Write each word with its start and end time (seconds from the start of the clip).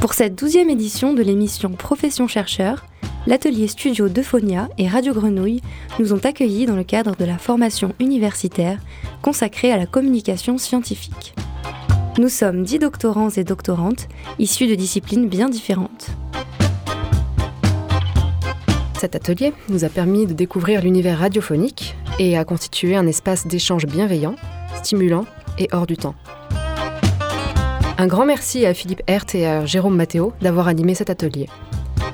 Pour 0.00 0.14
cette 0.14 0.36
douzième 0.36 0.70
édition 0.70 1.12
de 1.12 1.22
l'émission 1.22 1.70
Profession 1.70 2.28
chercheur, 2.28 2.86
l'atelier 3.26 3.66
studio 3.66 4.08
d'Euphonia 4.08 4.68
et 4.78 4.86
Radio 4.86 5.12
Grenouille 5.12 5.60
nous 5.98 6.12
ont 6.12 6.20
accueillis 6.24 6.66
dans 6.66 6.76
le 6.76 6.84
cadre 6.84 7.16
de 7.16 7.24
la 7.24 7.36
formation 7.36 7.92
universitaire 7.98 8.78
consacrée 9.22 9.72
à 9.72 9.76
la 9.76 9.86
communication 9.86 10.56
scientifique. 10.56 11.34
Nous 12.16 12.28
sommes 12.28 12.62
dix 12.62 12.78
doctorants 12.78 13.30
et 13.30 13.42
doctorantes 13.42 14.06
issus 14.38 14.68
de 14.68 14.76
disciplines 14.76 15.28
bien 15.28 15.48
différentes. 15.48 16.06
Cet 19.00 19.16
atelier 19.16 19.52
nous 19.68 19.84
a 19.84 19.88
permis 19.88 20.26
de 20.26 20.32
découvrir 20.32 20.80
l'univers 20.80 21.18
radiophonique 21.18 21.96
et 22.20 22.38
a 22.38 22.44
constitué 22.44 22.94
un 22.94 23.06
espace 23.08 23.48
d'échange 23.48 23.86
bienveillant, 23.86 24.36
stimulant 24.80 25.24
et 25.58 25.68
hors 25.72 25.86
du 25.88 25.96
temps. 25.96 26.14
Un 28.00 28.06
grand 28.06 28.24
merci 28.24 28.64
à 28.64 28.74
Philippe 28.74 29.02
Hert 29.08 29.24
et 29.34 29.44
à 29.44 29.66
Jérôme 29.66 29.96
Matteo 29.96 30.32
d'avoir 30.40 30.68
animé 30.68 30.94
cet 30.94 31.10
atelier. 31.10 31.48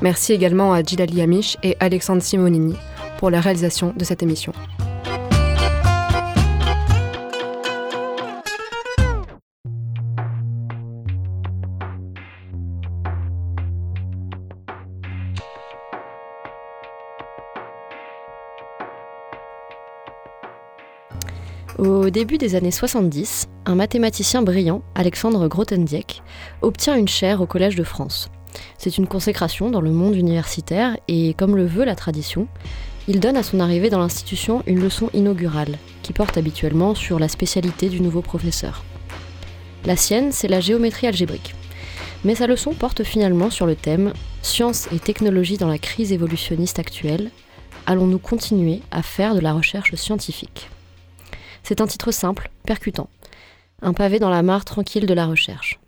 Merci 0.01 0.33
également 0.33 0.73
à 0.73 0.83
Gilali 0.83 1.21
Amish 1.21 1.59
et 1.63 1.77
Alexandre 1.79 2.23
Simonini 2.23 2.75
pour 3.19 3.29
la 3.29 3.39
réalisation 3.39 3.93
de 3.95 4.03
cette 4.03 4.23
émission. 4.23 4.55
Au 22.05 22.11
début 22.11 22.37
des 22.37 22.55
années 22.55 22.71
70, 22.71 23.49
un 23.65 23.77
mathématicien 23.77 24.43
brillant, 24.43 24.83
Alexandre 24.95 25.49
Grothendieck, 25.49 26.23
obtient 26.61 26.97
une 26.97 27.09
chaire 27.09 27.41
au 27.41 27.47
Collège 27.47 27.77
de 27.77 27.83
France. 27.83 28.29
C'est 28.77 28.99
une 28.99 29.07
consécration 29.07 29.71
dans 29.71 29.81
le 29.81 29.91
monde 29.91 30.15
universitaire 30.15 30.99
et, 31.09 31.33
comme 31.33 31.57
le 31.57 31.65
veut 31.65 31.87
la 31.87 31.95
tradition, 31.95 32.47
il 33.09 33.21
donne 33.21 33.39
à 33.39 33.43
son 33.43 33.59
arrivée 33.59 33.89
dans 33.89 34.01
l'institution 34.01 34.63
une 34.67 34.81
leçon 34.81 35.09
inaugurale, 35.15 35.79
qui 36.03 36.13
porte 36.13 36.37
habituellement 36.37 36.95
sur 36.95 37.19
la 37.19 37.29
spécialité 37.29 37.89
du 37.89 38.03
nouveau 38.03 38.21
professeur. 38.21 38.85
La 39.87 39.97
sienne, 39.97 40.31
c'est 40.31 40.47
la 40.47 40.61
géométrie 40.61 41.07
algébrique. 41.07 41.55
Mais 42.23 42.35
sa 42.35 42.47
leçon 42.47 42.75
porte 42.75 43.03
finalement 43.03 43.49
sur 43.49 43.65
le 43.65 43.77
thème 43.77 44.13
Science 44.43 44.89
et 44.93 44.99
technologie 44.99 45.57
dans 45.57 45.69
la 45.69 45.79
crise 45.79 46.13
évolutionniste 46.13 46.79
actuelle. 46.79 47.31
Allons-nous 47.87 48.19
continuer 48.19 48.83
à 48.91 49.01
faire 49.01 49.35
de 49.35 49.41
la 49.41 49.55
recherche 49.55 49.95
scientifique? 49.95 50.69
C'est 51.65 51.81
un 51.81 51.87
titre 51.87 52.13
simple, 52.13 52.51
percutant. 52.65 53.09
Un 53.83 53.93
pavé 53.93 54.21
dans 54.21 54.31
la 54.31 54.43
mare 54.43 54.65
tranquille 54.65 55.07
de 55.07 55.15
la 55.15 55.27
recherche. 55.27 55.81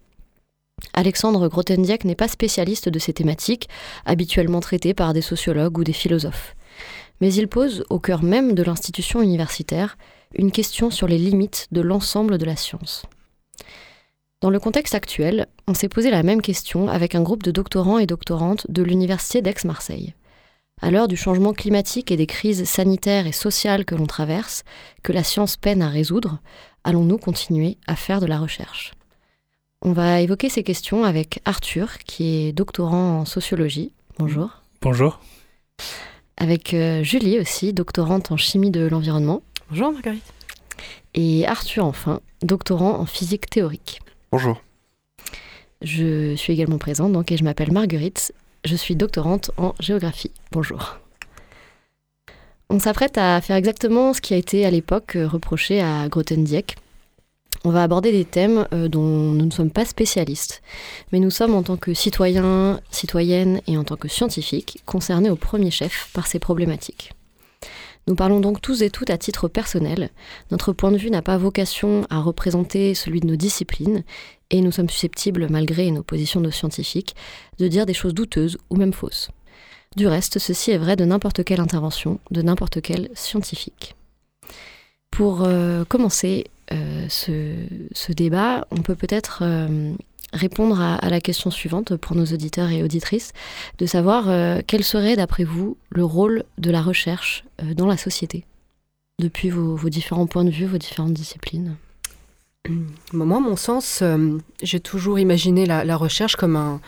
Alexandre 0.94 1.48
Grothendieck 1.48 2.04
n'est 2.04 2.14
pas 2.14 2.28
spécialiste 2.28 2.88
de 2.88 2.98
ces 2.98 3.12
thématiques, 3.12 3.68
habituellement 4.04 4.60
traitées 4.60 4.94
par 4.94 5.12
des 5.12 5.22
sociologues 5.22 5.78
ou 5.78 5.84
des 5.84 5.92
philosophes. 5.92 6.56
Mais 7.20 7.32
il 7.32 7.48
pose, 7.48 7.84
au 7.88 7.98
cœur 7.98 8.22
même 8.22 8.54
de 8.54 8.62
l'institution 8.62 9.22
universitaire, 9.22 9.96
une 10.34 10.52
question 10.52 10.90
sur 10.90 11.06
les 11.06 11.18
limites 11.18 11.68
de 11.72 11.80
l'ensemble 11.80 12.38
de 12.38 12.44
la 12.44 12.56
science. 12.56 13.04
Dans 14.42 14.50
le 14.50 14.60
contexte 14.60 14.94
actuel, 14.94 15.46
on 15.66 15.74
s'est 15.74 15.88
posé 15.88 16.10
la 16.10 16.22
même 16.22 16.42
question 16.42 16.88
avec 16.88 17.14
un 17.14 17.22
groupe 17.22 17.42
de 17.42 17.50
doctorants 17.50 17.98
et 17.98 18.06
doctorantes 18.06 18.70
de 18.70 18.82
l'Université 18.82 19.40
d'Aix-Marseille. 19.40 20.14
À 20.82 20.90
l'heure 20.90 21.08
du 21.08 21.16
changement 21.16 21.54
climatique 21.54 22.10
et 22.10 22.18
des 22.18 22.26
crises 22.26 22.64
sanitaires 22.64 23.26
et 23.26 23.32
sociales 23.32 23.86
que 23.86 23.94
l'on 23.94 24.06
traverse, 24.06 24.62
que 25.02 25.10
la 25.10 25.24
science 25.24 25.56
peine 25.56 25.80
à 25.80 25.88
résoudre, 25.88 26.38
allons-nous 26.84 27.16
continuer 27.16 27.78
à 27.86 27.96
faire 27.96 28.20
de 28.20 28.26
la 28.26 28.38
recherche? 28.38 28.92
On 29.80 29.92
va 29.92 30.20
évoquer 30.20 30.50
ces 30.50 30.62
questions 30.62 31.04
avec 31.04 31.40
Arthur, 31.46 31.96
qui 31.98 32.48
est 32.48 32.52
doctorant 32.52 33.20
en 33.20 33.24
sociologie. 33.24 33.92
Bonjour. 34.18 34.50
Bonjour. 34.82 35.18
Avec 36.36 36.74
euh, 36.74 37.02
Julie 37.02 37.40
aussi, 37.40 37.72
doctorante 37.72 38.30
en 38.30 38.36
chimie 38.36 38.70
de 38.70 38.86
l'environnement. 38.86 39.42
Bonjour 39.70 39.92
Marguerite. 39.92 40.30
Et 41.14 41.46
Arthur 41.46 41.86
enfin, 41.86 42.20
doctorant 42.42 42.98
en 42.98 43.06
physique 43.06 43.48
théorique. 43.48 44.00
Bonjour. 44.30 44.60
Je 45.80 46.36
suis 46.36 46.52
également 46.52 46.78
présente 46.78 47.12
donc 47.12 47.32
et 47.32 47.38
je 47.38 47.44
m'appelle 47.44 47.72
Marguerite 47.72 48.34
je 48.66 48.76
suis 48.76 48.96
doctorante 48.96 49.50
en 49.56 49.74
géographie. 49.80 50.32
Bonjour. 50.52 50.98
On 52.68 52.78
s'apprête 52.78 53.16
à 53.16 53.40
faire 53.40 53.56
exactement 53.56 54.12
ce 54.12 54.20
qui 54.20 54.34
a 54.34 54.36
été 54.36 54.66
à 54.66 54.70
l'époque 54.70 55.16
euh, 55.16 55.26
reproché 55.26 55.80
à 55.80 56.08
Grothendieck. 56.08 56.76
On 57.64 57.70
va 57.70 57.82
aborder 57.82 58.12
des 58.12 58.24
thèmes 58.24 58.66
euh, 58.72 58.88
dont 58.88 59.32
nous 59.32 59.46
ne 59.46 59.50
sommes 59.50 59.70
pas 59.70 59.84
spécialistes, 59.84 60.62
mais 61.12 61.20
nous 61.20 61.30
sommes 61.30 61.54
en 61.54 61.62
tant 61.62 61.76
que 61.76 61.94
citoyens, 61.94 62.80
citoyennes 62.90 63.60
et 63.66 63.78
en 63.78 63.84
tant 63.84 63.96
que 63.96 64.08
scientifiques 64.08 64.82
concernés 64.84 65.30
au 65.30 65.36
premier 65.36 65.70
chef 65.70 66.10
par 66.12 66.26
ces 66.26 66.38
problématiques. 66.38 67.12
Nous 68.08 68.14
parlons 68.14 68.38
donc 68.38 68.60
tous 68.60 68.82
et 68.82 68.90
toutes 68.90 69.10
à 69.10 69.18
titre 69.18 69.48
personnel. 69.48 70.10
Notre 70.52 70.72
point 70.72 70.92
de 70.92 70.96
vue 70.96 71.10
n'a 71.10 71.22
pas 71.22 71.38
vocation 71.38 72.06
à 72.08 72.20
représenter 72.20 72.94
celui 72.94 73.18
de 73.18 73.26
nos 73.26 73.34
disciplines, 73.34 74.04
et 74.50 74.60
nous 74.60 74.72
sommes 74.72 74.90
susceptibles, 74.90 75.48
malgré 75.50 75.90
nos 75.90 76.02
positions 76.02 76.40
de 76.40 76.50
scientifiques, 76.50 77.14
de 77.58 77.68
dire 77.68 77.86
des 77.86 77.94
choses 77.94 78.14
douteuses 78.14 78.58
ou 78.70 78.76
même 78.76 78.92
fausses. 78.92 79.30
Du 79.96 80.06
reste, 80.06 80.38
ceci 80.38 80.72
est 80.72 80.78
vrai 80.78 80.94
de 80.94 81.04
n'importe 81.04 81.42
quelle 81.42 81.60
intervention, 81.60 82.20
de 82.30 82.42
n'importe 82.42 82.82
quel 82.82 83.08
scientifique. 83.14 83.94
Pour 85.10 85.44
euh, 85.44 85.84
commencer 85.86 86.44
euh, 86.72 87.06
ce, 87.08 88.12
débat, 88.12 88.66
on 88.70 88.82
peut 88.82 88.94
peut-être 88.94 89.38
euh, 89.40 89.94
répondre 90.34 90.80
à, 90.80 91.08
la 91.08 91.20
question 91.22 91.50
suivante 91.50 91.96
pour 91.96 92.14
nos 92.14 92.26
auditeurs 92.26 92.70
et 92.70 92.82
auditrices, 92.82 93.32
de 93.78 93.86
savoir 93.86 94.28
quel 94.66 94.84
serait, 94.84 95.16
d'après 95.16 95.44
vous, 95.44 95.78
le 95.88 96.04
rôle 96.04 96.44
de 96.58 96.70
la 96.70 96.82
recherche 96.82 97.44
dans 97.74 97.86
la 97.86 97.96
société, 97.96 98.44
depuis 99.18 99.48
vos, 99.48 99.88
différents 99.88 100.26
points 100.26 100.44
de 100.44 100.50
vue, 100.50 100.66
vos 100.66 100.78
différentes 100.78 101.14
disciplines? 101.14 101.76
Moi, 103.12 103.40
mon 103.40 103.56
sens, 103.56 104.00
euh, 104.02 104.38
j'ai 104.62 104.80
toujours 104.80 105.18
imaginé 105.18 105.66
la, 105.66 105.96
recherche 105.96 106.36
comme 106.36 106.56
un, 106.56 106.80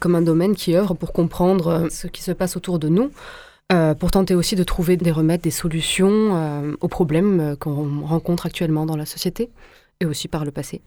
comme 0.00 0.14
un 0.14 0.22
domaine 0.22 0.54
qui 0.54 0.76
œuvre 0.76 0.94
pour 0.94 1.12
comprendre 1.12 1.88
ce 1.90 2.06
qui 2.06 2.22
se 2.22 2.32
passe 2.32 2.56
autour 2.56 2.78
de 2.78 2.88
nous, 2.88 3.10
pour 3.98 4.10
tenter 4.10 4.34
aussi 4.34 4.56
de 4.56 4.62
trouver 4.64 4.96
des 4.96 5.10
remèdes, 5.10 5.40
des 5.40 5.50
solutions 5.50 6.74
aux 6.80 6.88
problèmes 6.88 7.56
qu'on 7.58 8.02
rencontre 8.02 8.46
actuellement 8.46 8.86
dans 8.86 8.96
la 8.96 9.06
société 9.06 9.50
et 10.00 10.06
aussi 10.06 10.28
par 10.28 10.44
le 10.44 10.50
passé. 10.50 10.82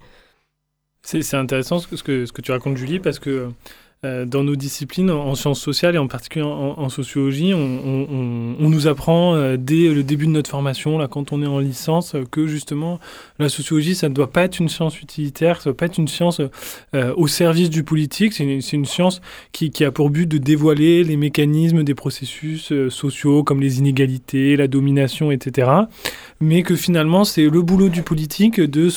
C'est 1.01 1.35
intéressant 1.35 1.79
ce 1.79 1.87
que, 1.87 2.25
ce 2.25 2.31
que 2.31 2.41
tu 2.41 2.51
racontes, 2.51 2.77
Julie, 2.77 2.99
parce 2.99 3.19
que 3.19 3.49
euh, 4.05 4.25
dans 4.25 4.43
nos 4.43 4.55
disciplines, 4.55 5.09
en, 5.09 5.33
sciences 5.33 5.59
sociales 5.59 5.95
et 5.95 5.97
en 5.97 6.07
particulier 6.07 6.45
en, 6.45 6.87
sociologie, 6.87 7.55
on, 7.55 8.55
nous 8.59 8.85
apprend 8.85 9.33
euh, 9.33 9.57
dès 9.57 9.91
le 9.91 10.03
début 10.03 10.27
de 10.27 10.31
notre 10.31 10.51
formation, 10.51 10.99
là, 10.99 11.07
quand 11.07 11.31
on 11.31 11.41
est 11.41 11.47
en 11.47 11.57
licence, 11.57 12.13
euh, 12.13 12.23
que 12.29 12.45
justement 12.45 12.99
la 13.39 13.49
sociologie, 13.49 13.95
ça 13.95 14.07
ne 14.07 14.13
doit 14.13 14.29
pas 14.29 14.43
être 14.43 14.59
une 14.59 14.69
science 14.69 15.01
utilitaire, 15.01 15.61
ça 15.61 15.69
ne 15.69 15.73
doit 15.73 15.77
pas 15.77 15.87
être 15.87 15.97
une 15.97 16.07
science 16.07 16.41
au 16.93 17.27
service 17.27 17.71
du 17.71 17.83
politique, 17.83 18.33
c'est 18.33 18.43
une, 18.43 18.85
science 18.85 19.19
qui, 19.51 19.71
qui, 19.71 19.83
a 19.83 19.91
pour 19.91 20.11
but 20.11 20.27
de 20.27 20.37
dévoiler 20.37 21.03
les 21.03 21.17
mécanismes 21.17 21.83
des 21.83 21.95
processus 21.95 22.71
sociaux 22.89 23.43
comme 23.43 23.61
les 23.61 23.79
inégalités, 23.79 24.55
la 24.55 24.67
domination, 24.67 25.31
etc. 25.31 25.71
Mais 26.39 26.61
que 26.61 26.75
finalement, 26.75 27.23
c'est 27.23 27.45
le 27.45 27.61
boulot 27.61 27.89
du 27.89 28.03
politique 28.03 28.61
de 28.61 28.89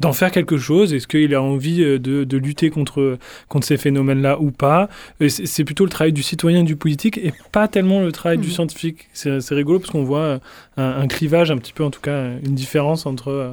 d'en 0.00 0.12
faire 0.12 0.30
quelque 0.30 0.56
chose. 0.56 0.94
Est-ce 0.94 1.06
qu'il 1.06 1.34
a 1.34 1.42
envie 1.42 1.78
de, 1.78 1.98
de 1.98 2.36
lutter 2.36 2.70
contre, 2.70 3.18
contre 3.48 3.66
ces 3.66 3.76
phénomènes 3.76 4.13
là 4.22 4.40
ou 4.40 4.50
pas. 4.50 4.88
C'est 5.28 5.64
plutôt 5.64 5.84
le 5.84 5.90
travail 5.90 6.12
du 6.12 6.22
citoyen, 6.22 6.62
du 6.62 6.76
politique, 6.76 7.18
et 7.18 7.32
pas 7.52 7.68
tellement 7.68 8.00
le 8.00 8.12
travail 8.12 8.38
du 8.38 8.48
hmm. 8.48 8.52
scientifique. 8.52 9.08
C'est 9.12 9.40
rigolo 9.50 9.78
parce 9.78 9.90
qu'on 9.90 10.04
voit 10.04 10.40
un, 10.76 11.06
clivage, 11.06 11.50
un 11.50 11.58
petit 11.58 11.72
peu 11.72 11.84
en 11.84 11.90
tout 11.90 12.00
cas, 12.00 12.30
une 12.44 12.54
différence 12.54 13.06
entre 13.06 13.28
euh, 13.28 13.50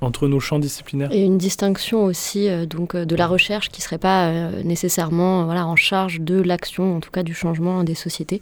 entre 0.00 0.28
nos 0.28 0.40
champs 0.40 0.58
disciplinaires. 0.58 1.12
Et 1.12 1.22
une 1.22 1.36
distinction 1.36 2.04
aussi 2.04 2.48
euh, 2.48 2.64
donc 2.64 2.94
euh, 2.94 3.04
de 3.04 3.14
la 3.14 3.26
recherche 3.26 3.68
qui 3.68 3.82
serait 3.82 3.98
pas 3.98 4.32
nécessairement 4.64 5.44
voilà 5.44 5.66
en 5.66 5.76
charge 5.76 6.20
de 6.20 6.40
l'action, 6.40 6.96
en 6.96 7.00
tout 7.00 7.10
cas 7.10 7.22
du 7.22 7.34
changement 7.34 7.84
des 7.84 7.94
sociétés. 7.94 8.40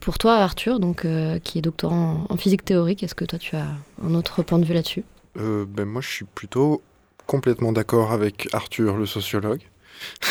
Pour 0.00 0.16
toi, 0.16 0.36
Arthur, 0.36 0.78
donc 0.78 1.04
qui 1.42 1.58
est 1.58 1.62
doctorant 1.62 2.24
en 2.28 2.36
physique 2.36 2.64
théorique, 2.64 3.02
est-ce 3.02 3.16
que 3.16 3.24
toi 3.24 3.38
tu 3.38 3.56
as 3.56 3.66
un 4.02 4.14
autre 4.14 4.42
point 4.42 4.60
de 4.60 4.64
vue 4.64 4.74
là-dessus? 4.74 5.02
Ben 5.34 5.84
moi, 5.84 6.00
je 6.00 6.08
suis 6.08 6.24
plutôt 6.24 6.82
complètement 7.26 7.72
d'accord 7.72 8.12
avec 8.12 8.48
Arthur, 8.52 8.96
le 8.96 9.06
sociologue. 9.06 9.60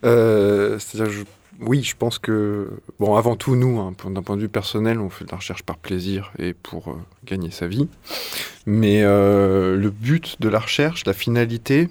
Euh, 0.05 0.79
c'est-à-dire, 0.79 1.25
oui, 1.61 1.83
je 1.83 1.97
pense 1.97 2.19
que, 2.19 2.71
bon, 2.99 3.17
avant 3.17 3.37
tout, 3.37 3.57
nous, 3.57 3.81
hein, 3.81 3.95
d'un 4.05 4.23
point 4.23 4.37
de 4.37 4.43
vue 4.43 4.49
personnel, 4.49 4.99
on 4.99 5.11
fait 5.11 5.25
de 5.25 5.31
la 5.31 5.39
recherche 5.39 5.63
par 5.63 5.79
plaisir 5.79 6.33
et 6.39 6.55
pour 6.55 6.89
euh, 6.89 6.95
gagner 7.25 7.51
sa 7.51 7.67
vie. 7.67 7.89
Mais 8.67 9.03
euh, 9.03 9.77
le 9.77 9.91
but 9.91 10.41
de 10.41 10.49
la 10.49 10.59
recherche, 10.59 11.05
la 11.07 11.13
finalité, 11.13 11.89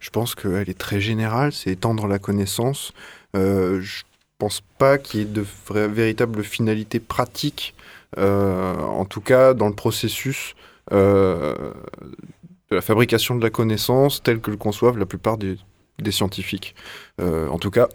je 0.00 0.10
pense 0.10 0.34
qu'elle 0.34 0.68
est 0.68 0.78
très 0.78 1.00
générale, 1.00 1.52
c'est 1.52 1.70
étendre 1.70 2.06
la 2.06 2.18
connaissance. 2.18 2.92
je 3.34 4.02
pense 4.38 4.62
pas 4.78 4.98
qu'il 4.98 5.20
y 5.20 5.22
ait 5.22 5.26
de 5.26 5.44
véritable 5.70 6.42
finalité 6.44 7.00
pratique, 7.00 7.74
en 8.16 9.04
tout 9.04 9.20
cas 9.20 9.54
dans 9.54 9.68
le 9.68 9.74
processus 9.74 10.54
de 10.90 12.74
la 12.74 12.80
fabrication 12.80 13.36
de 13.36 13.42
la 13.42 13.50
connaissance 13.50 14.22
tel 14.22 14.40
que 14.40 14.50
le 14.50 14.56
conçoivent 14.56 14.98
la 14.98 15.06
plupart 15.06 15.38
des 15.38 15.56
des 15.98 16.12
scientifiques. 16.12 16.74
en 17.18 17.58
tout 17.58 17.70
cas, 17.70 17.88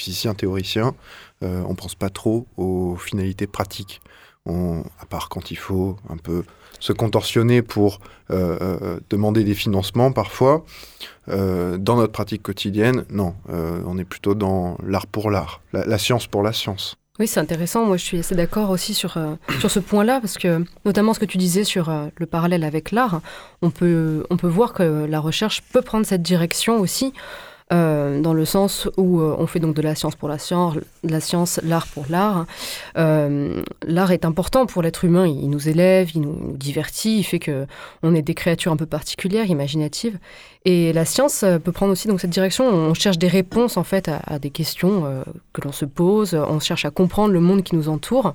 physicien, 0.00 0.34
théoricien, 0.34 0.94
on 1.42 1.68
ne 1.68 1.74
pense 1.74 1.94
pas 1.94 2.10
trop 2.10 2.46
aux 2.56 2.96
finalités 2.96 3.46
pratiques. 3.46 4.00
à 4.46 5.06
part 5.08 5.28
quand 5.28 5.50
il 5.50 5.58
faut 5.58 5.96
un 6.08 6.16
peu 6.16 6.44
se 6.80 6.92
contorsionner 6.92 7.62
pour 7.62 8.00
demander 8.30 9.44
des 9.44 9.54
financements 9.54 10.12
parfois, 10.12 10.64
dans 11.26 11.96
notre 11.96 12.12
pratique 12.12 12.42
quotidienne, 12.42 13.04
non, 13.10 13.34
on 13.48 13.98
est 13.98 14.04
plutôt 14.04 14.34
dans 14.34 14.78
l'art 14.84 15.06
pour 15.06 15.30
l'art, 15.30 15.60
la, 15.72 15.98
science 15.98 16.26
pour 16.26 16.42
la 16.42 16.52
science. 16.52 16.96
Oui, 17.18 17.26
c'est 17.26 17.40
intéressant. 17.40 17.84
Moi, 17.84 17.96
je 17.96 18.04
suis 18.04 18.18
assez 18.18 18.36
d'accord 18.36 18.70
aussi 18.70 18.94
sur, 18.94 19.16
euh, 19.16 19.34
sur 19.58 19.70
ce 19.70 19.80
point-là, 19.80 20.20
parce 20.20 20.38
que 20.38 20.64
notamment 20.84 21.14
ce 21.14 21.18
que 21.18 21.24
tu 21.24 21.36
disais 21.36 21.64
sur 21.64 21.88
euh, 21.88 22.06
le 22.16 22.26
parallèle 22.26 22.62
avec 22.62 22.92
l'art, 22.92 23.20
on 23.60 23.70
peut 23.70 24.24
voir 24.42 24.72
que 24.72 25.04
la 25.04 25.18
recherche 25.18 25.62
peut 25.72 25.82
prendre 25.82 26.06
cette 26.06 26.22
direction 26.22 26.78
aussi. 26.78 27.12
Euh, 27.70 28.22
dans 28.22 28.32
le 28.32 28.46
sens 28.46 28.88
où 28.96 29.20
euh, 29.20 29.36
on 29.38 29.46
fait 29.46 29.60
donc 29.60 29.74
de 29.74 29.82
la 29.82 29.94
science 29.94 30.16
pour 30.16 30.28
la 30.28 30.38
science, 30.38 30.76
de 30.76 31.12
la 31.12 31.20
science, 31.20 31.60
l'art 31.62 31.86
pour 31.86 32.06
l'art. 32.08 32.46
Euh, 32.96 33.62
l'art 33.86 34.10
est 34.10 34.24
important 34.24 34.64
pour 34.64 34.80
l'être 34.80 35.04
humain, 35.04 35.26
il 35.26 35.50
nous 35.50 35.68
élève, 35.68 36.10
il 36.14 36.22
nous, 36.22 36.56
divertit, 36.56 37.18
il 37.18 37.24
fait 37.24 37.38
que 37.38 37.66
on 38.02 38.14
est 38.14 38.22
des 38.22 38.34
créatures 38.34 38.72
un 38.72 38.76
peu 38.76 38.86
particulières, 38.86 39.46
imaginatives. 39.46 40.18
Et 40.64 40.94
la 40.94 41.04
science 41.04 41.44
peut 41.62 41.72
prendre 41.72 41.92
aussi 41.92 42.08
donc 42.08 42.20
cette 42.20 42.30
direction. 42.30 42.66
On 42.66 42.94
cherche 42.94 43.18
des 43.18 43.28
réponses 43.28 43.76
en 43.76 43.84
fait 43.84 44.10
à, 44.26 44.38
des 44.38 44.50
questions 44.50 45.24
que 45.52 45.60
l'on 45.62 45.72
se 45.72 45.84
pose. 45.84 46.34
On 46.34 46.60
cherche 46.60 46.84
à 46.84 46.90
comprendre 46.90 47.32
le 47.32 47.40
monde 47.40 47.62
qui 47.62 47.74
nous 47.74 47.88
entoure. 47.88 48.34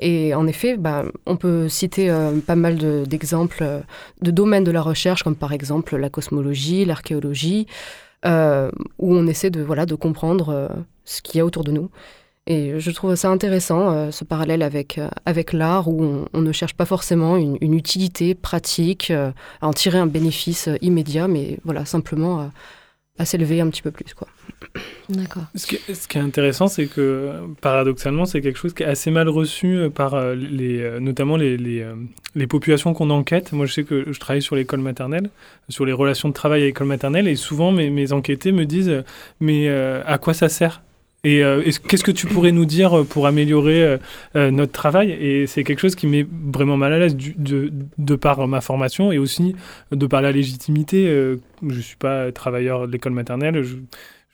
Et 0.00 0.34
en 0.34 0.46
effet, 0.46 0.76
bah, 0.76 1.04
on 1.24 1.36
peut 1.36 1.68
citer 1.68 2.14
pas 2.46 2.56
mal 2.56 3.06
d'exemples 3.06 3.64
de, 4.20 4.30
domaines 4.30 4.64
de 4.64 4.72
la 4.72 4.82
recherche, 4.82 5.22
comme 5.22 5.36
par 5.36 5.52
exemple 5.52 5.96
la 5.96 6.10
cosmologie, 6.10 6.84
l'archéologie, 6.84 7.66
euh, 8.26 8.70
où 8.98 9.14
on 9.14 9.26
essaie 9.26 9.50
de, 9.50 9.62
voilà, 9.62 9.86
de 9.86 9.94
comprendre 9.94 10.48
euh, 10.50 10.68
ce 11.04 11.22
qu'il 11.22 11.38
y 11.38 11.40
a 11.40 11.44
autour 11.44 11.64
de 11.64 11.72
nous. 11.72 11.90
Et 12.46 12.78
je 12.78 12.90
trouve 12.90 13.14
ça 13.14 13.30
intéressant, 13.30 13.90
euh, 13.90 14.10
ce 14.10 14.24
parallèle 14.24 14.62
avec, 14.62 15.00
avec 15.24 15.52
l'art, 15.52 15.88
où 15.88 16.26
on, 16.32 16.40
ne 16.40 16.52
cherche 16.52 16.74
pas 16.74 16.84
forcément 16.84 17.36
une, 17.36 17.56
utilité 17.74 18.34
pratique, 18.34 19.10
à 19.10 19.32
en 19.62 19.72
tirer 19.72 19.98
un 19.98 20.06
bénéfice 20.06 20.68
immédiat, 20.82 21.26
mais 21.26 21.58
voilà, 21.64 21.84
simplement 21.86 22.50
à 23.18 23.24
s'élever 23.24 23.60
un 23.60 23.68
petit 23.68 23.82
peu 23.82 23.90
plus. 23.90 24.12
Quoi. 24.14 24.28
D'accord. 25.08 25.44
Ce, 25.54 25.66
qui 25.66 25.76
est 25.76 26.20
intéressant, 26.20 26.66
c'est 26.66 26.86
que 26.86 27.32
paradoxalement, 27.60 28.24
c'est 28.24 28.40
quelque 28.40 28.58
chose 28.58 28.74
qui 28.74 28.82
est 28.82 28.86
assez 28.86 29.10
mal 29.10 29.28
reçu 29.28 29.76
euh, 29.76 29.90
par 29.90 30.14
euh, 30.14 30.34
les, 30.34 30.80
euh, 30.80 30.98
notamment 30.98 31.36
les, 31.36 31.56
les, 31.56 31.86
les 32.34 32.46
populations 32.46 32.92
qu'on 32.94 33.10
enquête. 33.10 33.52
Moi, 33.52 33.66
je 33.66 33.72
sais 33.72 33.84
que 33.84 34.12
je 34.12 34.18
travaille 34.18 34.42
sur 34.42 34.56
l'école 34.56 34.80
maternelle, 34.80 35.30
sur 35.68 35.84
les 35.84 35.92
relations 35.92 36.28
de 36.28 36.34
travail 36.34 36.62
à 36.62 36.64
l'école 36.66 36.86
maternelle, 36.86 37.28
et 37.28 37.36
souvent 37.36 37.70
mes, 37.70 37.90
mes 37.90 38.12
enquêtés 38.12 38.52
me 38.52 38.64
disent 38.64 39.04
Mais 39.40 39.68
à 39.68 40.18
quoi 40.18 40.34
ça 40.34 40.48
sert 40.48 40.82
et 41.24 41.42
qu'est-ce 41.88 42.04
que 42.04 42.10
tu 42.10 42.26
pourrais 42.26 42.52
nous 42.52 42.64
dire 42.64 43.04
pour 43.08 43.26
améliorer 43.26 43.98
notre 44.34 44.72
travail? 44.72 45.12
Et 45.12 45.46
c'est 45.46 45.64
quelque 45.64 45.80
chose 45.80 45.94
qui 45.94 46.06
met 46.06 46.26
vraiment 46.52 46.76
mal 46.76 46.92
à 46.92 46.98
l'aise 46.98 47.16
de, 47.16 47.72
de, 47.98 48.14
par 48.14 48.46
ma 48.46 48.60
formation 48.60 49.12
et 49.12 49.18
aussi 49.18 49.56
de 49.90 50.06
par 50.06 50.22
la 50.22 50.32
légitimité. 50.32 51.06
je 51.06 51.38
ne 51.62 51.80
suis 51.80 51.96
pas 51.96 52.30
travailleur 52.32 52.86
de 52.86 52.92
l'école 52.92 53.12
maternelle. 53.12 53.64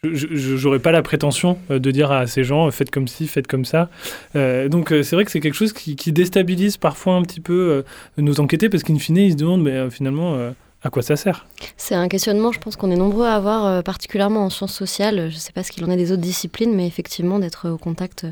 Je, 0.03 0.65
n'aurais 0.65 0.79
pas 0.79 0.93
la 0.93 1.03
prétention 1.03 1.59
euh, 1.71 1.79
de 1.79 1.91
dire 1.91 2.11
à 2.11 2.27
ces 2.27 2.43
gens 2.43 2.71
faites 2.71 2.91
comme 2.91 3.07
ci, 3.07 3.27
faites 3.27 3.47
comme 3.47 3.67
ça. 3.67 3.91
Euh, 4.35 4.69
donc 4.69 4.93
euh, 4.93 5.03
c'est 5.03 5.15
vrai 5.15 5.27
que 5.27 5.31
c'est 5.31 5.41
quelque 5.41 5.55
chose 5.55 5.75
qui, 5.75 5.95
déstabilise 6.11 6.79
parfois 6.79 7.15
un 7.15 7.23
petit 7.23 7.41
peu 7.41 7.85
nos 8.17 8.41
enquêtés 8.41 8.69
parce 8.69 8.83
qu'in 8.83 8.99
fine 8.99 9.19
ils 9.19 9.33
se 9.33 9.37
demandent 9.37 9.63
mais 9.63 9.91
finalement 9.91 10.37
à 10.83 10.91
quoi 10.91 11.03
ça 11.03 11.17
sert? 11.17 11.47
C'est 11.77 11.95
un 11.95 12.09
questionnement, 12.09 12.53
je 12.53 12.59
pense 12.59 12.77
qu'on 12.77 12.91
est 12.91 12.97
nombreux 12.97 13.27
à 13.27 13.35
avoir, 13.35 13.83
particulièrement 13.83 14.45
en 14.47 14.51
sciences 14.51 14.75
sociales. 14.75 15.29
Je 15.31 15.35
ne 15.35 15.41
sais 15.41 15.53
pas 15.53 15.63
ce 15.63 15.73
qu'il 15.73 15.85
en 15.85 15.91
est 15.91 15.97
des 15.97 16.13
autres 16.13 16.23
disciplines, 16.23 16.75
mais 16.75 16.87
effectivement, 16.87 17.39
d'être 17.39 17.69
au 17.69 17.77
contact 17.77 18.27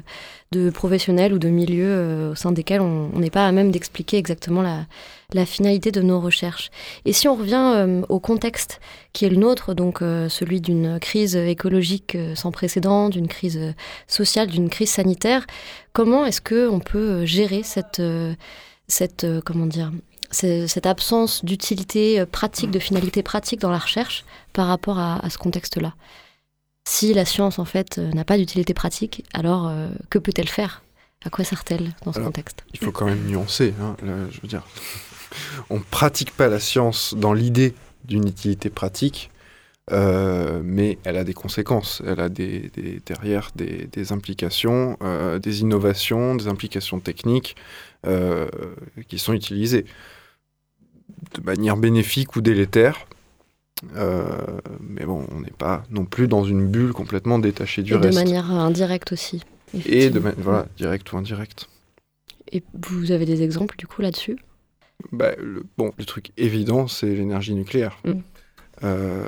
de 0.53 0.71
professionnels 0.71 1.35
ou 1.35 1.39
de 1.39 1.49
milieux 1.49 2.31
au 2.31 2.35
sein 2.35 2.53
desquels 2.53 2.81
on 2.81 3.19
n'est 3.19 3.31
pas 3.31 3.47
à 3.47 3.53
même 3.53 3.71
d'expliquer 3.71 4.17
exactement 4.17 4.63
la, 4.63 4.87
finalité 5.45 5.91
de 5.91 6.01
nos 6.01 6.21
recherches. 6.21 6.71
Et 7.05 7.13
si 7.13 7.29
on 7.29 7.35
revient 7.35 7.73
euh, 7.77 8.03
au 8.09 8.19
contexte 8.19 8.81
qui 9.13 9.27
est 9.27 9.29
le 9.29 9.37
nôtre, 9.37 9.75
donc 9.75 10.01
euh, 10.01 10.29
celui 10.29 10.61
d'une 10.61 10.99
crise 11.01 11.37
écologique 11.37 12.15
euh, 12.15 12.35
sans 12.35 12.51
précédent, 12.51 13.11
d'une 13.11 13.29
crise 13.29 13.75
sociale, 14.07 14.49
d'une 14.49 14.71
crise 14.71 14.91
sanitaire, 14.91 15.47
comment 15.93 16.25
est-ce 16.25 16.41
que 16.41 16.69
on 16.69 16.81
peut 16.81 17.27
gérer 17.27 17.63
cette, 17.63 18.03
cette 18.87 19.27
comment 19.45 19.67
dire, 19.67 19.93
cette 20.31 20.87
absence 20.87 21.45
d'utilité 21.45 22.25
pratique, 22.27 22.71
de 22.71 22.79
finalité 22.79 23.23
pratique 23.23 23.61
dans 23.61 23.71
la 23.71 23.79
recherche 23.79 24.25
par 24.53 24.67
rapport 24.67 24.99
à, 24.99 25.29
ce 25.31 25.39
contexte-là. 25.39 25.95
Si 26.87 27.15
la 27.15 27.25
science, 27.25 27.59
en 27.59 27.65
fait, 27.65 27.99
n'a 27.99 28.25
pas 28.25 28.37
d'utilité 28.37 28.75
pratique, 28.75 29.25
alors 29.33 29.73
que 30.11 30.19
peut-elle 30.19 30.49
faire? 30.49 30.83
À 31.25 31.31
quoi 31.31 31.45
sert-elle 31.45 31.93
dans 32.05 32.13
ce 32.13 32.21
contexte? 32.21 32.65
Il 32.75 32.79
faut 32.79 32.93
quand 32.93 33.07
même 33.07 33.25
nuancer. 33.27 33.75
Hein, 33.81 33.97
je 34.31 34.41
veux 34.41 34.49
dire, 34.49 34.65
on 35.71 35.77
ne 35.77 35.83
pratique 35.83 36.31
pas 36.33 36.49
la 36.49 36.61
science 36.61 37.15
dans 37.17 37.33
l'idée 37.33 37.75
d'une 38.05 38.27
utilité 38.27 38.71
pratique, 38.71 39.31
euh, 39.91 40.61
mais 40.63 40.99
elle 41.05 41.17
a 41.17 41.25
des 41.25 41.35
conséquences, 41.35 42.03
elle 42.07 42.21
a 42.21 42.29
des, 42.29 42.71
derrière 43.07 43.51
des, 43.55 44.13
implications, 44.13 44.97
euh, 45.03 45.39
des 45.39 45.61
innovations, 45.61 46.35
des 46.35 46.49
implications 46.49 47.01
techniques 47.01 47.57
euh, 48.07 48.49
qui 49.09 49.19
sont 49.19 49.33
utilisées 49.33 49.87
de 51.35 51.43
manière 51.45 51.77
bénéfique 51.77 52.37
ou 52.37 52.41
délétère. 52.41 53.07
mais 53.93 55.05
bon, 55.05 55.27
on 55.31 55.41
n'est 55.41 55.51
pas 55.51 55.85
non 55.91 56.05
plus 56.05 56.29
dans 56.29 56.45
une 56.45 56.67
bulle 56.67 56.93
complètement 56.93 57.39
détachée 57.39 57.83
du 57.83 57.93
Et 57.93 57.97
reste. 57.97 58.11
De 58.11 58.15
manière 58.15 58.51
indirecte 58.51 59.13
aussi. 59.13 59.43
Et 59.87 60.11
de 60.11 60.19
manière, 60.19 60.41
voilà, 60.41 60.67
directe 60.77 61.13
ou 61.13 61.19
indirecte. 61.19 61.69
Et 62.53 62.63
vous 62.75 63.13
avez 63.13 63.27
des 63.27 63.43
exemples 63.43 63.77
du 63.77 63.87
coup 63.87 64.03
là-dessus? 64.03 64.39
Bah, 65.13 65.33
le, 65.39 65.65
bon, 65.77 65.93
le 65.99 66.05
truc 66.05 66.33
évident, 66.37 66.89
c'est 66.89 67.15
l'énergie 67.15 67.55
nucléaire. 67.55 67.99
Mm. 68.05 68.21
Euh, 68.85 69.25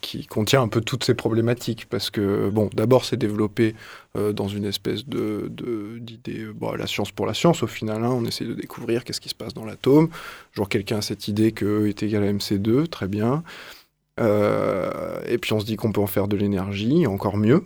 qui 0.00 0.26
contient 0.26 0.62
un 0.62 0.68
peu 0.68 0.80
toutes 0.80 1.02
ces 1.02 1.14
problématiques. 1.14 1.86
Parce 1.90 2.08
que 2.08 2.48
bon 2.50 2.70
d'abord 2.72 3.04
c'est 3.04 3.16
développé 3.16 3.74
euh, 4.16 4.32
dans 4.32 4.46
une 4.46 4.64
espèce 4.64 5.04
d'idée 5.04 6.46
bon, 6.54 6.72
la 6.74 6.86
science 6.86 7.10
pour 7.10 7.26
la 7.26 7.34
science 7.34 7.64
au 7.64 7.66
final 7.66 8.04
hein, 8.04 8.10
on 8.12 8.24
essaie 8.24 8.44
de 8.44 8.54
découvrir 8.54 9.02
qu'est-ce 9.02 9.20
qui 9.20 9.28
se 9.28 9.34
passe 9.34 9.54
dans 9.54 9.64
l'atome. 9.64 10.08
Genre 10.52 10.68
quelqu'un 10.68 10.98
a 10.98 11.02
cette 11.02 11.26
idée 11.26 11.50
que 11.50 11.64
E 11.64 11.88
est 11.88 12.02
égal 12.04 12.22
à 12.22 12.32
mc2 12.32 12.86
très 12.86 13.08
bien. 13.08 13.42
Euh, 14.20 15.20
et 15.26 15.38
puis 15.38 15.52
on 15.52 15.58
se 15.58 15.66
dit 15.66 15.74
qu'on 15.74 15.90
peut 15.90 16.00
en 16.00 16.06
faire 16.06 16.28
de 16.28 16.36
l'énergie 16.36 17.04
encore 17.08 17.36
mieux. 17.36 17.64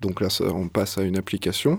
Donc 0.00 0.22
là 0.22 0.28
on 0.54 0.68
passe 0.68 0.96
à 0.96 1.02
une 1.02 1.18
application 1.18 1.78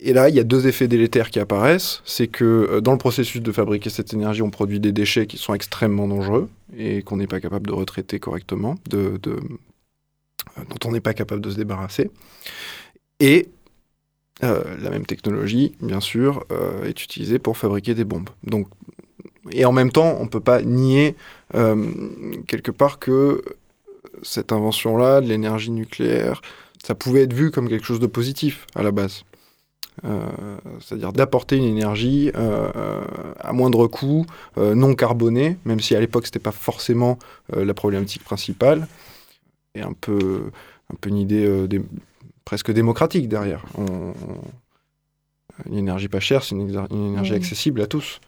et 0.00 0.12
là, 0.12 0.28
il 0.28 0.34
y 0.34 0.40
a 0.40 0.44
deux 0.44 0.66
effets 0.66 0.88
délétères 0.88 1.30
qui 1.30 1.38
apparaissent. 1.38 2.02
C'est 2.04 2.26
que 2.26 2.44
euh, 2.44 2.80
dans 2.80 2.92
le 2.92 2.98
processus 2.98 3.40
de 3.40 3.52
fabriquer 3.52 3.90
cette 3.90 4.12
énergie, 4.12 4.42
on 4.42 4.50
produit 4.50 4.80
des 4.80 4.92
déchets 4.92 5.26
qui 5.26 5.38
sont 5.38 5.54
extrêmement 5.54 6.08
dangereux 6.08 6.50
et 6.76 7.02
qu'on 7.02 7.16
n'est 7.16 7.26
pas 7.26 7.40
capable 7.40 7.66
de 7.66 7.72
retraiter 7.72 8.18
correctement, 8.18 8.76
euh, 8.92 9.18
dont 9.18 10.78
on 10.84 10.92
n'est 10.92 11.00
pas 11.00 11.14
capable 11.14 11.40
de 11.40 11.50
se 11.50 11.56
débarrasser. 11.56 12.10
Et 13.20 13.48
euh, 14.42 14.62
la 14.80 14.90
même 14.90 15.06
technologie, 15.06 15.74
bien 15.80 16.00
sûr, 16.00 16.44
est 16.84 17.02
utilisée 17.02 17.38
pour 17.38 17.56
fabriquer 17.56 17.94
des 17.94 18.04
bombes. 18.04 18.30
Donc, 18.44 18.68
et 19.52 19.64
en 19.64 19.72
même 19.72 19.92
temps, 19.92 20.16
on 20.18 20.24
ne 20.24 20.28
peut 20.28 20.40
pas 20.40 20.62
nier 20.62 21.16
quelque 21.52 22.70
part 22.70 22.98
que 22.98 23.42
cette 24.22 24.52
invention-là, 24.52 25.20
de 25.20 25.28
l'énergie 25.28 25.70
nucléaire, 25.70 26.40
ça 26.82 26.94
pouvait 26.94 27.22
être 27.22 27.32
vu 27.32 27.50
comme 27.50 27.68
quelque 27.68 27.86
chose 27.86 28.00
de 28.00 28.06
positif 28.06 28.66
à 28.74 28.82
la 28.82 28.90
base. 28.90 29.24
Euh, 30.04 30.58
c'est-à-dire 30.80 31.12
d'apporter 31.12 31.56
une 31.56 31.64
énergie 31.64 32.30
euh, 32.34 32.70
à 33.38 33.52
moindre 33.52 33.86
coût, 33.86 34.26
euh, 34.58 34.74
non 34.74 34.94
carbonée, 34.94 35.56
même 35.64 35.80
si 35.80 35.94
à 35.94 36.00
l'époque 36.00 36.26
c'était 36.26 36.40
pas 36.40 36.52
forcément 36.52 37.18
la 37.54 37.74
problématique 37.74 38.24
principale, 38.24 38.88
et 39.74 39.82
un 39.82 39.92
peu, 39.92 40.50
un 40.92 40.96
peu 41.00 41.10
une 41.10 41.18
idée 41.18 41.66
presque 42.44 42.72
démocratique 42.72 43.28
derrière. 43.28 43.64
une 45.66 45.78
énergie 45.78 46.08
pas 46.08 46.20
chère, 46.20 46.42
c'est 46.42 46.56
une, 46.56 46.70
énergie 46.90 47.34
accessible 47.34 47.80
à 47.80 47.86
tous 47.86 48.20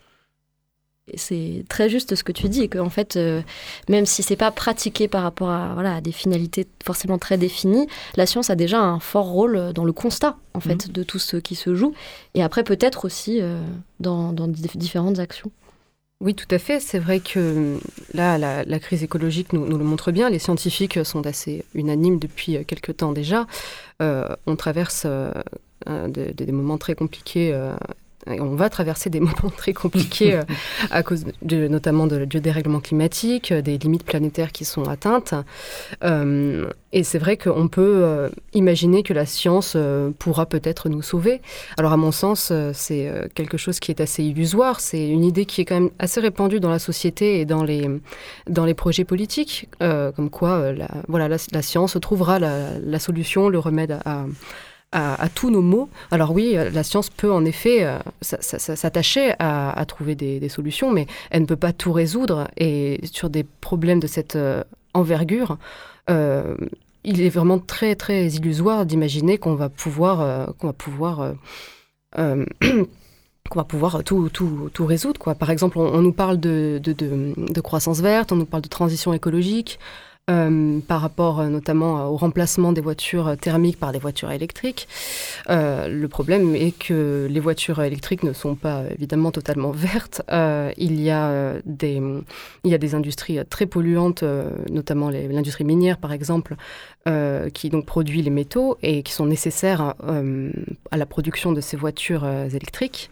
c'est 1.14 1.64
très 1.68 1.88
juste 1.88 2.16
ce 2.16 2.24
que 2.24 2.32
tu 2.32 2.48
dis, 2.48 2.68
que 2.68 2.78
en 2.78 2.90
fait, 2.90 3.16
euh, 3.16 3.42
même 3.88 4.06
si 4.06 4.22
c'est 4.22 4.36
pas 4.36 4.50
pratiqué 4.50 5.06
par 5.06 5.22
rapport 5.22 5.50
à, 5.50 5.72
voilà, 5.74 6.00
des 6.00 6.12
finalités 6.12 6.66
forcément 6.84 7.18
très 7.18 7.38
définies, 7.38 7.86
la 8.16 8.26
science 8.26 8.50
a 8.50 8.56
déjà 8.56 8.80
un 8.80 8.98
fort 8.98 9.26
rôle 9.26 9.72
dans 9.72 9.84
le 9.84 9.92
constat 9.92 10.36
en 10.54 10.60
fait 10.60 10.86
mhm. 10.86 10.92
de 10.92 11.02
tout 11.02 11.18
ce 11.18 11.36
qui 11.36 11.54
se 11.54 11.74
joue, 11.74 11.94
et 12.34 12.42
après 12.42 12.64
peut-être 12.64 13.04
aussi 13.04 13.40
euh, 13.40 13.60
dans, 14.00 14.32
différentes 14.74 15.18
actions. 15.18 15.50
Oui, 16.20 16.34
tout 16.34 16.48
à 16.50 16.58
fait. 16.58 16.80
C'est 16.80 16.98
vrai 16.98 17.20
que 17.20 17.78
là, 18.14 18.38
la, 18.38 18.78
crise 18.78 19.02
écologique 19.02 19.52
nous, 19.52 19.66
le 19.66 19.84
montre 19.84 20.12
bien. 20.12 20.30
Les 20.30 20.38
scientifiques 20.38 21.04
sont 21.04 21.26
assez 21.26 21.62
unanimes 21.74 22.18
depuis 22.18 22.64
quelques 22.64 22.96
temps 22.96 23.12
déjà. 23.12 23.46
Euh, 24.00 24.26
on 24.46 24.56
traverse 24.56 25.06
des, 25.86 26.52
moments 26.52 26.78
très 26.78 26.94
compliqués 26.94 27.54
on 28.26 28.54
va 28.54 28.68
traverser 28.70 29.10
des 29.10 29.20
moments 29.26 29.52
très 29.56 29.72
compliqués 29.72 30.40
à 30.90 31.02
cause 31.02 31.24
de, 31.42 31.68
notamment 31.68 32.06
de, 32.06 32.24
du 32.24 32.40
dérèglement 32.40 32.80
climatique, 32.80 33.52
des 33.52 33.78
limites 33.78 34.04
planétaires 34.04 34.52
qui 34.52 34.64
sont 34.64 34.84
atteintes. 34.84 35.34
et 36.02 37.04
c'est 37.04 37.18
vrai 37.18 37.36
qu'on 37.36 37.68
peut 37.68 38.30
imaginer 38.52 39.02
que 39.02 39.12
la 39.12 39.26
science 39.26 39.76
pourra 40.18 40.46
peut-être 40.46 40.88
nous 40.88 41.02
sauver. 41.02 41.40
Alors 41.78 41.92
à 41.92 41.96
mon 41.96 42.12
sens, 42.12 42.52
c'est 42.72 43.10
quelque 43.34 43.56
chose 43.56 43.80
qui 43.80 43.90
est 43.90 44.00
assez 44.00 44.22
illusoire. 44.24 44.80
C'est 44.80 45.08
une 45.08 45.24
idée 45.24 45.44
qui 45.44 45.60
est 45.60 45.64
quand 45.64 45.74
même 45.80 45.90
assez 45.98 46.20
répandue 46.20 46.60
dans 46.60 46.70
la 46.70 46.78
société 46.78 47.40
et 47.40 47.44
dans 47.44 47.64
les, 47.64 47.88
dans 48.48 48.64
les 48.64 48.74
projets 48.74 49.04
politiques, 49.04 49.68
comme 49.80 50.30
quoi 50.30 50.72
la, 50.72 50.88
voilà, 51.08 51.28
la, 51.28 51.62
science 51.62 51.96
trouvera 52.00 52.38
la, 52.38 52.98
solution, 52.98 53.48
le 53.48 53.58
remède 53.58 53.98
à, 54.04 54.24
tous 55.34 55.50
nos 55.50 55.62
maux. 55.62 55.88
Alors 56.10 56.32
oui, 56.32 56.56
la 56.72 56.82
science 56.82 57.10
peut 57.10 57.30
en 57.30 57.44
effet 57.44 57.84
euh, 57.84 57.98
s'attacher 58.22 59.34
à, 59.38 59.84
trouver 59.86 60.14
des, 60.14 60.48
solutions, 60.48 60.90
mais 60.90 61.06
elle 61.30 61.42
ne 61.42 61.46
peut 61.46 61.56
pas 61.56 61.72
tout 61.72 61.92
résoudre. 61.92 62.48
Et 62.56 63.00
sur 63.12 63.30
des 63.30 63.44
problèmes 63.44 64.00
de 64.00 64.06
cette 64.06 64.36
euh, 64.36 64.62
envergure, 64.94 65.58
euh, 66.10 66.56
il 67.04 67.20
est 67.20 67.28
vraiment 67.28 67.58
très 67.58 67.94
très 67.94 68.28
illusoire 68.28 68.86
d'imaginer 68.86 69.38
qu'on 69.38 69.54
va 69.54 69.68
pouvoir 69.68 70.54
qu'on 70.56 70.66
va 70.68 70.72
pouvoir 70.72 71.34
qu'on 72.16 73.60
va 73.60 73.64
pouvoir 73.64 74.02
tout, 74.02 74.28
tout, 74.28 74.70
tout, 74.72 74.86
résoudre. 74.86 75.34
Par 75.34 75.50
exemple, 75.50 75.78
on, 75.78 76.02
nous 76.02 76.12
parle 76.12 76.40
de, 76.40 76.80
croissance 77.62 78.00
verte, 78.00 78.32
on 78.32 78.36
nous 78.36 78.46
parle 78.46 78.62
de 78.62 78.68
transition 78.68 79.12
écologique, 79.12 79.78
euh, 80.28 80.80
par 80.80 81.02
rapport 81.02 81.38
euh, 81.38 81.46
notamment 81.46 82.08
au 82.08 82.16
remplacement 82.16 82.72
des 82.72 82.80
voitures 82.80 83.36
thermiques 83.40 83.78
par 83.78 83.92
des 83.92 84.00
voitures 84.00 84.32
électriques. 84.32 84.88
Euh, 85.50 85.86
le 85.86 86.08
problème 86.08 86.56
est 86.56 86.76
que 86.76 87.28
les 87.30 87.38
voitures 87.38 87.80
électriques 87.80 88.24
ne 88.24 88.32
sont 88.32 88.56
pas 88.56 88.82
évidemment 88.90 89.30
totalement 89.30 89.70
vertes. 89.72 90.22
il, 90.76 91.00
y 91.00 91.10
a 91.10 91.54
des, 91.64 92.02
il 92.64 92.70
y 92.72 92.74
a 92.74 92.78
des 92.78 92.96
industries 92.96 93.38
très 93.48 93.66
polluantes, 93.66 94.24
notamment 94.68 95.10
l'industrie 95.10 95.62
minière 95.62 95.98
par 95.98 96.12
exemple, 96.12 96.56
qui 97.54 97.70
donc 97.70 97.86
produit 97.86 98.20
les 98.20 98.30
métaux 98.30 98.78
et 98.82 99.04
qui 99.04 99.12
sont 99.12 99.26
nécessaires 99.26 99.94
à 100.90 100.96
la 100.96 101.06
production 101.06 101.52
de 101.52 101.60
ces 101.60 101.76
voitures 101.76 102.26
électriques. 102.26 103.10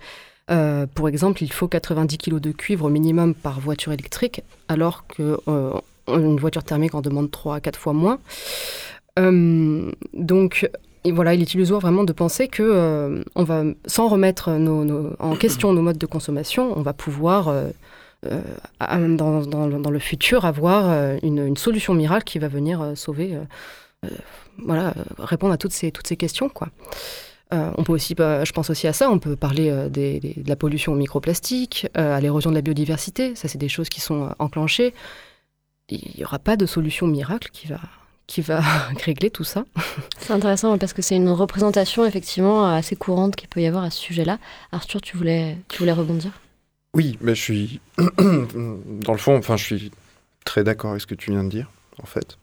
Euh, 0.51 0.87
pour 0.93 1.09
exemple, 1.09 1.45
il 1.45 1.53
faut 1.53 1.69
90 1.69 2.19
kg 2.19 2.41
de 2.41 2.51
cuivre 2.51 2.87
au 2.87 2.91
minimum 2.91 3.35
par 3.35 3.61
voiture 3.61 3.93
électrique, 3.93 4.43
alors 4.69 5.07
que 5.07 5.39
une 6.09 6.39
voiture 6.39 6.65
thermique 6.65 6.95
en 6.95 7.01
demande 7.01 7.31
3 7.31 7.57
à 7.57 7.61
4 7.61 7.79
fois 7.79 7.93
moins. 7.93 8.19
Euh, 9.19 9.91
donc, 10.13 10.69
voilà, 11.05 11.35
il 11.35 11.43
est 11.43 11.55
illusoire 11.55 11.81
vraiment 11.81 12.05
de 12.05 12.13
penser 12.13 12.49
que 12.49 12.63
euh, 12.63 13.23
on 13.35 13.45
va, 13.45 13.65
sans 13.87 14.09
remettre 14.09 14.51
en 14.51 15.37
question 15.37 15.73
nos 15.73 15.83
modes 15.83 15.99
de 15.99 16.07
consommation, 16.07 16.77
on 16.77 16.83
va 16.83 16.93
pouvoir, 16.93 17.49
euh, 17.49 17.71
dans, 18.81 19.91
le 19.91 19.99
futur, 19.99 20.45
avoir 20.45 21.17
une, 21.23 21.57
solution 21.57 21.95
miracle 21.95 22.25
qui 22.25 22.39
va 22.39 22.49
venir 22.49 22.93
sauver, 22.95 23.39
voilà, 24.59 24.95
répondre 25.19 25.53
à 25.53 25.59
toutes 25.59 25.73
ces, 25.73 25.91
toutes 25.91 26.07
ces 26.07 26.17
questions, 26.17 26.49
quoi. 26.49 26.69
on 27.53 27.85
peut 27.85 27.93
aussi, 27.93 28.15
je 28.19 28.53
pense 28.53 28.71
aussi 28.71 28.87
à 28.87 28.95
ça, 28.95 29.11
on 29.11 29.19
peut 29.19 29.37
parler 29.37 29.71
de 29.91 30.49
la 30.49 30.57
pollution 30.57 30.93
au 30.93 30.97
microplastique, 30.97 31.87
à 31.93 32.19
l'érosion 32.19 32.49
de 32.49 32.55
la 32.55 32.63
biodiversité, 32.63 33.35
ça 33.35 33.47
c'est 33.47 33.59
des 33.59 33.69
choses 33.69 33.91
qui 33.91 34.01
sont 34.01 34.31
enclenchées 34.39 34.95
il 35.89 36.13
n'y 36.17 36.25
aura 36.25 36.39
pas 36.39 36.57
de 36.57 36.67
solution 36.67 37.07
miracle 37.07 37.51
qui 37.53 37.67
va, 37.67 37.81
qui 38.27 38.41
va 38.41 38.61
régler 39.05 39.31
tout 39.31 39.45
ça. 39.45 39.65
C'est 40.19 40.33
intéressant 40.33 40.77
parce 40.79 40.93
que 40.93 41.03
c'est 41.03 41.17
une 41.17 41.31
représentation 41.31 42.05
effectivement 42.05 42.67
assez 42.67 42.97
courante 42.97 43.37
qu'il 43.37 43.49
peut 43.49 43.61
y 43.61 43.67
avoir 43.67 43.85
à 43.85 43.91
ce 43.91 43.99
sujet-là. 44.01 44.39
Arthur, 44.73 45.01
tu 45.01 45.17
voulais, 45.17 45.59
tu 45.69 45.79
voulais 45.79 45.93
rebondir? 45.93 46.33
Oui, 46.95 47.19
mais 47.21 47.35
je 47.35 47.43
suis 47.43 47.81
dans 47.99 49.13
le 49.13 49.19
fond, 49.19 49.37
enfin, 49.37 49.57
je 49.57 49.65
suis 49.65 49.91
très 50.45 50.65
d'accord 50.65 50.91
avec 50.91 51.03
ce 51.03 51.07
que 51.07 51.15
tu 51.15 51.33
viens 51.33 51.45
de 51.45 51.51
dire, 51.51 51.71
en 52.03 52.07
fait. 52.07 52.39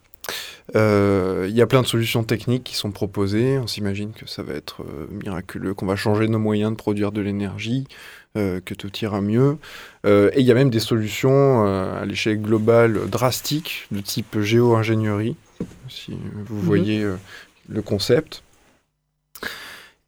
Euh, 0.76 1.48
il 1.50 1.56
y 1.56 1.62
a 1.62 1.68
plein 1.68 1.82
de 1.82 1.88
solutions 1.88 2.24
techniques 2.24 2.64
qui 2.64 2.76
sont 2.76 2.92
proposées. 2.92 3.58
On 3.58 3.68
s'imagine 3.68 4.12
que 4.12 4.28
ça 4.28 4.44
va 4.44 4.54
être 4.54 4.84
euh, 4.84 5.08
miraculeux, 5.12 5.74
qu'on 5.74 5.86
va 5.86 5.96
changer 5.96 6.28
nos 6.28 6.40
moyens 6.40 6.72
de 6.72 6.78
produire 6.78 7.12
de 7.12 7.22
l'énergie, 7.22 7.88
euh, 8.38 8.62
que 8.64 8.74
tout 8.74 8.92
ira 9.02 9.22
mieux. 9.22 9.58
et 10.06 10.40
il 10.40 10.46
y 10.46 10.52
a 10.52 10.54
même 10.54 10.70
des 10.70 10.80
solutions 10.80 11.66
à 11.66 12.06
l'échelle 12.06 12.42
globale 12.42 13.10
drastiques, 13.10 13.88
de 13.92 14.02
type 14.02 14.40
géo-ingénierie, 14.40 15.36
si 15.90 16.14
vous 16.46 16.56
mhm. 16.56 16.62
voyez 16.62 17.06
le 17.68 17.82
concept. 17.82 18.44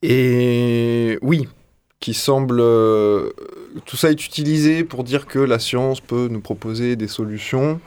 Et 0.01 1.17
oui, 1.21 1.47
qui 1.99 2.13
semble... 2.13 2.57
tout 3.85 3.97
ça 3.97 4.09
est 4.11 4.25
utilisé 4.25 4.83
pour 4.83 5.03
dire 5.03 5.25
que 5.25 5.39
la 5.39 5.59
science 5.59 6.01
peut 6.01 6.27
nous 6.29 6.41
proposer 6.41 6.95
des 6.95 7.07
solutions. 7.07 7.79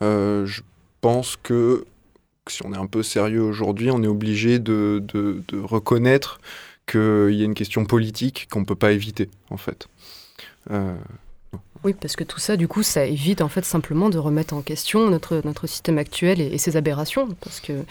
je 0.00 0.60
pense 1.02 1.36
que 1.36 1.84
si 2.48 2.64
on 2.64 2.72
est 2.72 2.78
un 2.78 2.86
peu 2.86 3.02
sérieux 3.02 3.42
aujourd'hui, 3.42 3.90
on 3.90 4.02
est 4.02 4.08
obligé 4.08 4.58
de, 4.58 5.02
reconnaître 5.62 6.40
qu'il 6.86 7.34
y 7.34 7.42
a 7.42 7.44
une 7.44 7.54
question 7.54 7.84
politique 7.84 8.48
qu'on 8.50 8.60
ne 8.60 8.64
peut 8.64 8.74
pas 8.74 8.92
éviter, 8.92 9.28
en 9.50 9.58
fait. 9.58 9.86
Euh, 10.70 10.96
oui, 11.84 11.94
parce 11.94 12.16
que 12.16 12.24
tout 12.24 12.40
ça, 12.40 12.56
du 12.56 12.68
coup, 12.68 12.82
ça 12.82 13.04
évite 13.04 13.42
en 13.42 13.48
fait 13.48 13.64
simplement 13.64 14.08
de 14.08 14.18
remettre 14.18 14.54
en 14.54 14.62
question 14.62 15.10
notre, 15.10 15.66
système 15.66 15.98
actuel 15.98 16.40
et, 16.40 16.46
et 16.46 16.58
ses 16.58 16.76
aberrations. 16.76 17.28
Parce 17.40 17.60
que 17.60 17.84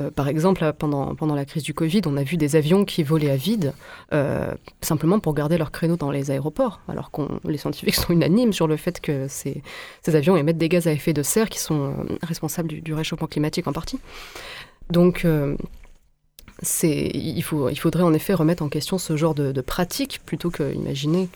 euh, 0.00 0.10
par 0.10 0.28
exemple, 0.28 0.72
pendant, 0.78 1.34
la 1.34 1.44
crise 1.44 1.62
du 1.62 1.74
Covid, 1.74 2.02
on 2.06 2.16
a 2.16 2.22
vu 2.22 2.36
des 2.36 2.56
avions 2.56 2.84
qui 2.84 3.02
volaient 3.02 3.30
à 3.30 3.36
vide 3.36 3.72
euh, 4.12 4.52
simplement 4.80 5.20
pour 5.20 5.34
garder 5.34 5.58
leur 5.58 5.70
créneau 5.70 5.96
dans 5.96 6.10
les 6.10 6.30
aéroports, 6.30 6.80
alors 6.88 7.10
que 7.10 7.22
les 7.44 7.58
scientifiques 7.58 7.94
sont 7.94 8.12
unanimes 8.12 8.52
sur 8.52 8.66
le 8.66 8.76
fait 8.76 9.00
que 9.00 9.26
ces, 9.28 9.62
avions 10.06 10.36
émettent 10.36 10.58
des 10.58 10.68
gaz 10.68 10.86
à 10.86 10.92
effet 10.92 11.12
de 11.12 11.22
serre 11.22 11.48
qui 11.48 11.58
sont 11.58 11.86
euh, 11.86 12.16
responsables 12.22 12.68
du, 12.68 12.94
réchauffement 12.94 13.28
climatique 13.28 13.66
en 13.66 13.72
partie. 13.72 13.98
Donc, 14.90 15.24
il, 16.82 17.42
faudrait 17.42 18.02
en 18.02 18.12
effet 18.12 18.34
remettre 18.34 18.62
en 18.64 18.68
question 18.68 18.98
ce 18.98 19.16
genre 19.16 19.34
de, 19.34 19.52
de 19.52 19.60
pratique 19.60 20.20
plutôt 20.26 20.50
que 20.50 20.74
imaginer 20.74 21.28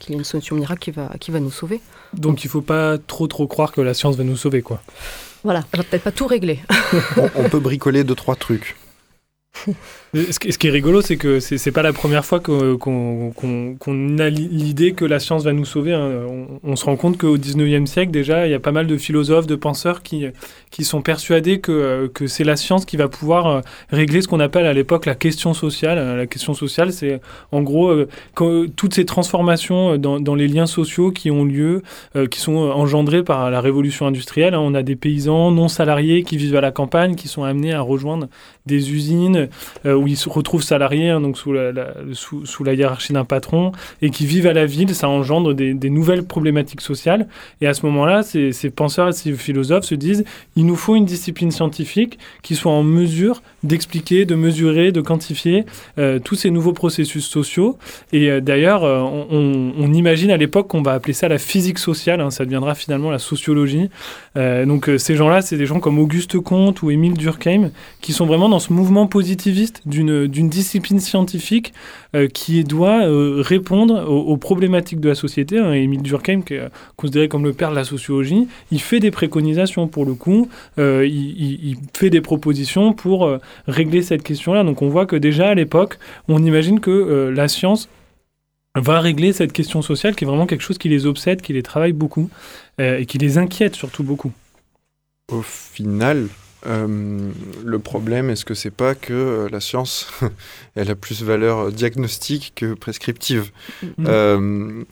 qu'il 0.00 0.12
y 0.12 0.14
ait 0.16 0.18
une 0.18 0.24
solution 0.24 0.56
miracle 0.56 0.80
qui 0.80 0.90
va, 0.90 1.10
qui 1.20 1.30
va 1.30 1.38
nous 1.38 1.52
sauver. 1.52 1.80
Donc 2.14 2.42
il 2.42 2.48
ne 2.48 2.50
faut 2.50 2.62
pas 2.62 2.98
trop 2.98 3.28
trop 3.28 3.46
croire 3.46 3.70
que 3.70 3.80
la 3.80 3.94
science 3.94 4.16
va 4.16 4.24
nous 4.24 4.36
sauver, 4.36 4.62
quoi. 4.62 4.82
Voilà, 5.44 5.64
on 5.72 5.76
va 5.76 5.84
peut-être 5.84 6.02
pas 6.02 6.12
tout 6.12 6.26
régler. 6.26 6.58
on, 7.36 7.48
peut 7.48 7.60
bricoler 7.60 8.02
deux, 8.02 8.14
trois 8.14 8.34
trucs. 8.34 8.76
Ce 10.14 10.58
qui 10.58 10.66
est 10.66 10.70
rigolo, 10.70 11.02
c'est 11.02 11.16
que 11.16 11.38
c'est 11.38 11.70
pas 11.70 11.82
la 11.82 11.92
première 11.92 12.24
fois 12.24 12.40
qu'on 12.40 14.18
a 14.18 14.28
l'idée 14.28 14.92
que 14.92 15.04
la 15.04 15.20
science 15.20 15.44
va 15.44 15.52
nous 15.52 15.64
sauver. 15.64 15.92
Hein. 15.92 16.26
On, 16.64 16.74
se 16.74 16.84
rend 16.84 16.96
compte 16.96 17.16
qu'au 17.16 17.36
19e 17.36 17.86
siècle, 17.86 18.10
déjà, 18.10 18.46
il 18.46 18.50
y 18.50 18.54
a 18.54 18.60
pas 18.60 18.72
mal 18.72 18.88
de 18.88 18.96
philosophes, 18.96 19.46
de 19.46 19.54
penseurs 19.54 20.02
qui, 20.02 20.32
sont 20.82 21.02
persuadés 21.02 21.60
que, 21.60 22.10
c'est 22.26 22.44
la 22.44 22.56
science 22.56 22.84
qui 22.84 22.96
va 22.96 23.08
pouvoir 23.08 23.46
euh, 23.46 23.60
régler 23.90 24.20
ce 24.22 24.28
qu'on 24.28 24.40
appelle 24.40 24.66
à 24.66 24.72
l'époque 24.72 25.06
la 25.06 25.14
question 25.14 25.54
sociale. 25.54 26.16
La 26.16 26.26
question 26.26 26.54
sociale, 26.54 26.92
c'est 26.92 27.20
en 27.52 27.62
gros 27.62 27.90
euh, 27.90 28.08
toutes 28.34 28.94
ces 28.94 29.04
transformations 29.04 29.96
dans, 29.96 30.18
dans, 30.18 30.34
les 30.34 30.48
liens 30.48 30.66
sociaux 30.66 31.12
qui 31.12 31.30
ont 31.30 31.44
lieu, 31.44 31.82
euh, 32.16 32.26
qui 32.26 32.40
sont 32.40 32.56
engendrées 32.56 33.22
par 33.22 33.50
la 33.50 33.60
révolution 33.60 34.06
industrielle. 34.06 34.54
Hein. 34.54 34.60
On 34.60 34.74
a 34.74 34.82
des 34.82 34.96
paysans 34.96 35.50
non 35.52 35.68
salariés 35.68 36.24
qui 36.24 36.36
vivent 36.36 36.56
à 36.56 36.60
la 36.60 36.72
campagne, 36.72 37.14
qui 37.14 37.28
sont 37.28 37.44
amenés 37.44 37.74
à 37.74 37.80
rejoindre 37.80 38.28
des 38.66 38.92
usines 38.92 39.48
où 39.84 40.06
ils 40.06 40.16
se 40.16 40.28
retrouvent 40.28 40.62
salariés, 40.62 41.10
hein, 41.10 41.20
donc 41.20 41.38
sous 41.38 41.52
la, 41.52 41.72
sous, 42.12 42.64
la 42.64 42.74
hiérarchie 42.74 43.12
d'un 43.12 43.24
patron, 43.24 43.72
et 44.02 44.10
qui 44.10 44.26
vivent 44.26 44.46
à 44.46 44.52
la 44.52 44.66
ville, 44.66 44.94
ça 44.94 45.08
engendre 45.08 45.54
des, 45.54 45.90
nouvelles 45.90 46.24
problématiques 46.24 46.80
sociales. 46.80 47.28
Et 47.60 47.66
à 47.66 47.74
ce 47.74 47.84
moment-là, 47.86 48.22
ces 48.22 48.70
penseurs 48.70 49.08
et 49.08 49.12
ces 49.12 49.32
philosophes 49.32 49.84
se 49.84 49.94
disent, 49.94 50.24
il 50.56 50.66
nous 50.66 50.76
faut 50.76 50.96
une 50.96 51.04
discipline 51.04 51.50
scientifique 51.50 52.18
qui 52.42 52.54
soit 52.54 52.72
en 52.72 52.82
mesure 52.82 53.42
d'expliquer, 53.62 54.24
de 54.24 54.34
mesurer, 54.34 54.92
de 54.92 55.00
quantifier 55.00 55.64
euh, 55.98 56.18
tous 56.18 56.34
ces 56.34 56.50
nouveaux 56.50 56.72
processus 56.72 57.26
sociaux. 57.26 57.78
Et 58.12 58.30
euh, 58.30 58.40
d'ailleurs, 58.40 58.84
euh, 58.84 59.00
on, 59.00 59.92
imagine 59.92 60.30
à 60.30 60.36
l'époque 60.36 60.68
qu'on 60.68 60.82
va 60.82 60.92
appeler 60.92 61.12
ça 61.12 61.28
la 61.28 61.38
physique 61.38 61.78
sociale, 61.78 62.20
hein, 62.20 62.30
ça 62.30 62.44
deviendra 62.44 62.74
finalement 62.74 63.10
la 63.10 63.18
sociologie. 63.18 63.90
donc 64.36 64.88
ces 64.98 65.16
gens-là, 65.16 65.42
c'est 65.42 65.56
des 65.56 65.66
gens 65.66 65.80
comme 65.80 65.98
Auguste 65.98 66.38
Comte 66.38 66.82
ou 66.82 66.90
Émile 66.90 67.14
Durkheim, 67.14 67.70
qui 68.00 68.12
sont 68.12 68.24
vraiment 68.24 68.48
dans 68.48 68.60
ce 68.60 68.72
mouvement 68.72 69.08
positiviste 69.08 69.82
d'une 69.84 70.48
discipline 70.48 71.00
scientifique 71.00 71.72
euh, 72.16 72.26
qui 72.26 72.64
doit 72.64 73.04
euh, 73.04 73.40
répondre 73.40 74.08
aux, 74.10 74.36
problématiques 74.36 74.98
de 74.98 75.08
la 75.08 75.14
société. 75.14 75.58
Hein. 75.58 75.72
Émile 75.72 76.02
Durkheim, 76.02 76.42
qui 76.42 76.54
est 76.54 76.68
considéré 76.96 77.28
comme 77.28 77.44
le 77.44 77.52
père 77.52 77.70
de 77.70 77.76
la 77.76 77.84
sociologie, 77.84 78.48
il 78.72 78.80
fait 78.80 78.98
des 78.98 79.12
préconisations 79.12 79.86
pour 79.86 80.04
le 80.04 80.14
coup, 80.14 80.48
euh, 80.78 81.06
il, 81.06 81.76
fait 81.94 82.10
des 82.10 82.20
propositions 82.20 82.92
pour 82.94 83.30
régler 83.68 84.02
cette 84.02 84.24
question-là. 84.24 84.64
Donc 84.64 84.82
on 84.82 84.88
voit 84.88 85.06
que 85.06 85.14
déjà 85.14 85.50
à 85.50 85.54
l'époque, 85.54 85.98
on 86.26 86.42
imagine 86.42 86.80
que 86.80 87.32
la 87.34 87.46
science 87.46 87.88
va 88.74 89.00
régler 89.00 89.32
cette 89.32 89.52
question 89.52 89.80
sociale 89.80 90.16
qui 90.16 90.24
est 90.24 90.26
vraiment 90.26 90.46
quelque 90.46 90.62
chose 90.62 90.78
qui 90.78 90.88
les 90.88 91.06
obsède, 91.06 91.42
qui 91.42 91.52
les 91.52 91.62
travaille 91.62 91.92
beaucoup 91.92 92.28
et 92.78 93.06
qui 93.06 93.18
les 93.18 93.38
inquiète 93.38 93.76
surtout 93.76 94.02
beaucoup. 94.02 94.32
Au 95.30 95.42
final, 95.42 96.26
le 96.64 97.78
problème, 97.78 98.30
est-ce 98.30 98.44
que 98.44 98.54
c'est 98.54 98.70
pas 98.70 98.94
que 98.94 99.48
la 99.50 99.60
science, 99.60 100.10
elle 100.76 100.90
a 100.90 100.94
plus 100.94 101.22
valeur 101.22 101.72
diagnostique 101.72 102.52
que 102.54 102.74
prescriptive 102.74 103.50
mm. 103.98 104.84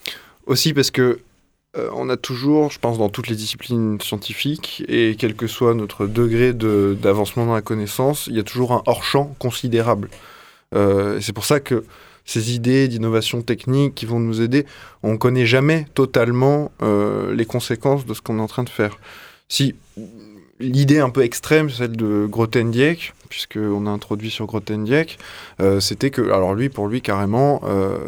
Aussi 0.47 0.73
parce 0.73 0.91
que 0.91 1.21
on 1.93 2.09
a 2.09 2.17
toujours, 2.17 2.73
je 2.73 2.81
pense, 2.81 2.99
dans 2.99 3.09
toutes 3.09 3.29
les 3.29 3.37
disciplines 3.37 4.01
scientifiques, 4.01 4.83
et 4.89 5.15
quel 5.17 5.37
que 5.37 5.47
soit 5.47 5.75
notre 5.75 6.07
degré 6.09 6.53
d'avancement 6.53 7.47
dans 7.47 7.55
la 7.55 7.63
connaissance, 7.63 8.27
il 8.27 8.35
y 8.35 8.41
a 8.41 8.43
toujours 8.43 8.73
un 8.73 8.83
hors-champ 8.87 9.37
considérable. 9.39 10.09
c'est 10.73 11.33
pour 11.33 11.45
ça 11.45 11.61
que 11.61 11.85
ces 12.29 12.55
idées 12.55 12.89
d'innovation 12.89 13.41
technique 13.41 13.95
qui 13.95 14.05
vont 14.05 14.21
nous 14.21 14.43
aider, 14.43 14.67
on 15.03 15.13
ne 15.13 15.17
connaît 15.17 15.47
jamais 15.47 15.87
totalement 15.95 16.71
euh, 16.83 17.35
les 17.35 17.47
conséquences 17.47 18.05
de 18.05 18.13
ce 18.13 18.21
qu'on 18.21 18.39
est 18.39 18.43
en 18.43 18.47
train 18.47 18.65
de 18.65 18.69
faire. 18.69 18.99
Si 19.49 19.75
l'idée 20.61 20.99
un 21.01 21.11
peu 21.11 21.23
extrême, 21.23 21.71
celle 21.71 21.97
de 21.97 22.27
Grothendieck, 22.27 23.15
puisqu'on 23.29 23.87
a 23.87 23.91
introduit 23.91 24.31
sur 24.31 24.47
Grothendieck, 24.47 25.19
euh, 25.61 25.81
c'était 25.81 26.11
que, 26.11 26.23
alors 26.23 26.55
lui, 26.55 26.69
pour 26.69 26.89
lui, 26.89 27.03
carrément, 27.03 27.61
euh, 27.65 27.99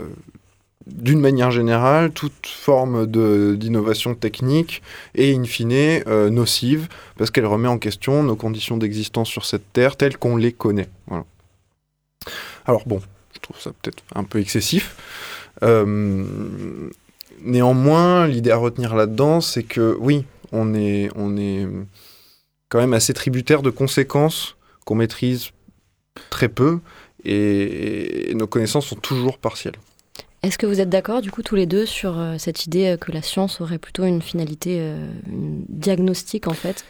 d'une 0.87 1.21
manière 1.21 1.50
générale, 1.50 2.11
toute 2.11 2.47
forme 2.47 3.07
d'innovation 3.07 4.14
technique 4.14 4.83
est 5.14 5.35
in 5.35 5.45
fine 5.45 6.02
nocive 6.30 6.88
parce 7.16 7.30
qu'elle 7.30 7.47
remet 7.47 7.69
en 7.69 7.78
question 7.78 8.23
nos 8.23 8.35
conditions 8.35 8.76
d'existence 8.76 9.28
sur 9.28 9.45
cette 9.45 9.73
terre 9.73 9.97
telles 9.97 10.16
qu'on 10.16 10.37
les 10.37 10.52
connaît. 10.52 10.88
Alors 12.66 12.83
bon, 12.87 13.00
je 13.35 13.38
trouve 13.40 13.61
ça 13.61 13.71
peut-être 13.83 14.02
un 14.14 14.25
peu 14.25 14.40
excessif. 14.40 14.97
Euh, 15.62 16.25
néanmoins, 17.42 18.26
l'idée 18.26 18.50
à 18.50 18.57
retenir 18.57 18.95
là-dedans, 18.95 19.40
c'est 19.40 19.62
que 19.62 19.97
oui, 20.00 20.25
on 20.52 20.75
est, 20.75 21.11
on 21.14 21.37
est 21.37 21.66
quand 22.71 22.79
même 22.79 22.95
assez 22.95 23.12
tributaire 23.12 23.61
de 23.61 23.69
conséquences 23.71 24.57
qu'on 24.87 24.95
maîtrise 24.95 25.50
très 26.31 26.49
peu 26.49 26.81
et 27.25 28.33
nos 28.35 28.47
connaissances 28.47 28.87
sont 28.87 28.97
toujours 28.97 29.39
partielles. 29.39 29.77
Est-ce 30.42 30.56
que 30.56 30.64
vous 30.64 30.80
êtes 30.80 30.88
d'accord, 30.88 31.20
du 31.20 31.30
coup, 31.30 31.42
tous 31.42 31.54
les 31.54 31.66
deux, 31.66 31.85
sur 31.85 32.18
euh, 32.18 32.37
cette 32.38 32.64
idée 32.64 32.87
euh, 32.87 32.97
que 32.97 33.12
la 33.12 33.20
science 33.20 33.61
aurait 33.61 33.76
plutôt 33.76 34.04
une 34.04 34.23
finalité 34.23 34.78
euh, 34.80 34.97
diagnostique, 35.68 36.49
en 36.49 36.54
fait? 36.54 36.87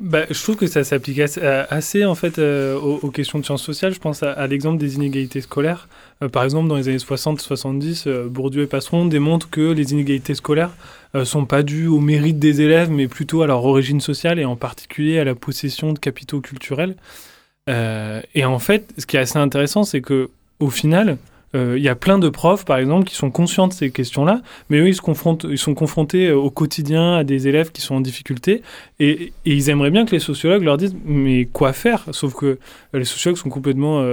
Bah, 0.00 0.24
Je 0.28 0.42
trouve 0.42 0.56
que 0.56 0.66
ça 0.66 0.82
s'applique 0.82 1.20
assez, 1.20 2.04
en 2.04 2.16
fait, 2.16 2.40
aux, 2.40 3.10
questions 3.12 3.38
de 3.38 3.44
sciences 3.44 3.62
sociales. 3.62 3.94
Je 3.94 4.00
pense 4.00 4.24
à, 4.24 4.46
l'exemple 4.48 4.78
des 4.78 4.96
inégalités 4.96 5.40
scolaires. 5.40 5.88
par 6.32 6.42
exemple, 6.42 6.68
dans 6.68 6.76
les 6.76 6.88
années 6.88 6.98
60-70, 6.98 8.26
Bourdieu 8.26 8.62
et 8.62 8.66
Passeron 8.66 9.06
démontrent 9.06 9.48
que 9.48 9.70
les 9.72 9.92
inégalités 9.92 10.34
scolaires 10.34 10.72
sont 11.24 11.44
pas 11.44 11.62
dues 11.62 11.86
au 11.86 12.00
mérite 12.00 12.38
des 12.38 12.62
élèves, 12.62 12.90
mais 12.90 13.06
plutôt 13.06 13.42
à 13.42 13.46
leur 13.46 13.64
origine 13.64 14.00
sociale 14.00 14.38
et 14.40 14.44
en 14.44 14.56
particulier 14.56 15.18
à 15.18 15.24
la 15.24 15.34
possession 15.34 15.92
de 15.92 15.98
capitaux 15.98 16.40
culturels. 16.40 16.96
et 17.68 18.44
en 18.44 18.58
fait, 18.58 18.92
ce 18.98 19.06
qui 19.06 19.16
est 19.16 19.20
assez 19.20 19.38
intéressant, 19.38 19.84
c'est 19.84 20.00
que 20.00 20.30
au 20.60 20.70
final, 20.70 21.18
euh, 21.54 21.78
il 21.78 21.82
y 21.82 21.88
a 21.88 21.94
plein 21.94 22.18
de 22.18 22.28
profs, 22.28 22.64
par 22.64 22.76
exemple, 22.76 23.06
qui 23.06 23.14
sont 23.14 23.30
conscients 23.30 23.68
de 23.68 23.72
ces 23.72 23.90
questions-là, 23.90 24.42
mais 24.68 24.78
eux, 24.78 24.88
ils, 24.88 24.94
sont 25.58 25.74
confrontés 25.74 26.28
euh, 26.28 26.36
au 26.36 26.50
quotidien 26.50 27.14
à 27.14 27.24
des 27.24 27.48
élèves 27.48 27.72
qui 27.72 27.80
sont 27.80 27.94
en 27.94 28.00
difficulté, 28.00 28.62
et, 29.00 29.32
ils 29.44 29.70
aimeraient 29.70 29.90
bien 29.90 30.04
que 30.04 30.10
les 30.10 30.18
sociologues 30.18 30.62
leur 30.62 30.76
disent 30.76 30.94
mais 31.06 31.46
quoi 31.46 31.72
faire? 31.72 32.04
Sauf 32.12 32.34
que 32.34 32.46
euh, 32.46 32.58
les 32.92 33.04
sociologues 33.04 33.38
sont 33.38 33.48
complètement 33.48 34.04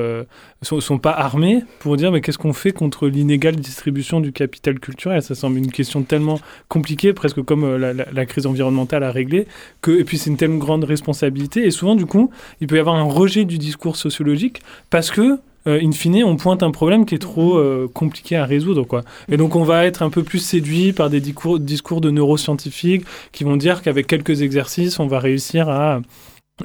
sont, 0.61 0.97
pas 0.97 1.11
armés 1.11 1.63
pour 1.79 1.97
dire 1.97 2.11
mais 2.11 2.21
qu'est-ce 2.21 2.37
qu'on 2.37 2.53
fait 2.53 2.71
contre 2.71 3.07
l'inégale 3.07 3.55
distribution 3.55 4.21
du 4.21 4.31
capital 4.31 4.79
culturel? 4.79 5.21
Ça 5.21 5.35
semble 5.35 5.57
une 5.57 5.71
question 5.71 6.03
tellement 6.03 6.39
compliquée, 6.69 7.13
presque 7.13 7.41
comme 7.41 7.75
la, 7.75 8.25
crise 8.25 8.45
environnementale 8.45 9.03
à 9.03 9.11
régler, 9.11 9.47
que 9.81 9.91
et 9.91 10.03
puis 10.03 10.17
c'est 10.17 10.29
une 10.29 10.37
telle 10.37 10.57
grande 10.57 10.85
responsabilité, 10.85 11.65
et 11.65 11.71
souvent 11.71 11.95
du 11.95 12.05
coup, 12.05 12.31
il 12.61 12.67
peut 12.67 12.77
y 12.77 12.79
avoir 12.79 12.95
un 12.95 13.03
rejet 13.03 13.45
du 13.45 13.57
discours 13.57 13.97
sociologique 13.97 14.61
parce 14.89 15.11
que 15.11 15.39
euh, 15.67 15.79
in 15.81 15.91
fine, 15.91 16.23
on 16.23 16.35
pointe 16.35 16.63
un 16.63 16.71
problème 16.71 17.05
qui 17.05 17.15
est 17.15 17.19
trop 17.19 17.57
euh, 17.57 17.89
compliqué 17.93 18.35
à 18.35 18.45
résoudre. 18.45 18.83
Quoi. 18.83 19.03
Et 19.29 19.37
donc, 19.37 19.55
on 19.55 19.63
va 19.63 19.85
être 19.85 20.03
un 20.03 20.09
peu 20.09 20.23
plus 20.23 20.39
séduit 20.39 20.93
par 20.93 21.09
des 21.09 21.19
discours, 21.19 21.59
discours 21.59 22.01
de 22.01 22.11
neuroscientifiques 22.11 23.05
qui 23.31 23.43
vont 23.43 23.57
dire 23.57 23.81
qu'avec 23.81 24.07
quelques 24.07 24.41
exercices, 24.41 24.99
on 24.99 25.07
va 25.07 25.19
réussir 25.19 25.69
à 25.69 26.01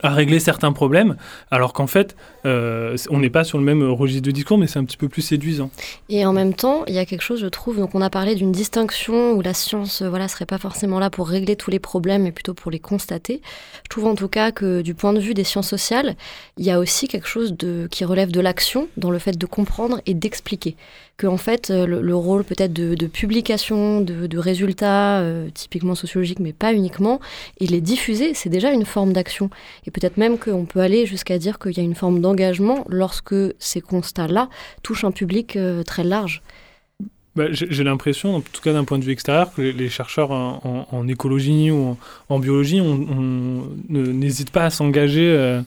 à 0.03 0.11
régler 0.11 0.39
certains 0.39 0.73
problèmes, 0.73 1.17
alors 1.51 1.73
qu'en 1.73 1.89
fait, 1.89 2.15
euh, 2.47 2.97
on 3.11 3.19
n'est 3.19 3.31
pas 3.31 3.43
sur 3.43 3.59
le 3.59 3.65
même 3.65 3.83
registre 3.83 4.23
de 4.23 4.31
discours, 4.31 4.57
mais 4.57 4.69
c'est 4.69 4.79
un 4.79 4.85
petit 4.85 4.97
peu 4.97 5.09
plus 5.09 5.23
séduisant. 5.23 5.71
Et 6.09 6.25
en 6.25 6.33
même 6.33 6.55
temps, 6.55 6.85
il 6.87 6.95
y 6.95 6.99
a 6.99 7.05
quelque 7.05 7.23
chose, 7.23 7.41
je 7.41 7.49
trouve, 7.49 7.79
donc 7.79 7.95
on 7.97 8.01
a 8.01 8.09
parlé 8.09 8.37
d'une 8.37 8.53
distinction 8.53 9.33
où 9.33 9.43
la 9.43 9.53
science, 9.53 10.03
voilà, 10.03 10.29
serait 10.29 10.47
pas 10.47 10.59
forcément 10.59 11.01
là 11.01 11.11
pour 11.11 11.29
régler 11.29 11.57
tous 11.57 11.73
les 11.73 11.81
problèmes, 11.81 12.23
mais 12.23 12.31
plutôt 12.31 12.55
pour 12.55 12.71
les 12.71 12.79
constater. 12.79 13.43
Je 13.83 13.89
trouve 13.89 14.07
en 14.07 14.15
tout 14.15 14.29
cas 14.29 14.53
que 14.53 14.81
du 14.81 14.95
point 14.95 15.13
de 15.13 15.21
vue 15.21 15.35
des 15.35 15.45
sciences 15.45 15.69
sociales, 15.69 16.15
il 16.57 16.65
y 16.65 16.71
a 16.71 16.79
aussi 16.79 17.09
quelque 17.09 17.27
chose 17.27 17.57
qui 17.91 18.05
relève 18.05 18.31
de 18.31 18.41
l'action, 18.41 18.87
dans 18.97 19.11
le 19.11 19.19
fait 19.19 19.37
de 19.37 19.47
comprendre 19.47 20.01
et 20.07 20.15
d'expliquer 20.15 20.77
que 21.21 21.27
en 21.27 21.37
fait 21.37 21.71
euh, 21.71 21.87
le, 21.87 22.15
rôle 22.17 22.45
peut-être 22.45 22.73
de, 22.73 23.07
publication, 23.07 24.01
de, 24.01 24.39
résultats 24.39 25.21
euh, 25.21 25.51
typiquement 25.53 25.95
sociologiques, 25.95 26.41
mais 26.41 26.55
pas 26.55 26.73
uniquement, 26.73 27.21
il 27.59 27.75
est 27.75 27.83
diffusé, 27.83 28.33
c'est 28.33 28.49
déjà 28.49 28.73
une 28.73 28.87
forme 28.87 29.13
d'action. 29.13 29.51
Et 29.87 29.91
peut-être 29.91 30.17
même 30.17 30.39
qu'on 30.39 30.65
peut 30.65 30.81
aller 30.81 31.05
jusqu'à 31.05 31.37
dire 31.37 31.59
qu'il 31.59 31.77
y 31.77 31.81
a 31.81 31.83
une 31.83 31.95
forme 31.95 32.21
d'engagement 32.21 32.87
lorsque 32.89 33.35
ces 33.59 33.83
constats-là 33.83 34.49
touchent 34.83 35.05
un 35.05 35.11
public 35.11 35.57
euh, 35.57 35.83
très 35.83 36.05
large. 36.05 36.41
Bah, 37.37 37.45
j'ai 37.51 37.85
l'impression, 37.85 38.37
en 38.37 38.41
tout 38.41 38.63
cas 38.63 38.73
d'un 38.73 38.85
point 38.85 38.99
de 38.99 39.05
vue 39.05 39.13
extérieur, 39.13 39.53
que 39.53 39.61
les, 39.61 39.89
chercheurs 39.91 40.33
en, 40.33 41.07
écologie 41.07 41.71
ou 41.71 41.97
en, 42.29 42.39
biologie 42.39 42.81
n'hésitent 43.89 44.51
pas 44.51 44.65
à 44.65 44.71
s'engager 44.71 45.61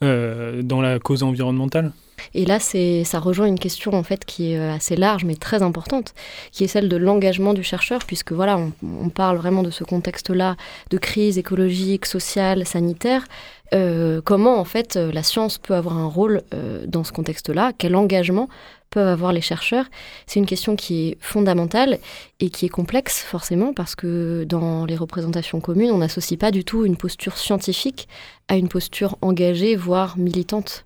dans 0.00 0.80
la 0.80 0.98
cause 0.98 1.22
environnementale. 1.22 1.92
Et 2.34 2.44
là, 2.44 2.58
ça 2.60 3.18
rejoint 3.18 3.46
une 3.46 3.58
question 3.58 3.92
en 3.92 4.02
fait 4.02 4.24
qui 4.24 4.52
est 4.52 4.58
euh, 4.58 4.74
assez 4.74 4.96
large 4.96 5.24
mais 5.24 5.34
très 5.34 5.62
importante, 5.62 6.14
qui 6.52 6.64
est 6.64 6.68
celle 6.68 6.88
de 6.88 6.96
l'engagement 6.96 7.54
du 7.54 7.62
chercheur, 7.62 8.04
puisque 8.04 8.32
voilà, 8.32 8.58
on, 8.82 9.08
parle 9.08 9.38
vraiment 9.38 9.62
de 9.62 9.70
ce 9.70 9.84
contexte-là 9.84 10.56
de 10.90 10.98
crise 10.98 11.38
écologique, 11.38 12.06
sociale, 12.06 12.64
sanitaire. 12.66 13.24
Euh, 13.72 14.20
comment 14.24 14.58
en 14.58 14.64
fait 14.64 14.96
euh, 14.96 15.12
la 15.12 15.22
science 15.22 15.58
peut 15.58 15.74
avoir 15.74 15.96
un 15.96 16.06
rôle 16.06 16.42
dans 16.86 17.04
ce 17.04 17.12
contexte-là? 17.12 17.72
Quel 17.76 17.96
engagement 17.96 18.48
peuvent 18.90 19.08
avoir 19.08 19.32
les 19.32 19.40
chercheurs? 19.40 19.86
C'est 20.26 20.40
une 20.40 20.46
question 20.46 20.76
qui 20.76 21.08
est 21.08 21.18
fondamentale 21.20 21.98
et 22.40 22.50
qui 22.50 22.66
est 22.66 22.70
complexe 22.70 23.22
forcément 23.22 23.72
parce 23.72 23.94
que 23.94 24.44
dans 24.44 24.84
les 24.84 24.96
représentations 24.96 25.60
communes, 25.60 25.90
on 25.90 25.98
n'associe 25.98 26.38
pas 26.38 26.50
du 26.50 26.64
tout 26.64 26.84
une 26.84 26.96
posture 26.96 27.36
scientifique 27.36 28.08
à 28.48 28.56
une 28.56 28.68
posture 28.68 29.16
engagée, 29.22 29.76
voire 29.76 30.18
militante. 30.18 30.84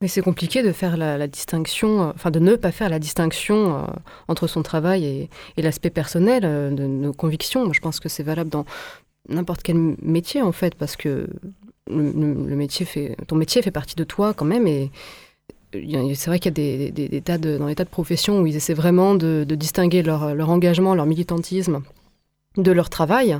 Mais 0.00 0.08
c'est 0.08 0.22
compliqué 0.22 0.62
de 0.62 0.72
faire 0.72 0.96
la, 0.96 1.26
distinction, 1.26 2.02
euh, 2.02 2.12
enfin 2.14 2.30
de 2.30 2.38
ne 2.38 2.56
pas 2.56 2.72
faire 2.72 2.88
la 2.88 2.98
distinction 2.98 3.78
euh, 3.78 3.86
entre 4.28 4.46
son 4.46 4.62
travail 4.62 5.28
et, 5.56 5.62
l'aspect 5.62 5.90
personnel 5.90 6.42
euh, 6.44 6.70
de 6.70 6.84
nos 6.84 7.12
convictions. 7.12 7.72
je 7.72 7.80
pense 7.80 8.00
que 8.00 8.08
c'est 8.08 8.22
valable 8.22 8.50
dans 8.50 8.64
n'importe 9.28 9.62
quel 9.62 9.96
métier 10.02 10.42
en 10.42 10.52
fait, 10.52 10.74
parce 10.74 10.96
que 10.96 11.28
le, 11.88 12.56
métier 12.56 12.86
ton 13.26 13.36
métier 13.36 13.62
fait 13.62 13.70
partie 13.70 13.94
de 13.94 14.04
toi 14.04 14.34
quand 14.34 14.44
même 14.44 14.66
et 14.66 14.90
c'est 15.72 16.26
vrai 16.26 16.38
qu'il 16.38 16.58
y 16.58 16.88
a 16.88 16.90
des, 16.90 17.20
tas 17.22 17.38
de, 17.38 17.56
dans 17.58 17.66
les 17.66 17.74
tas 17.74 17.84
de 17.84 17.88
professions 17.88 18.40
où 18.40 18.46
ils 18.46 18.56
essaient 18.56 18.74
vraiment 18.74 19.14
de, 19.14 19.44
distinguer 19.44 20.02
leur, 20.02 20.22
engagement, 20.50 20.94
leur 20.94 21.06
militantisme 21.06 21.82
de 22.56 22.70
leur 22.70 22.90
travail. 22.90 23.38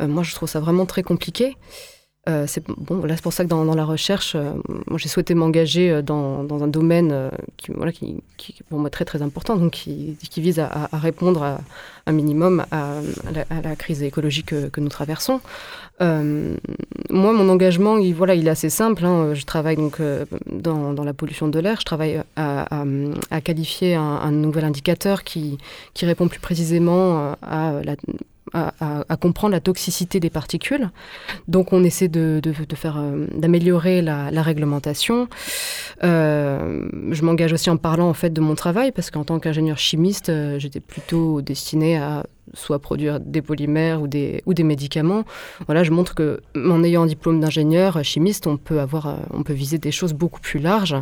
moi, 0.00 0.22
je 0.22 0.34
trouve 0.34 0.48
ça 0.48 0.60
vraiment 0.60 0.86
très 0.86 1.02
compliqué. 1.02 1.56
Euh, 2.28 2.44
c'est 2.46 2.64
bon, 2.68 3.04
là 3.04 3.16
pour 3.20 3.32
ça 3.32 3.42
que 3.42 3.48
dans, 3.48 3.64
la 3.74 3.84
recherche, 3.84 4.36
euh, 4.36 4.52
j'ai 4.94 5.08
souhaité 5.08 5.34
m'engager 5.34 5.90
euh, 5.90 6.02
dans, 6.02 6.62
un 6.62 6.68
domaine 6.68 7.30
qui, 7.56 7.72
voilà, 7.72 7.90
qui, 7.90 8.22
qui, 8.36 8.62
pour 8.68 8.78
moi 8.78 8.90
très 8.90 9.04
très 9.04 9.22
important, 9.22 9.56
donc 9.56 9.72
qui, 9.72 10.16
vise 10.36 10.60
à, 10.60 10.88
répondre 10.92 11.42
à, 11.42 11.60
un 12.06 12.12
minimum 12.12 12.64
à, 12.70 13.00
la, 13.64 13.74
crise 13.74 14.04
écologique 14.04 14.54
que, 14.70 14.80
nous 14.80 14.88
traversons. 14.88 15.40
moi, 15.98 17.32
mon 17.32 17.48
engagement, 17.48 17.98
il, 17.98 18.14
voilà, 18.14 18.36
il 18.36 18.46
est 18.46 18.50
assez 18.50 18.70
simple. 18.70 19.04
Hein. 19.04 19.34
Je 19.34 19.44
travaille 19.44 19.76
donc 19.76 20.00
dans, 20.46 21.04
la 21.04 21.14
pollution 21.14 21.48
de 21.48 21.58
l'air. 21.58 21.80
Je 21.80 21.84
travaille 21.84 22.22
à, 22.36 23.40
qualifier 23.42 23.96
un, 23.96 24.02
un, 24.02 24.30
nouvel 24.30 24.64
indicateur 24.64 25.24
qui, 25.24 25.58
qui 25.92 26.06
répond 26.06 26.28
plus 26.28 26.40
précisément 26.40 27.34
à 27.42 27.80
la 27.82 27.96
à, 28.52 29.16
comprendre 29.20 29.52
la 29.52 29.60
toxicité 29.60 30.20
des 30.20 30.30
particules. 30.30 30.90
Donc 31.48 31.72
on 31.72 31.84
essaie 31.84 32.08
de, 32.08 32.40
faire 32.74 32.98
euh, 32.98 33.26
d'améliorer 33.34 34.02
la, 34.02 34.42
réglementation. 34.42 35.28
Euh, 36.02 36.88
je 37.10 37.22
m'engage 37.22 37.52
aussi 37.52 37.70
en 37.70 37.76
parlant 37.76 38.08
en 38.08 38.14
fait 38.14 38.30
de 38.30 38.40
mon 38.40 38.54
travail 38.54 38.92
parce 38.92 39.10
qu'en 39.10 39.24
tant 39.24 39.38
qu'ingénieur 39.38 39.78
chimiste, 39.78 40.28
euh, 40.28 40.58
j'étais 40.58 40.80
plutôt 40.80 41.40
destinée 41.40 41.96
à 41.96 42.26
soit 42.54 42.78
produire 42.78 43.20
des 43.20 43.42
polymères 43.42 44.02
ou 44.02 44.06
des, 44.06 44.42
ou 44.46 44.54
des 44.54 44.64
médicaments. 44.64 45.24
Voilà, 45.66 45.84
je 45.84 45.90
montre 45.90 46.14
que 46.14 46.40
en 46.56 46.82
ayant 46.82 47.02
un 47.02 47.06
diplôme 47.06 47.40
d'ingénieur 47.40 48.02
chimiste, 48.04 48.46
on 48.46 48.56
peut 48.56 48.80
avoir, 48.80 49.06
euh, 49.06 49.16
on 49.32 49.42
peut 49.42 49.52
viser 49.52 49.78
des 49.78 49.90
choses 49.90 50.12
beaucoup 50.12 50.40
plus 50.40 50.58
larges 50.58 50.96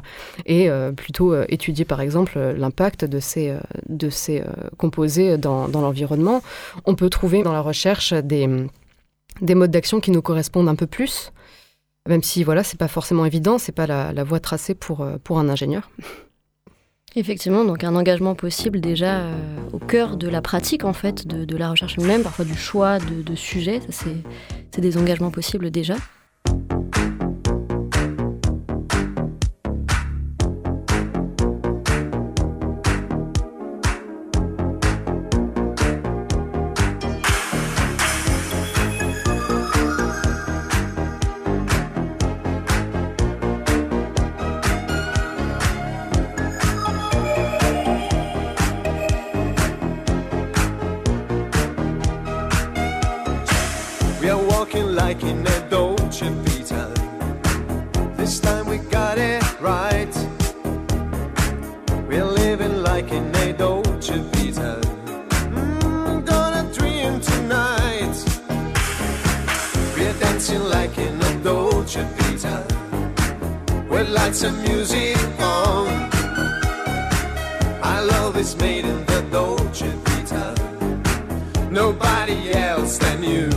et 0.47 0.71
euh, 0.71 0.93
plutôt 0.93 1.33
euh, 1.33 1.45
étudier 1.49 1.85
par 1.85 2.01
exemple 2.01 2.39
l'impact 2.39 3.05
de 3.05 3.21
ces, 3.21 3.55
de 3.89 4.11
ces 4.11 4.43
composés 4.77 5.39
dans, 5.39 5.69
dans 5.69 5.81
l'environnement. 5.81 6.43
On 6.85 6.95
peut 6.95 7.11
trouver 7.11 7.43
dans 7.43 7.53
la 7.53 7.61
recherche 7.61 8.13
des, 8.13 8.49
des 9.41 9.55
modes 9.55 9.71
d'action 9.71 10.01
qui 10.01 10.11
nous 10.11 10.23
correspondent 10.23 10.69
un 10.69 10.75
peu 10.75 10.87
plus 10.87 11.33
Même 12.09 12.23
si 12.23 12.45
voilà, 12.45 12.63
c'est 12.63 12.79
pas 12.79 12.89
forcément 12.89 13.25
évident, 13.25 13.59
c'est 13.59 13.73
pas 13.73 13.87
la, 13.87 14.25
voie 14.25 14.41
tracée 14.41 14.75
pour, 14.75 15.07
pour 15.25 15.39
un 15.39 15.49
ingénieur. 15.49 15.91
Effectivement, 17.17 17.65
donc 17.65 17.83
un 17.83 17.97
engagement 17.97 18.35
possible 18.35 18.81
déjà 18.81 19.23
au 19.73 19.79
cœur 19.79 20.17
de 20.17 20.29
la 20.29 20.41
pratique 20.41 20.85
en 20.85 20.93
fait, 20.93 21.27
de, 21.27 21.57
la 21.57 21.71
recherche 21.71 21.97
elle-même, 21.99 22.23
parfois 22.23 22.45
du 22.45 22.55
choix 22.55 22.99
de, 22.99 23.23
de 23.23 23.35
sujets, 23.35 23.81
c'est 23.91 24.81
des 24.81 24.97
engagements 24.97 25.33
possibles 25.33 25.71
déjà. 25.71 25.97
Lights 74.11 74.43
and 74.43 74.61
music 74.63 75.17
on. 75.39 75.87
I 77.81 78.01
love 78.01 78.37
is 78.37 78.57
made 78.57 78.85
in 78.85 79.05
the 79.07 79.25
Dolce 79.31 79.89
Vita. 80.05 81.71
Nobody 81.71 82.53
else 82.53 82.99
than 82.99 83.23
you. 83.23 83.50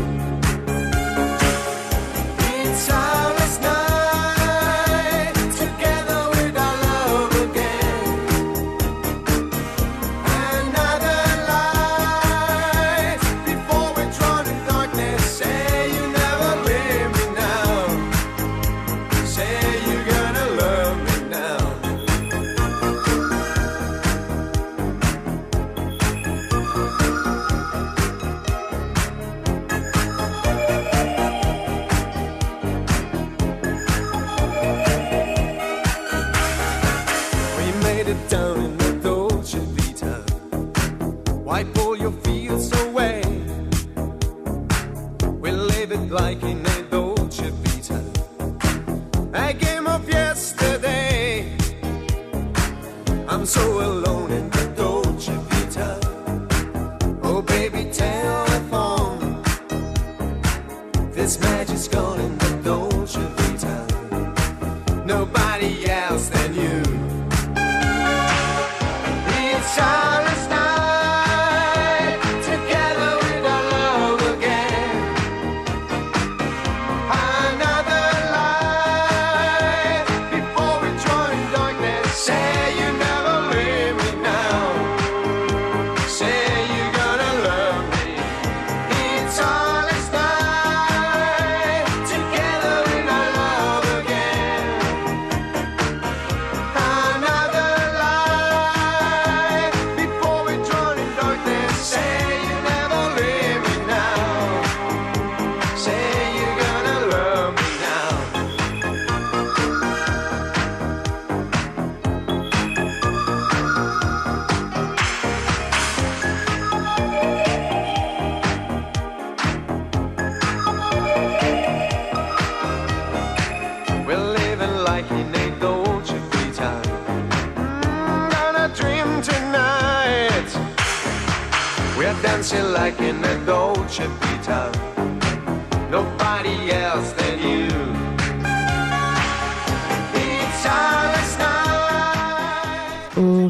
This 61.23 61.39
magic's 61.39 61.87
gone, 61.87 62.19
and 62.19 62.37
the 62.41 62.69
those 62.69 63.13
should 63.13 63.35
be 63.37 63.57
tied. 63.57 65.05
Nobody 65.05 65.42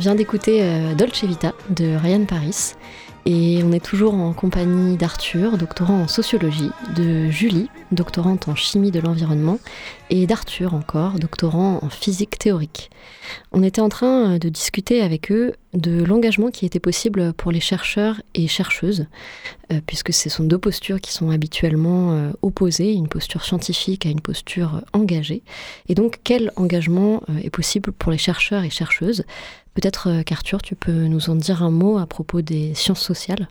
vient 0.04 0.16
d'écouter 0.16 0.62
euh, 0.62 0.96
Dolce 0.96 1.24
Vita 1.24 1.54
de 1.70 1.96
Ryan 1.96 2.26
Paris. 2.26 2.74
On 3.74 3.76
est 3.76 3.80
toujours 3.80 4.14
en 4.14 4.34
compagnie 4.34 4.98
d'Arthur, 4.98 5.58
doctorant 5.58 6.02
en 6.02 6.08
sociologie, 6.08 6.70
de 6.96 7.32
Julie, 7.32 7.72
doctorante 7.92 8.48
en 8.48 8.54
chimie 8.54 8.92
de 8.92 9.00
l'environnement, 9.00 9.58
et 10.12 10.28
d'Arthur 10.28 10.76
encore, 10.76 11.18
doctorant 11.18 11.80
en 11.82 11.90
physique 11.90 12.38
théorique. 12.38 12.92
On 13.52 13.64
était 13.64 13.82
en 13.82 13.90
train 13.90 14.38
de 14.38 14.48
discuter 14.48 15.02
avec 15.02 15.32
eux 15.32 15.54
de 15.74 16.04
l'engagement 16.04 16.52
qui 16.52 16.68
était 16.68 16.80
possible 16.80 17.34
pour 17.34 17.52
les 17.52 17.62
chercheurs 17.62 18.22
et 18.36 18.48
chercheuses, 18.48 19.08
euh, 19.72 19.82
puisque 19.88 20.14
ce 20.14 20.30
sont 20.30 20.44
deux 20.44 20.60
postures 20.60 21.02
qui 21.02 21.12
sont 21.12 21.32
habituellement 21.32 22.12
euh, 22.12 22.32
opposées, 22.44 22.94
une 22.94 23.08
posture 23.08 23.44
scientifique 23.44 24.06
à 24.06 24.10
une 24.10 24.22
posture 24.22 24.84
engagée. 24.94 25.42
Et 25.90 25.96
donc 25.96 26.20
quel 26.24 26.52
engagement 26.58 27.24
est 27.44 27.50
possible 27.50 27.92
pour 27.92 28.12
les 28.12 28.20
chercheurs 28.20 28.64
et 28.64 28.70
chercheuses? 28.70 29.26
Peut-être 29.74 30.10
euh, 30.10 30.22
qu'Arthur, 30.22 30.62
tu 30.62 30.76
peux 30.76 31.08
nous 31.08 31.32
en 31.32 31.36
dire 31.36 31.64
un 31.64 31.72
mot 31.72 31.98
à 31.98 32.06
propos 32.06 32.44
des 32.44 32.76
sciences 32.76 33.02
sociales? 33.02 33.48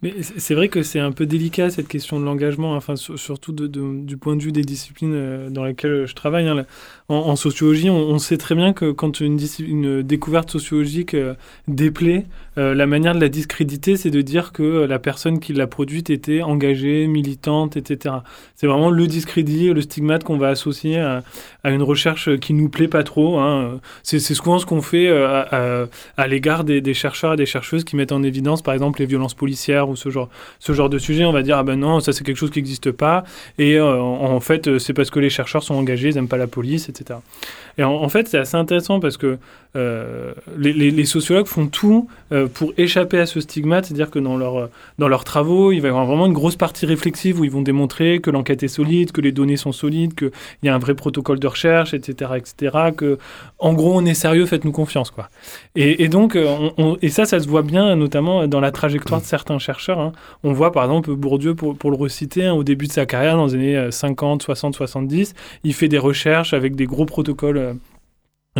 Mais 0.00 0.14
c'est 0.22 0.54
vrai 0.54 0.68
que 0.68 0.84
c'est 0.84 1.00
un 1.00 1.10
peu 1.10 1.26
délicat 1.26 1.70
cette 1.70 1.88
question 1.88 2.20
de 2.20 2.24
l'engagement, 2.24 2.74
enfin 2.76 2.94
surtout 2.94 3.52
du 3.52 4.16
point 4.16 4.36
de 4.36 4.42
vue 4.42 4.52
des 4.52 4.62
disciplines 4.62 5.12
euh, 5.14 5.50
dans 5.50 5.64
lesquelles 5.64 6.06
je 6.06 6.14
travaille. 6.14 6.46
Hein. 6.46 6.66
En, 7.08 7.34
sociologie, 7.36 7.90
on, 7.90 8.18
sait 8.18 8.36
très 8.36 8.54
bien 8.54 8.74
que 8.74 8.92
quand 8.92 9.20
une, 9.20 9.38
découverte 10.02 10.50
sociologique 10.50 11.14
euh, 11.14 11.34
déplaît, 11.66 12.26
euh, 12.58 12.74
la 12.74 12.86
manière 12.86 13.14
de 13.14 13.20
la 13.20 13.30
discréditer, 13.30 13.96
c'est 13.96 14.10
de 14.10 14.20
dire 14.20 14.52
que 14.52 14.84
la 14.84 14.98
personne 14.98 15.40
qui 15.40 15.52
l'a 15.52 15.66
produite 15.66 16.10
était 16.10 16.42
engagée, 16.42 17.06
militante, 17.06 17.76
etc. 17.76 18.16
C'est 18.54 18.66
vraiment 18.66 18.90
le 18.90 19.06
discrédit, 19.06 19.72
le 19.72 19.80
stigmate 19.80 20.22
qu'on 20.22 20.36
va 20.36 20.48
associer 20.48 20.98
à, 20.98 21.22
une 21.64 21.82
recherche 21.82 22.36
qui 22.38 22.52
nous 22.52 22.68
plaît 22.68 22.88
pas 22.88 23.04
trop. 23.04 23.38
Hein. 23.38 23.80
C'est 24.02 24.20
souvent 24.20 24.58
ce 24.58 24.66
qu'on 24.66 24.82
fait 24.82 25.08
à, 25.08 26.26
l'égard 26.28 26.64
des 26.64 26.94
chercheurs 26.94 27.34
et 27.34 27.36
des 27.36 27.46
chercheuses 27.46 27.84
qui 27.84 27.96
mettent 27.96 28.12
en 28.12 28.22
évidence, 28.22 28.62
par 28.62 28.74
exemple, 28.74 29.00
les 29.00 29.06
violences 29.06 29.34
policières 29.34 29.57
ou 29.88 29.96
ce 29.96 30.10
genre, 30.10 30.88
de 30.88 30.98
sujet, 30.98 31.24
on 31.24 31.32
va 31.32 31.42
dire 31.42 31.58
ah 31.58 31.62
ben 31.62 31.76
non, 31.76 32.00
ça 32.00 32.12
c'est 32.12 32.24
quelque 32.24 32.36
chose 32.36 32.50
qui 32.50 32.58
n'existe 32.58 32.90
pas. 32.90 33.24
Et 33.58 33.80
en, 33.80 33.88
en, 33.88 34.40
fait, 34.40 34.78
c'est 34.78 34.92
parce 34.92 35.10
que 35.10 35.20
les 35.20 35.30
chercheurs 35.30 35.62
sont 35.62 35.74
engagés, 35.74 36.08
ils 36.08 36.14
n'aiment 36.14 36.28
pas 36.28 36.36
la 36.36 36.46
police, 36.46 36.88
etc. 36.88 37.20
Et 37.78 37.84
en, 37.84 38.08
fait, 38.08 38.26
c'est 38.26 38.38
assez 38.38 38.56
intéressant 38.56 38.98
parce 38.98 39.16
que 39.16 39.38
euh, 39.76 40.32
les, 40.56 41.04
sociologues 41.04 41.46
font 41.46 41.68
tout 41.68 42.08
euh, 42.32 42.48
pour 42.52 42.72
échapper 42.76 43.20
à 43.20 43.26
ce 43.26 43.40
stigmate, 43.40 43.84
c'est-à-dire 43.84 44.10
que 44.10 44.18
dans, 44.18 44.36
leur, 44.36 44.68
dans 44.98 45.06
leurs 45.06 45.22
travaux, 45.22 45.70
il 45.70 45.80
va 45.80 45.86
y 45.86 45.90
avoir 45.90 46.04
vraiment 46.04 46.26
une 46.26 46.32
grosse 46.32 46.56
partie 46.56 46.86
réflexive 46.86 47.38
où 47.38 47.44
ils 47.44 47.50
vont 47.52 47.62
démontrer 47.62 48.18
que 48.18 48.30
l'enquête 48.30 48.64
est 48.64 48.68
solide, 48.68 49.12
que 49.12 49.20
les 49.20 49.30
données 49.30 49.56
sont 49.56 49.70
solides, 49.70 50.16
qu'il 50.16 50.30
y 50.64 50.68
a 50.68 50.74
un 50.74 50.78
vrai 50.78 50.94
protocole 50.94 51.38
de 51.38 51.46
recherche, 51.46 51.94
etc., 51.94 52.32
etc., 52.36 52.76
que 52.96 53.18
en 53.60 53.74
gros, 53.74 53.96
on 53.96 54.04
est 54.04 54.14
sérieux, 54.14 54.46
faites-nous 54.46 54.72
confiance, 54.72 55.12
quoi. 55.12 55.28
Et, 55.76 56.08
donc, 56.08 56.34
euh, 56.34 56.70
et 57.00 57.10
ça, 57.10 57.26
ça 57.26 57.38
se 57.38 57.46
voit 57.46 57.62
bien, 57.62 57.94
notamment 57.94 58.48
dans 58.48 58.60
la 58.60 58.72
trajectoire 58.72 59.20
de 59.20 59.26
certains 59.26 59.58
chercheurs. 59.60 60.00
Hein. 60.00 60.12
On 60.42 60.52
voit, 60.52 60.72
par 60.72 60.82
exemple, 60.84 61.14
Bourdieu, 61.14 61.54
pour, 61.54 61.76
pour 61.76 61.92
le 61.92 61.96
reciter, 61.96 62.46
hein, 62.46 62.54
au 62.54 62.64
début 62.64 62.88
de 62.88 62.92
sa 62.92 63.06
carrière, 63.06 63.36
dans 63.36 63.46
les 63.46 63.54
années 63.54 63.88
50, 63.90 64.42
60, 64.42 64.74
70, 64.74 65.34
il 65.62 65.74
fait 65.74 65.88
des 65.88 65.98
recherches 65.98 66.54
avec 66.54 66.74
des 66.74 66.86
gros 66.86 67.06
protocoles 67.06 67.67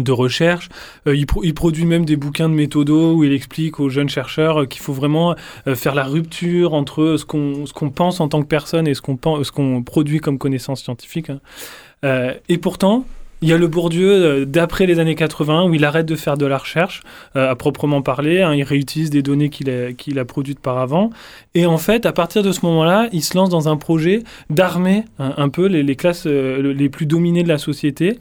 de 0.01 0.13
recherche. 0.13 0.69
Euh, 1.07 1.17
il, 1.17 1.55
produit 1.55 1.85
même 1.85 2.05
des 2.05 2.17
bouquins 2.17 2.49
de 2.49 2.55
méthodo 2.55 3.15
où 3.15 3.25
il 3.25 3.33
explique 3.33 3.81
aux 3.81 3.89
jeunes 3.89 4.09
chercheurs 4.09 4.63
euh, 4.63 4.67
qu'il 4.67 4.81
faut 4.81 4.93
vraiment 4.93 5.35
euh, 5.67 5.75
faire 5.75 5.95
la 5.95 6.05
rupture 6.05 6.75
entre 6.75 7.17
ce 7.17 7.25
qu'on 7.25 7.91
pense 7.91 8.21
en 8.21 8.29
tant 8.29 8.43
que 8.43 8.47
personne 8.47 8.87
et 8.87 8.95
ce 8.95 9.03
qu'on 9.03 9.83
produit 9.83 10.21
comme 10.21 10.39
connaissance 10.39 10.83
scientifique. 10.83 11.31
Hein. 11.31 12.35
et 12.49 12.59
pourtant, 12.59 13.05
il 13.41 13.49
y 13.49 13.53
a 13.53 13.59
le 13.59 13.69
Bourdieu 13.69 14.11
euh, 14.11 14.45
d'après 14.45 14.87
les 14.87 14.99
années 14.99 15.15
80 15.15 15.65
où 15.65 15.75
il 15.75 15.85
arrête 15.85 16.07
de 16.07 16.17
faire 16.17 16.37
de 16.37 16.47
la 16.47 16.59
recherche 16.59 17.03
euh, 17.37 17.51
à 17.51 17.55
proprement 17.55 18.03
parler. 18.03 18.43
Hein, 18.43 18.55
il 18.55 18.65
réutilise 18.65 19.11
des 19.11 19.23
données 19.23 19.49
qu'il 19.49 19.71
a, 19.71 20.21
a 20.21 20.25
produites 20.25 20.59
par 20.59 20.79
avant. 20.79 21.11
Et 21.59 21.67
en 21.67 21.77
fait, 21.77 22.07
à 22.07 22.13
partir 22.13 22.45
de 22.45 22.53
ce 22.53 22.65
moment-là, 22.67 23.09
il 23.13 23.21
se 23.21 23.37
lance 23.37 23.49
dans 23.49 23.69
un 23.69 23.77
projet 23.77 24.23
d'armer 24.49 25.05
un, 25.19 25.49
peu 25.49 25.67
les, 25.67 25.97
classes 25.97 26.25
euh, 26.29 26.73
les 26.73 26.89
plus 26.89 27.05
dominées 27.05 27.43
de 27.43 27.49
la 27.49 27.59
société 27.59 28.21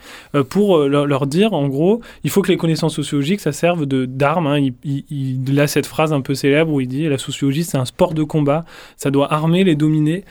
pour 0.49 0.79
leur, 0.79 1.27
dire, 1.27 1.53
en 1.53 1.67
gros, 1.67 2.01
il 2.23 2.31
faut 2.31 2.41
que 2.41 2.51
les 2.51 2.57
connaissances 2.57 2.95
sociologiques, 2.95 3.41
ça 3.41 3.51
serve 3.51 3.85
de, 3.85 4.05
d'armes. 4.05 4.47
Hein. 4.47 4.69
Il, 4.83 5.59
a 5.59 5.67
cette 5.67 5.85
phrase 5.85 6.13
un 6.13 6.21
peu 6.21 6.33
célèbre 6.33 6.73
où 6.73 6.81
il 6.81 6.87
dit 6.87 7.07
la 7.07 7.19
sociologie, 7.19 7.63
c'est 7.63 7.77
un 7.77 7.85
sport 7.85 8.15
de 8.15 8.23
combat. 8.23 8.65
Ça 8.95 9.11
doit 9.11 9.31
armer 9.31 9.63
les 9.63 9.75
dominés 9.75 10.23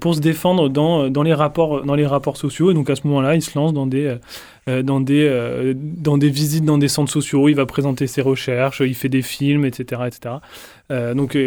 pour 0.00 0.16
se 0.16 0.20
défendre 0.20 0.68
dans, 0.68 1.08
dans, 1.10 1.22
les 1.22 1.34
rapports, 1.34 1.84
dans 1.84 1.94
les 1.94 2.06
rapports 2.06 2.36
sociaux. 2.36 2.72
Et 2.72 2.74
donc 2.74 2.90
à 2.90 2.96
ce 2.96 3.06
moment-là, 3.06 3.36
il 3.36 3.42
se 3.42 3.56
lance 3.56 3.72
dans 3.72 3.86
des 3.86 4.16
euh, 4.68 4.82
dans, 4.82 5.00
des, 5.00 5.26
euh, 5.26 5.72
dans 5.76 6.18
des 6.18 6.28
visites 6.28 6.64
dans 6.64 6.78
des 6.78 6.88
centres 6.88 7.10
sociaux, 7.10 7.48
il 7.48 7.54
va 7.54 7.64
présenter 7.64 8.06
ses 8.06 8.20
recherches, 8.20 8.82
il 8.84 8.94
fait 8.94 9.08
des 9.08 9.22
films, 9.22 9.64
etc. 9.64 10.02
etc. 10.06 10.36
Euh, 10.90 11.14
donc 11.14 11.38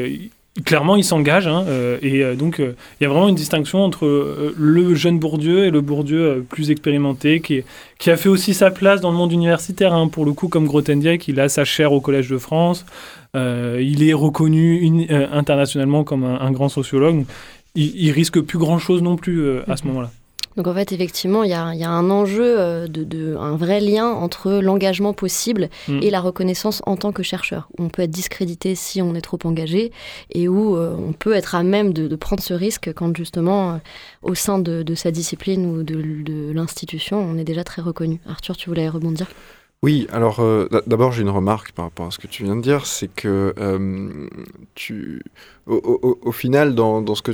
clairement, 0.65 0.95
il 0.95 1.03
s'engage. 1.03 1.47
Hein, 1.47 1.65
et 2.01 2.35
donc, 2.35 2.59
il 2.59 3.03
y 3.03 3.05
a 3.05 3.09
vraiment 3.09 3.29
une 3.29 3.35
distinction 3.35 3.83
entre 3.83 4.53
le 4.57 4.95
jeune 4.95 5.19
Bourdieu 5.19 5.65
et 5.65 5.71
le 5.71 5.81
Bourdieu 5.81 6.45
plus 6.49 6.71
expérimenté, 6.71 7.39
qui, 7.39 7.63
qui 7.99 8.11
a 8.11 8.17
fait 8.17 8.29
aussi 8.29 8.53
sa 8.53 8.71
place 8.71 9.01
dans 9.01 9.11
le 9.11 9.17
monde 9.17 9.31
universitaire. 9.31 9.93
Hein, 9.93 10.07
pour 10.07 10.25
le 10.25 10.33
coup, 10.33 10.47
comme 10.47 10.65
Grothendieck, 10.65 11.27
il 11.27 11.39
a 11.39 11.49
sa 11.49 11.63
chaire 11.63 11.93
au 11.93 12.01
Collège 12.01 12.29
de 12.29 12.37
France. 12.37 12.85
il 13.35 14.07
est 14.07 14.13
reconnu 14.13 15.07
internationalement 15.31 16.03
comme 16.03 16.23
un, 16.23 16.51
grand 16.51 16.69
sociologue. 16.69 17.25
Il, 17.75 17.95
il, 17.95 18.11
risque 18.11 18.41
plus 18.41 18.57
grand-chose 18.57 19.01
non 19.01 19.15
plus 19.15 19.59
à 19.67 19.77
ce 19.77 19.83
mhm. 19.83 19.89
moment-là. 19.89 20.11
Donc 20.57 20.67
en 20.67 20.73
fait, 20.73 20.91
effectivement, 20.91 21.43
il 21.43 21.49
y 21.49 21.53
a, 21.53 21.65
un 21.65 22.09
enjeu, 22.09 22.59
euh, 22.59 22.87
de, 22.87 23.35
un 23.37 23.55
vrai 23.55 23.79
lien 23.79 24.07
entre 24.07 24.51
l'engagement 24.61 25.13
possible 25.13 25.69
mm. 25.87 25.99
et 26.01 26.09
la 26.09 26.19
reconnaissance 26.19 26.81
en 26.85 26.97
tant 26.97 27.11
que 27.11 27.23
chercheur. 27.23 27.69
On 27.77 27.89
peut 27.89 28.01
être 28.01 28.11
discrédité 28.11 28.75
si 28.75 29.01
on 29.01 29.15
est 29.15 29.21
trop 29.21 29.39
engagé 29.43 29.91
et 30.31 30.47
où 30.47 30.75
euh, 30.75 30.95
on 30.97 31.13
peut 31.13 31.33
être 31.33 31.55
à 31.55 31.63
même 31.63 31.93
de, 31.93 32.15
prendre 32.15 32.43
ce 32.43 32.53
risque 32.53 32.91
quand 32.93 33.15
justement, 33.15 33.73
euh, 33.73 33.77
au 34.21 34.35
sein 34.35 34.59
de, 34.59 34.95
sa 34.95 35.11
discipline 35.11 35.65
ou 35.65 35.83
de, 35.83 36.51
l'institution, 36.51 37.19
on 37.19 37.37
est 37.37 37.43
déjà 37.43 37.63
très 37.63 37.81
reconnu. 37.81 38.19
Arthur, 38.27 38.57
tu 38.57 38.69
voulais 38.69 38.89
rebondir? 38.89 39.27
Oui, 39.83 40.05
alors 40.11 40.43
d'abord 40.85 41.11
j'ai 41.11 41.23
une 41.23 41.29
remarque 41.29 41.71
par 41.71 41.85
rapport 41.85 42.05
à 42.05 42.11
ce 42.11 42.19
que 42.19 42.27
tu 42.27 42.43
viens 42.43 42.55
de 42.55 42.61
dire, 42.61 42.85
c'est 42.85 43.07
que 43.07 43.55
tu, 44.75 45.23
au, 45.65 46.31
final, 46.31 46.75
dans, 46.75 47.01
dans, 47.01 47.15
ce 47.15 47.23
que 47.23 47.31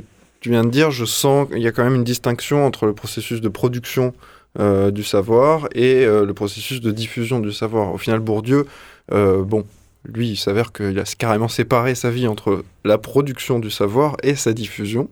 tu 0.48 0.52
viens 0.52 0.64
de 0.64 0.70
dire, 0.70 0.92
je 0.92 1.04
sens 1.04 1.50
qu'il 1.50 1.62
y 1.62 1.68
a 1.68 1.74
quand 1.74 1.84
même 1.84 1.96
une 1.96 2.06
distinction 2.06 2.66
entre 2.66 2.86
le 2.86 2.94
processus 2.94 3.42
de 3.42 3.50
production 3.50 4.14
euh, 4.58 4.92
du 4.92 5.04
savoir 5.04 5.68
et 5.76 6.06
euh, 6.06 6.26
le 6.26 6.34
processus 6.34 6.80
de 6.80 6.90
diffusion 6.92 7.42
du 7.42 7.52
savoir. 7.52 7.94
Au 7.94 7.98
final, 7.98 8.22
Bourdieu, 8.22 8.66
euh, 9.12 9.44
bon, 9.44 9.66
lui, 10.06 10.30
il 10.30 10.38
s'avère 10.38 10.72
qu'il 10.72 10.98
a 11.00 11.04
carrément 11.18 11.50
séparé 11.50 11.96
sa 11.96 12.12
vie 12.12 12.30
entre 12.30 12.64
la 12.86 12.98
production 12.98 13.60
du 13.60 13.70
savoir 13.70 14.16
et 14.24 14.36
sa 14.36 14.54
diffusion. 14.54 15.10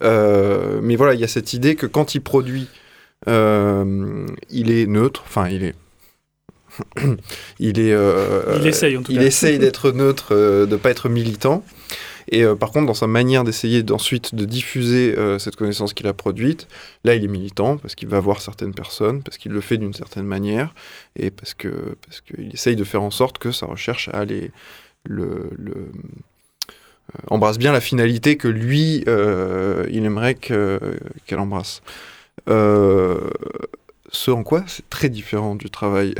mais 0.00 0.96
voilà, 0.96 1.12
il 1.12 1.20
y 1.20 1.24
a 1.24 1.28
cette 1.28 1.52
idée 1.52 1.74
que 1.74 1.84
quand 1.84 2.14
il 2.14 2.22
produit, 2.22 2.68
il 3.26 4.70
est 4.70 4.86
neutre, 4.86 5.24
enfin, 5.26 5.48
il 5.50 5.62
est 5.62 5.74
il 7.58 7.78
est. 7.78 7.94
il 8.60 8.66
essaye 8.66 8.96
en 8.96 9.02
tout 9.02 9.12
il 9.12 9.20
essaye 9.20 9.58
d'être 9.58 9.90
neutre, 9.90 10.34
de 10.34 10.66
ne 10.70 10.76
pas 10.76 10.88
être 10.88 11.10
militant. 11.10 11.62
Et 12.30 12.44
euh, 12.44 12.54
par 12.54 12.70
contre, 12.70 12.86
dans 12.86 12.94
sa 12.94 13.06
manière 13.06 13.44
d'essayer 13.44 13.82
d'ensuite 13.82 14.34
de 14.34 14.44
diffuser 14.44 15.14
euh, 15.16 15.38
cette 15.38 15.56
connaissance 15.56 15.94
qu'il 15.94 16.06
a 16.06 16.12
produite, 16.12 16.68
là, 17.04 17.14
il 17.14 17.24
est 17.24 17.28
militant 17.28 17.78
parce 17.78 17.94
qu'il 17.94 18.08
va 18.08 18.20
voir 18.20 18.40
certaines 18.40 18.74
personnes, 18.74 19.22
parce 19.22 19.38
qu'il 19.38 19.52
le 19.52 19.60
fait 19.60 19.78
d'une 19.78 19.94
certaine 19.94 20.26
manière, 20.26 20.74
et 21.16 21.30
parce 21.30 21.54
que 21.54 21.96
parce 22.06 22.20
qu'il 22.20 22.52
essaye 22.52 22.76
de 22.76 22.84
faire 22.84 23.02
en 23.02 23.10
sorte 23.10 23.38
que 23.38 23.50
sa 23.50 23.66
recherche 23.66 24.10
a 24.12 24.24
le, 24.24 24.50
le 25.04 25.70
euh, 25.70 25.86
embrasse 27.28 27.58
bien 27.58 27.72
la 27.72 27.80
finalité 27.80 28.36
que 28.36 28.48
lui, 28.48 29.04
il 29.06 30.04
aimerait 30.04 30.34
qu'elle 30.34 31.38
embrasse. 31.38 31.80
ce 32.46 34.30
en 34.30 34.42
quoi 34.42 34.64
c'est 34.66 34.88
très 34.90 35.08
différent 35.08 35.54
du 35.54 35.70
travail 35.70 36.14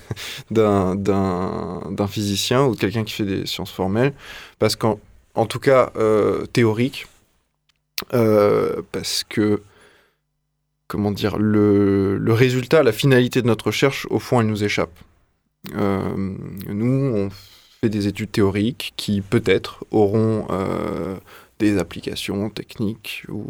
d'un 0.50 0.96
physicien 2.08 2.64
ou 2.64 2.74
de 2.74 2.80
quelqu'un 2.80 3.04
qui 3.04 3.12
fait 3.12 3.26
des 3.26 3.44
sciences 3.44 3.72
formelles, 3.72 4.14
parce 4.58 4.74
qu'en 4.76 4.98
en 5.34 5.46
tout 5.46 5.58
cas 5.58 5.92
euh, 5.96 6.46
théorique, 6.46 7.06
euh, 8.14 8.82
parce 8.92 9.24
que, 9.24 9.62
comment 10.88 11.10
dire, 11.10 11.38
le, 11.38 12.20
résultat, 12.28 12.82
la 12.82 12.92
finalité 12.92 13.42
de 13.42 13.46
notre 13.46 13.66
recherche, 13.66 14.06
au 14.10 14.18
fond, 14.18 14.40
elle 14.40 14.46
nous 14.46 14.64
échappe. 14.64 14.92
Euh, 15.74 16.34
nous, 16.68 17.14
on 17.14 17.30
fait 17.80 17.88
des 17.88 18.06
études 18.06 18.32
théoriques 18.32 18.92
qui, 18.96 19.20
peut-être, 19.20 19.84
auront 19.90 20.46
des 21.58 21.78
applications 21.78 22.50
techniques 22.50 23.24
ou 23.28 23.46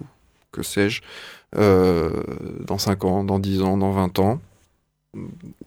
que 0.52 0.62
sais-je, 0.62 1.02
dans 1.54 2.78
5 2.78 3.04
ans, 3.04 3.24
dans 3.24 3.38
10 3.38 3.62
ans, 3.62 3.76
dans 3.76 3.92
20 3.92 4.18
ans, 4.18 4.40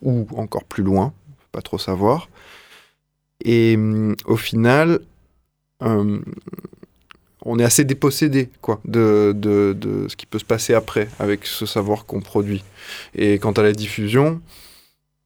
ou 0.01 0.27
encore 0.35 0.63
plus 0.63 0.83
loin, 0.83 1.13
pas 1.51 1.61
trop 1.61 1.77
savoir. 1.77 2.29
Et 3.43 3.77
au 4.25 4.37
final, 4.37 5.01
on 7.45 7.59
est 7.59 7.63
assez 7.63 7.85
dépossédé 7.85 8.49
quoi, 8.61 8.81
de, 8.85 9.33
de, 9.35 10.07
ce 10.09 10.15
qui 10.15 10.25
peut 10.25 10.39
se 10.39 10.45
passer 10.45 10.73
après 10.73 11.07
avec 11.19 11.45
ce 11.45 11.65
savoir 11.65 12.05
qu'on 12.05 12.19
produit. 12.19 12.63
Et 13.13 13.37
quant 13.39 13.51
à 13.51 13.61
la 13.61 13.71
diffusion, 13.71 14.41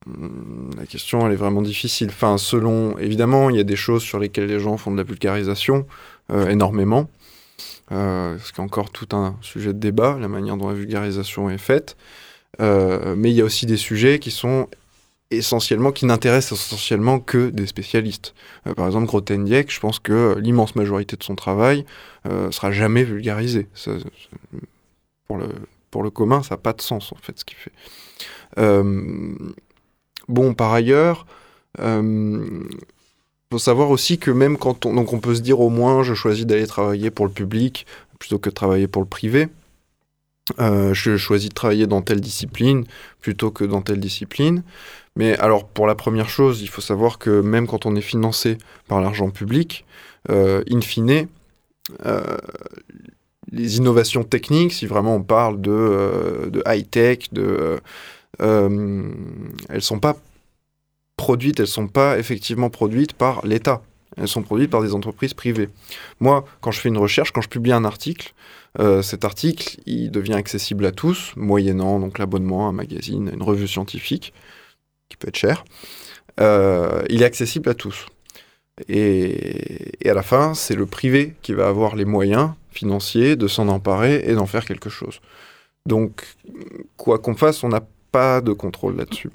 hmm, 0.05 0.71
la 0.77 0.85
question 0.85 1.25
elle 1.25 1.33
est 1.33 1.37
vraiment 1.37 1.61
difficile. 1.61 2.09
Enfin, 2.09 2.37
selon, 2.37 2.97
évidemment, 2.99 3.49
il 3.49 3.55
y 3.55 3.59
a 3.59 3.63
des 3.63 3.77
choses 3.77 4.03
sur 4.03 4.19
lesquelles 4.19 4.47
les 4.47 4.59
gens 4.59 4.77
font 4.77 4.91
de 4.91 4.97
la 4.97 5.03
vulgarisation 5.03 5.87
euh, 6.31 6.49
énormément. 6.49 7.09
Euh, 7.91 8.37
ce 8.43 8.51
qui 8.51 8.61
est 8.61 8.63
encore 8.63 8.91
tout 8.91 9.07
un 9.13 9.35
sujet 9.41 9.73
de 9.73 9.79
débat, 9.79 10.17
la 10.19 10.27
manière 10.27 10.57
dont 10.57 10.67
la 10.67 10.75
vulgarisation 10.75 11.49
est 11.49 11.57
faite. 11.57 11.95
mais 12.59 13.31
il 13.31 13.35
y 13.35 13.41
a 13.41 13.45
aussi 13.45 13.65
des 13.65 13.77
sujets 13.77 14.19
qui 14.19 14.31
sont 14.31 14.67
essentiellement, 15.31 15.91
qui 15.91 16.05
n'intéresse 16.05 16.51
essentiellement 16.51 17.19
que 17.19 17.49
des 17.49 17.67
spécialistes. 17.67 18.33
Euh, 18.67 18.73
par 18.73 18.87
exemple, 18.87 19.05
Grothendieck, 19.07 19.71
je 19.71 19.79
pense 19.79 19.99
que 19.99 20.37
l'immense 20.39 20.75
majorité 20.75 21.15
de 21.15 21.23
son 21.23 21.35
travail 21.35 21.85
euh, 22.27 22.51
sera 22.51 22.71
jamais 22.71 23.03
vulgarisé. 23.03 23.67
pour, 25.27 25.37
le, 25.37 25.47
pour 25.91 26.03
le 26.03 26.09
commun, 26.09 26.41
ça 26.41 26.55
n'a 26.55 26.57
pas 26.57 26.73
de 26.73 26.81
sens, 26.81 27.11
en 27.11 27.17
fait, 27.21 27.37
ce 27.37 27.45
qu'il 27.45 27.57
fait. 27.57 27.71
Euh, 28.57 29.35
bon, 30.27 30.53
par 30.53 30.73
ailleurs, 30.73 31.27
il 31.77 32.65
faut 33.51 33.59
savoir 33.59 33.91
aussi 33.91 34.17
que 34.17 34.31
même 34.31 34.57
quand 34.57 34.87
on... 34.87 34.95
Donc 34.95 35.13
on 35.13 35.19
peut 35.19 35.35
se 35.35 35.41
dire 35.41 35.59
au 35.59 35.69
moins, 35.69 36.01
je 36.01 36.15
choisis 36.15 36.45
d'aller 36.45 36.67
travailler 36.67 37.11
pour 37.11 37.27
le 37.27 37.31
public 37.31 37.85
plutôt 38.17 38.39
que 38.39 38.49
de 38.49 38.55
travailler 38.55 38.87
pour 38.87 39.03
le 39.03 39.07
privé. 39.07 39.47
je 40.57 41.15
choisis 41.17 41.49
de 41.49 41.53
travailler 41.53 41.85
dans 41.85 42.01
telle 42.01 42.21
discipline 42.21 42.85
plutôt 43.21 43.51
que 43.51 43.63
dans 43.63 43.81
telle 43.81 43.99
discipline. 43.99 44.63
Mais 45.15 45.37
alors, 45.37 45.67
pour 45.67 45.87
la 45.87 45.95
première 45.95 46.29
chose, 46.29 46.61
il 46.61 46.69
faut 46.69 46.81
savoir 46.81 47.17
que 47.19 47.41
même 47.41 47.67
quand 47.67 47.85
on 47.85 47.95
est 47.95 48.01
financé 48.01 48.57
par 48.87 49.01
l'argent 49.01 49.29
public, 49.29 49.85
euh, 50.29 50.63
in 50.69 50.81
fine, 50.81 51.27
euh, 52.05 52.37
les 53.51 53.77
innovations 53.77 54.23
techniques, 54.23 54.73
si 54.73 54.85
vraiment 54.85 55.15
on 55.15 55.23
parle 55.23 55.59
de, 55.61 55.71
euh, 55.71 56.61
high-tech, 56.67 57.29
elles 58.39 59.81
sont 59.81 59.99
pas 59.99 60.15
produites, 61.17 61.59
elles 61.59 61.67
sont 61.67 61.87
pas 61.87 62.17
effectivement 62.19 62.69
produites 62.69 63.13
par 63.13 63.45
l'État. 63.45 63.81
elles 64.17 64.27
sont 64.27 64.41
produites 64.41 64.69
par 64.69 64.81
des 64.81 64.93
entreprises 64.95 65.33
privées. 65.33 65.69
Moi, 66.19 66.43
quand 66.61 66.71
je 66.71 66.79
fais 66.79 66.89
une 66.89 66.97
recherche, 66.97 67.31
quand 67.31 67.41
je 67.41 67.47
publie 67.47 67.71
un 67.71 67.85
article, 67.85 68.33
cet 69.01 69.23
article, 69.23 69.77
il 69.85 70.11
devient 70.11 70.33
accessible 70.33 70.85
à 70.85 70.91
tous, 70.91 71.31
moyennant 71.37 71.99
donc 71.99 72.17
l'abonnement 72.17 72.65
à 72.65 72.69
un 72.69 72.73
magazine, 72.73 73.29
à 73.29 73.33
une 73.33 73.43
revue 73.43 73.67
scientifique, 73.67 74.33
qui 75.09 75.17
peut 75.17 75.27
être 75.27 75.35
cher. 75.35 75.65
Euh, 76.39 77.03
il 77.09 77.21
est 77.21 77.25
accessible 77.25 77.69
à 77.69 77.73
tous. 77.73 78.05
Et, 78.87 80.05
et 80.05 80.09
à 80.09 80.13
la 80.13 80.23
fin, 80.23 80.53
c'est 80.53 80.75
le 80.75 80.85
privé 80.85 81.35
qui 81.41 81.53
va 81.53 81.67
avoir 81.67 81.95
les 81.95 82.05
moyens 82.05 82.51
financiers 82.71 83.35
de 83.35 83.47
s'en 83.47 83.67
emparer 83.67 84.23
et 84.25 84.33
d'en 84.33 84.45
faire 84.45 84.65
quelque 84.65 84.89
chose. 84.89 85.19
Donc, 85.85 86.23
quoi 86.97 87.19
qu'on 87.19 87.35
fasse, 87.35 87.63
on 87.63 87.69
n'a 87.69 87.81
pas 88.11 88.41
de 88.41 88.53
contrôle 88.53 88.95
là-dessus. 88.95 89.31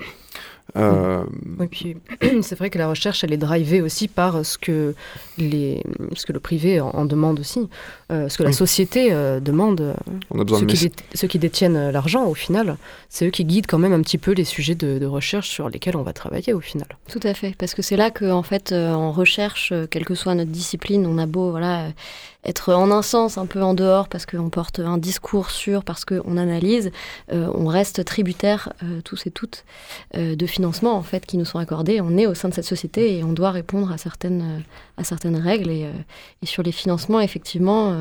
Euh... 0.76 1.22
Oui, 1.58 1.68
puis 1.68 1.96
c'est 2.42 2.56
vrai 2.56 2.70
que 2.70 2.78
la 2.78 2.88
recherche, 2.88 3.22
elle 3.22 3.32
est 3.32 3.38
drivée 3.38 3.80
aussi 3.80 4.08
par 4.08 4.44
ce 4.44 4.58
que, 4.58 4.94
les, 5.38 5.82
ce 6.14 6.26
que 6.26 6.32
le 6.32 6.40
privé 6.40 6.80
en, 6.80 7.04
demande 7.04 7.40
aussi, 7.40 7.68
euh, 8.10 8.28
ce 8.28 8.38
que 8.38 8.42
la 8.42 8.52
société 8.52 9.12
euh, 9.12 9.40
demande. 9.40 9.94
On 10.30 10.40
a 10.40 10.44
besoin 10.44 10.60
ceux, 10.60 10.66
de 10.66 10.72
qui 10.72 10.92
ceux 11.14 11.28
qui 11.28 11.38
détiennent 11.38 11.76
euh, 11.76 11.92
l'argent, 11.92 12.26
au 12.26 12.34
final, 12.34 12.76
c'est 13.08 13.26
eux 13.26 13.30
qui 13.30 13.44
guident 13.44 13.66
quand 13.66 13.78
même 13.78 13.92
un 13.92 14.00
petit 14.00 14.18
peu 14.18 14.32
les 14.32 14.44
sujets 14.44 14.74
de, 14.74 14.98
de, 14.98 15.06
recherche 15.06 15.48
sur 15.48 15.68
lesquels 15.68 15.96
on 15.96 16.02
va 16.02 16.12
travailler 16.12 16.52
au 16.52 16.60
final. 16.60 16.88
Tout 17.08 17.20
à 17.22 17.34
fait, 17.34 17.54
parce 17.56 17.74
que 17.74 17.82
c'est 17.82 17.96
là 17.96 18.10
qu'en 18.10 18.38
en 18.38 18.42
fait, 18.42 18.72
en 18.72 19.12
recherche, 19.12 19.72
quelle 19.90 20.04
que 20.04 20.14
soit 20.14 20.34
notre 20.34 20.50
discipline, 20.50 21.06
on 21.06 21.18
a 21.18 21.26
beau 21.26 21.50
voilà, 21.50 21.90
être 22.44 22.72
en 22.74 22.90
un 22.90 23.02
sens 23.02 23.38
un 23.38 23.46
peu 23.46 23.62
en 23.62 23.74
dehors 23.74 24.08
parce 24.08 24.26
qu'on 24.26 24.50
porte 24.50 24.78
un 24.78 24.98
discours 24.98 25.50
sur, 25.50 25.84
parce 25.84 26.04
qu'on 26.04 26.36
analyse, 26.36 26.90
euh, 27.32 27.50
on 27.54 27.66
reste 27.66 28.04
tributaire 28.04 28.72
euh, 28.82 29.00
tous 29.02 29.26
et 29.26 29.30
toutes 29.30 29.64
euh, 30.16 30.36
de 30.36 30.46
en 30.64 31.02
fait 31.02 31.26
qui 31.26 31.36
nous 31.36 31.44
sont 31.44 31.58
accordés. 31.58 32.00
On 32.00 32.16
est 32.16 32.26
au 32.26 32.34
sein 32.34 32.48
de 32.48 32.54
cette 32.54 32.64
société 32.64 33.18
et 33.18 33.24
on 33.24 33.32
doit 33.32 33.50
répondre 33.50 33.92
à 33.92 33.98
certaines, 33.98 34.62
à 34.96 35.04
certaines 35.04 35.36
règles. 35.36 35.70
Et, 35.70 35.90
et 36.42 36.46
sur 36.46 36.62
les 36.62 36.72
financements, 36.72 37.20
effectivement, 37.20 37.96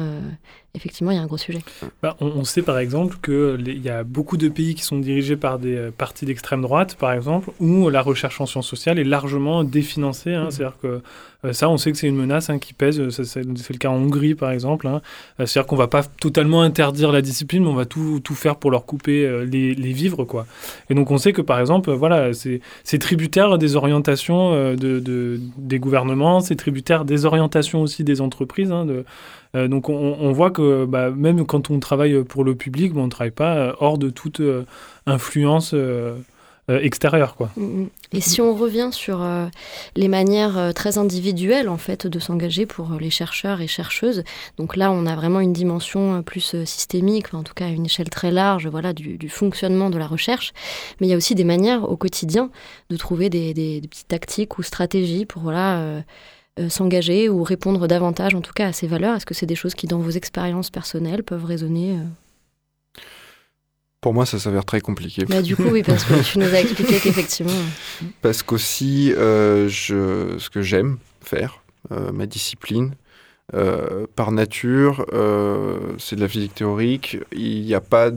effectivement, 0.76 1.12
il 1.12 1.16
y 1.16 1.20
a 1.20 1.22
un 1.22 1.28
gros 1.28 1.38
sujet. 1.38 1.60
Bah, 2.02 2.16
on, 2.20 2.28
on, 2.28 2.44
sait 2.44 2.62
par 2.62 2.80
exemple 2.80 3.18
qu'il 3.24 3.82
y 3.84 3.90
a 3.90 4.04
beaucoup 4.04 4.38
de 4.38 4.50
pays 4.50 4.76
qui 4.76 4.84
sont 4.84 5.00
dirigés 5.00 5.38
par 5.38 5.60
des 5.60 5.90
partis 5.98 6.26
d'extrême 6.26 6.62
droite, 6.62 6.96
par 6.96 7.14
exemple, 7.14 7.52
où 7.60 7.90
la 7.90 8.02
recherche 8.02 8.42
en 8.42 8.46
sciences 8.46 8.68
sociales 8.68 9.00
est 9.00 9.04
largement 9.04 9.64
définancée. 9.64 10.34
Hein. 10.34 10.46
Mmh. 10.46 10.52
C'est-à-dire 10.52 10.78
que 10.82 11.02
euh, 11.46 11.54
ça, 11.54 11.70
on 11.70 11.78
sait 11.78 11.92
que 11.92 11.98
c'est 11.98 12.08
une 12.08 12.16
menace 12.16 12.50
hein, 12.50 12.60
qui 12.60 12.74
pèse. 12.74 13.10
C'est 13.10 13.44
le 13.44 13.78
cas 13.78 13.90
en 13.90 13.96
Hongrie, 13.96 14.36
par 14.36 14.52
exemple. 14.52 14.88
Hein. 14.88 15.02
Euh, 15.40 15.46
c'est-à-dire 15.46 15.68
qu'on 15.68 15.76
va 15.76 15.88
pas 15.88 16.04
totalement 16.04 16.62
interdire 16.62 17.12
la 17.12 17.22
discipline, 17.22 17.64
mais 17.64 17.70
on 17.70 17.76
va 17.76 17.86
tout, 17.86 18.20
tout 18.24 18.36
faire 18.36 18.56
pour 18.56 18.72
leur 18.72 18.86
couper 18.86 19.26
euh, 19.26 19.46
les, 19.46 19.76
les, 19.76 19.94
vivres, 19.94 20.26
quoi. 20.26 20.46
Et 20.90 20.96
donc, 20.96 21.12
on 21.12 21.18
sait 21.18 21.34
que, 21.34 21.42
par 21.42 21.60
exemple, 21.60 21.92
voilà, 21.92 22.32
c'est 22.34 23.00
tributaire 23.00 23.58
des 23.58 23.76
orientations 23.76 24.54
de, 24.54 25.00
de, 25.00 25.40
des 25.58 25.80
gouvernements, 25.80 26.40
c'est 26.40 26.56
tributaire 26.56 27.06
des 27.06 27.26
orientations 27.26 27.82
aussi 27.82 28.04
des 28.04 28.22
entreprises. 28.22 28.72
Hein, 28.72 28.86
de, 28.86 29.06
euh, 29.56 29.68
donc 29.68 29.90
on, 29.90 30.32
voit 30.32 30.52
que 30.52 30.86
bah, 30.86 31.12
même 31.12 31.46
quand 31.46 31.70
on 31.70 31.80
travaille 31.80 32.24
pour 32.24 32.44
le 32.44 32.56
public, 32.56 32.94
bah, 32.94 33.02
on 33.02 33.06
ne 33.06 33.12
travaille 33.12 33.32
pas 33.32 33.76
hors 33.80 33.98
de 33.98 34.10
toute 34.10 34.40
euh, 34.40 34.66
influence 35.06 35.74
euh, 35.76 36.18
extérieure. 36.68 37.36
Quoi. 37.36 37.52
Mm, 37.56 37.82
mm. 37.82 37.90
Et 38.14 38.22
si 38.22 38.42
on 38.42 38.56
revient 38.56 38.90
sur 38.92 39.26
les 39.96 40.08
manières 40.08 40.72
très 40.76 41.00
individuelles 41.00 41.68
en 41.68 41.78
fait 41.78 42.06
de 42.06 42.20
s'engager 42.20 42.68
pour 42.68 42.92
les 43.00 43.10
chercheurs 43.10 43.60
et 43.60 43.68
chercheuses, 43.68 44.24
donc 44.58 44.76
là 44.76 44.92
on 44.92 45.08
a 45.08 45.16
vraiment 45.16 45.40
une 45.40 45.52
dimension 45.52 46.22
plus 46.22 46.56
systémique, 46.64 47.34
en 47.34 47.42
tout 47.42 47.56
cas 47.56 47.66
à 47.66 47.70
une 47.70 47.86
échelle 47.86 48.10
très 48.12 48.30
large, 48.30 48.68
voilà, 48.68 48.94
du, 48.94 49.30
fonctionnement 49.30 49.90
de 49.90 49.98
la 49.98 50.06
recherche. 50.06 50.54
Mais 51.02 51.08
il 51.08 51.10
y 51.10 51.14
a 51.14 51.18
aussi 51.18 51.34
des 51.34 51.44
manières 51.44 51.90
au 51.90 51.98
quotidien 51.98 52.52
de 52.92 52.98
trouver 52.98 53.32
des, 53.32 53.82
petites 53.90 54.08
tactiques 54.08 54.60
ou 54.60 54.64
stratégies 54.64 55.26
pour 55.26 55.42
voilà 55.42 55.80
euh, 55.80 56.02
s'engager 56.70 57.30
ou 57.30 57.44
répondre 57.44 57.88
davantage 57.88 58.36
en 58.36 58.42
tout 58.42 58.54
cas 58.54 58.68
à 58.68 58.74
ces 58.74 58.88
valeurs? 58.88 59.16
Est-ce 59.16 59.26
que 59.26 59.34
c'est 59.34 59.46
des 59.46 59.56
choses 59.56 59.76
qui 59.76 59.88
dans 59.88 60.00
vos 60.00 60.12
expériences 60.12 60.70
personnelles 60.70 61.24
peuvent 61.24 61.46
résonner 61.46 61.98
euh? 61.98 63.02
Pour 64.02 64.14
moi 64.14 64.26
ça 64.26 64.38
s'avère 64.38 64.66
très 64.66 64.82
compliqué. 64.82 65.26
Bah, 65.26 65.42
du 65.42 65.56
coup 65.56 65.70
oui 65.72 65.82
parce 65.84 66.04
que 66.04 66.22
tu 66.24 66.40
nous 66.40 66.54
as 66.54 66.60
expliqué 66.60 67.00
qu'effectivement... 67.00 67.52
Euh, 67.52 68.06
parce 68.22 68.44
qu'aussi 68.44 69.14
euh, 69.14 69.68
je, 69.70 70.38
ce 70.38 70.50
que 70.50 70.62
j'aime 70.62 70.98
faire, 71.22 71.64
euh, 71.92 72.12
ma 72.12 72.26
discipline, 72.26 72.96
euh, 73.54 74.08
par 74.16 74.32
nature, 74.32 75.06
euh, 75.12 75.80
c'est 76.00 76.16
de 76.16 76.22
la 76.22 76.30
physique 76.30 76.56
théorique, 76.56 77.18
il 77.34 77.66
n'y 77.66 77.74
a 77.74 77.82
pas 77.82 78.10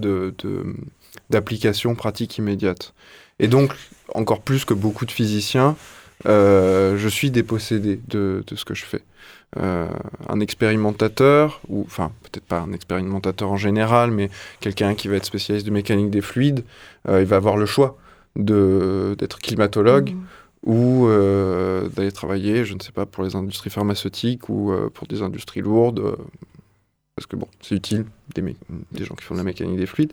d'application 1.30 1.92
de, 1.92 1.96
pratique 1.96 2.38
immédiate. 2.38 2.94
Et 3.40 3.48
donc, 3.48 3.72
encore 4.14 4.40
plus 4.40 4.64
que 4.64 4.72
beaucoup 4.72 5.04
de 5.04 5.10
physiciens, 5.10 5.76
euh, 6.24 6.96
je 6.96 7.08
suis 7.08 7.30
dépossédé 7.30 8.00
de, 8.08 8.42
de, 8.46 8.56
ce 8.56 8.64
que 8.64 8.74
je 8.74 8.84
fais. 8.84 9.02
Euh, 9.58 9.88
un 10.28 10.40
expérimentateur, 10.40 11.60
ou 11.68 11.82
enfin 11.86 12.10
peut-être 12.22 12.44
pas 12.44 12.60
un 12.60 12.72
expérimentateur 12.72 13.50
en 13.50 13.56
général, 13.56 14.10
mais 14.10 14.30
quelqu'un 14.60 14.94
qui 14.94 15.08
va 15.08 15.16
être 15.16 15.24
spécialiste 15.24 15.66
de 15.66 15.70
mécanique 15.70 16.10
des 16.10 16.22
fluides, 16.22 16.64
euh, 17.08 17.20
il 17.20 17.26
va 17.26 17.36
avoir 17.36 17.56
le 17.56 17.66
choix 17.66 17.98
d'être 18.36 19.38
climatologue 19.38 20.10
mmh. 20.10 20.70
ou 20.70 21.08
d'aller 21.94 22.12
travailler, 22.12 22.64
je 22.66 22.74
ne 22.74 22.80
sais 22.80 22.92
pas, 22.92 23.06
pour 23.06 23.24
les 23.24 23.34
industries 23.34 23.70
pharmaceutiques 23.70 24.50
ou 24.50 24.74
pour 24.92 25.06
des 25.06 25.22
industries 25.22 25.62
lourdes. 25.62 26.16
Parce 27.14 27.26
que 27.26 27.36
bon, 27.36 27.48
c'est 27.62 27.74
utile, 27.74 28.04
des, 28.34 28.42
des, 28.92 29.04
gens 29.06 29.14
qui 29.14 29.24
font 29.24 29.32
de 29.32 29.38
la 29.38 29.44
mécanique 29.44 29.78
des 29.78 29.86
fluides. 29.86 30.12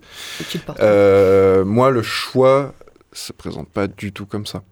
moi, 0.80 1.92
le 1.92 2.02
choix 2.02 2.74
se 3.12 3.34
présente 3.34 3.68
pas 3.68 3.88
du 3.88 4.13
tout 4.13 4.26
comme 4.26 4.46
ça. 4.46 4.63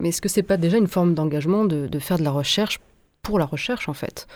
Mais 0.00 0.08
est-ce 0.08 0.20
que 0.20 0.28
c'est 0.28 0.42
pas 0.42 0.56
déjà 0.56 0.78
une 0.78 0.88
forme 0.88 1.14
d'engagement 1.14 1.64
de, 1.64 1.98
faire 1.98 2.18
de 2.18 2.24
la 2.24 2.30
recherche 2.30 2.80
pour 3.22 3.38
la 3.38 3.44
recherche, 3.44 3.88
en 3.88 3.94
fait 3.94 4.26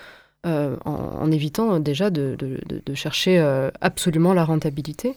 euh, 0.46 0.77
en, 0.85 1.33
évitant 1.33 1.81
déjà 1.81 2.11
de, 2.11 2.37
chercher 2.94 3.38
euh, 3.38 3.70
absolument 3.81 4.35
la 4.35 4.44
rentabilité? 4.44 5.16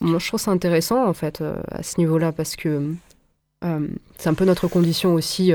Moi, 0.00 0.18
je 0.18 0.26
trouve 0.26 0.40
ça 0.40 0.50
intéressant, 0.50 1.06
en 1.06 1.12
fait, 1.12 1.42
euh, 1.42 1.56
à 1.70 1.82
ce 1.82 1.98
niveau-là, 1.98 2.32
parce 2.32 2.56
que 2.56 2.94
c'est 4.18 4.28
un 4.28 4.34
peu 4.34 4.44
notre 4.44 4.66
condition 4.66 5.14
aussi 5.14 5.52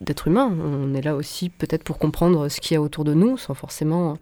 d'être 0.00 0.26
humain. 0.26 0.50
On 0.64 0.94
est 0.94 1.02
là 1.02 1.14
aussi 1.14 1.50
peut-être 1.50 1.84
pour 1.84 1.98
comprendre 1.98 2.48
ce 2.48 2.62
qu'il 2.62 2.74
y 2.74 2.78
a 2.78 2.80
autour 2.80 3.04
de 3.04 3.12
nous, 3.12 3.36
sans 3.36 3.52
forcément 3.52 4.16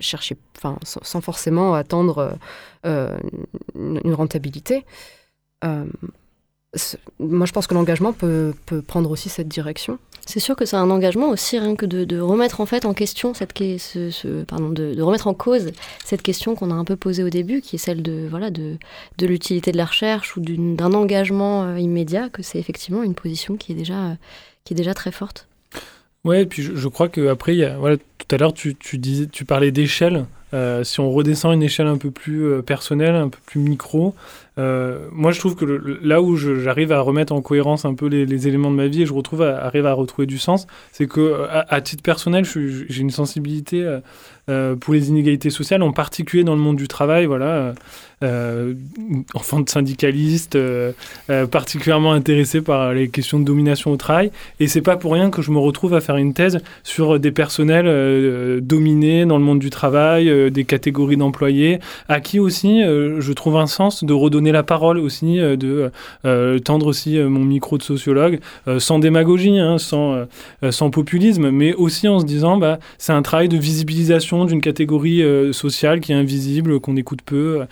chercher, 0.00 0.36
enfin, 0.56 0.76
sans, 0.82 1.20
forcément 1.20 1.74
attendre 1.74 2.36
une 2.82 4.14
rentabilité 4.14 4.84
moi, 7.18 7.46
je 7.46 7.52
pense 7.52 7.66
que 7.66 7.74
l'engagement 7.74 8.12
peut, 8.12 8.54
prendre 8.86 9.10
aussi 9.10 9.28
cette 9.28 9.48
direction. 9.48 9.98
C'est 10.26 10.40
sûr 10.40 10.56
que 10.56 10.64
c'est 10.64 10.76
un 10.76 10.90
engagement 10.90 11.28
aussi, 11.28 11.58
rien 11.58 11.76
que 11.76 11.86
de, 11.86 12.18
remettre 12.18 12.60
en 12.60 12.66
fait 12.66 12.86
en 12.86 12.94
question 12.94 13.34
cette 13.34 13.52
ce, 13.58 14.42
pardon, 14.44 14.70
de, 14.70 15.00
remettre 15.00 15.26
en 15.26 15.34
cause 15.34 15.72
cette 16.04 16.22
question 16.22 16.54
qu'on 16.54 16.70
a 16.70 16.74
un 16.74 16.84
peu 16.84 16.96
posée 16.96 17.22
au 17.22 17.30
début, 17.30 17.60
qui 17.60 17.76
est 17.76 17.78
celle 17.78 18.02
de 18.02 18.28
l'utilité 19.20 19.72
de 19.72 19.76
la 19.76 19.84
recherche 19.84 20.36
ou 20.36 20.40
d'un 20.40 20.94
engagement 20.94 21.64
euh, 21.64 21.78
immédiat. 21.78 22.28
Que 22.28 22.42
c'est 22.42 22.58
effectivement 22.58 23.02
une 23.02 23.14
position 23.14 23.56
qui 23.56 23.72
est 23.72 23.76
déjà 23.76 24.04
euh, 24.04 24.14
qui 24.64 24.72
est 24.72 24.76
déjà 24.76 24.94
très 24.94 25.12
forte. 25.12 25.46
Ouais, 26.24 26.42
et 26.42 26.46
puis 26.46 26.62
je, 26.62 26.74
je 26.74 26.88
crois 26.88 27.08
que 27.08 27.28
après, 27.28 27.54
il 27.54 27.58
y 27.58 27.64
a, 27.64 27.76
voilà, 27.76 27.96
tout 27.96 28.34
à 28.34 28.38
l'heure 28.38 28.54
tu, 28.54 28.74
tu 28.74 28.98
disais, 28.98 29.26
tu 29.26 29.44
parlais 29.44 29.70
d'échelle. 29.70 30.26
Euh, 30.52 30.84
si 30.84 31.00
on 31.00 31.10
redescend 31.10 31.52
une 31.52 31.64
échelle 31.64 31.88
un 31.88 31.98
peu 31.98 32.12
plus 32.12 32.44
euh, 32.44 32.62
personnelle, 32.62 33.16
un 33.16 33.28
peu 33.28 33.38
plus 33.44 33.58
micro, 33.60 34.14
euh, 34.56 35.08
moi 35.10 35.32
je 35.32 35.40
trouve 35.40 35.56
que 35.56 35.64
là 35.64 36.22
où 36.22 36.36
j'arrive 36.36 36.92
à 36.92 37.00
remettre 37.00 37.32
en 37.32 37.42
cohérence 37.42 37.84
un 37.84 37.94
peu 37.94 38.06
les, 38.06 38.24
les, 38.24 38.46
éléments 38.46 38.70
de 38.70 38.76
ma 38.76 38.86
vie 38.86 39.02
et 39.02 39.06
je 39.06 39.12
retrouve 39.12 39.42
arrive 39.42 39.84
à 39.84 39.92
retrouver 39.92 40.26
du 40.26 40.38
sens, 40.38 40.68
c'est 40.92 41.08
que 41.08 41.42
à, 41.50 41.66
à, 41.74 41.80
titre 41.80 42.04
personnel, 42.04 42.44
j'ai 42.44 43.00
une 43.00 43.10
sensibilité 43.10 43.98
euh, 44.50 44.76
pour 44.76 44.92
les 44.92 45.08
inégalités 45.08 45.48
sociales, 45.48 45.82
en 45.82 45.92
particulier 45.92 46.44
dans 46.44 46.54
le 46.54 46.60
monde 46.60 46.76
du 46.76 46.86
travail, 46.86 47.24
voilà, 47.24 47.46
euh, 47.46 47.72
enfant 49.34 49.60
de 49.60 49.68
syndicaliste, 49.68 50.56
euh, 50.56 50.92
particulièrement 51.50 52.12
intéressé 52.12 52.60
par 52.60 52.92
les 52.92 53.08
questions 53.08 53.38
de 53.38 53.44
domination 53.44 53.90
au 53.90 53.96
travail, 53.96 54.30
et 54.60 54.66
c'est 54.66 54.82
pas 54.82 54.96
pour 54.96 55.12
rien 55.12 55.30
que 55.30 55.42
je 55.42 55.50
me 55.50 55.58
retrouve 55.58 55.94
à 55.94 56.00
faire 56.00 56.16
une 56.16 56.34
thèse 56.34 56.60
sur 56.82 57.18
des 57.18 57.30
personnels 57.30 58.60
dominés 58.60 59.26
dans 59.26 59.38
le 59.38 59.44
monde 59.44 59.58
du 59.58 59.70
travail, 59.70 60.50
des 60.50 60.64
catégories 60.64 61.16
d'employés, 61.16 61.80
à 62.08 62.20
qui 62.20 62.38
aussi 62.38 62.82
je 62.82 63.32
trouve 63.32 63.56
un 63.56 63.66
sens 63.66 64.04
de 64.04 64.12
redonner 64.12 64.52
la 64.52 64.62
parole 64.62 64.98
aussi, 64.98 65.38
de 65.38 65.90
tendre 66.64 66.86
aussi 66.86 67.18
mon 67.18 67.44
micro 67.44 67.78
de 67.78 67.82
sociologue, 67.82 68.40
sans 68.78 68.98
démagogie, 68.98 69.58
hein, 69.58 69.78
sans, 69.78 70.26
sans 70.70 70.90
populisme, 70.90 71.50
mais 71.50 71.74
aussi 71.74 72.08
en 72.08 72.20
se 72.20 72.24
disant, 72.24 72.56
bah, 72.56 72.78
c'est 72.98 73.12
un 73.12 73.22
travail 73.22 73.48
de 73.48 73.56
visibilisation 73.56 74.44
d'une 74.44 74.60
catégorie 74.60 75.22
euh, 75.22 75.52
sociale 75.52 76.00
qui 76.00 76.12
est 76.12 76.14
invisible, 76.14 76.80
qu'on 76.80 76.96
écoute 76.96 77.20
peu, 77.24 77.62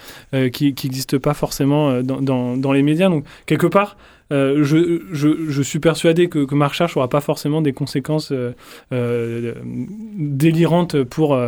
euh, 0.47 0.49
qui 0.49 0.75
n'existe 0.85 1.19
pas 1.19 1.35
forcément 1.35 1.90
euh, 1.90 2.03
dans, 2.03 2.73
les 2.73 2.83
médias. 2.83 3.09
Donc, 3.09 3.25
quelque 3.47 3.67
part, 3.67 3.97
euh, 4.33 4.63
je, 4.65 5.63
suis 5.63 5.79
persuadé 5.79 6.29
que, 6.29 6.45
que 6.45 6.55
ma 6.55 6.69
recherche 6.69 6.97
n'aura 6.97 7.09
pas 7.09 7.21
forcément 7.21 7.61
des 7.63 7.73
conséquences 7.73 8.33
délirantes 10.19 11.03
pour, 11.03 11.38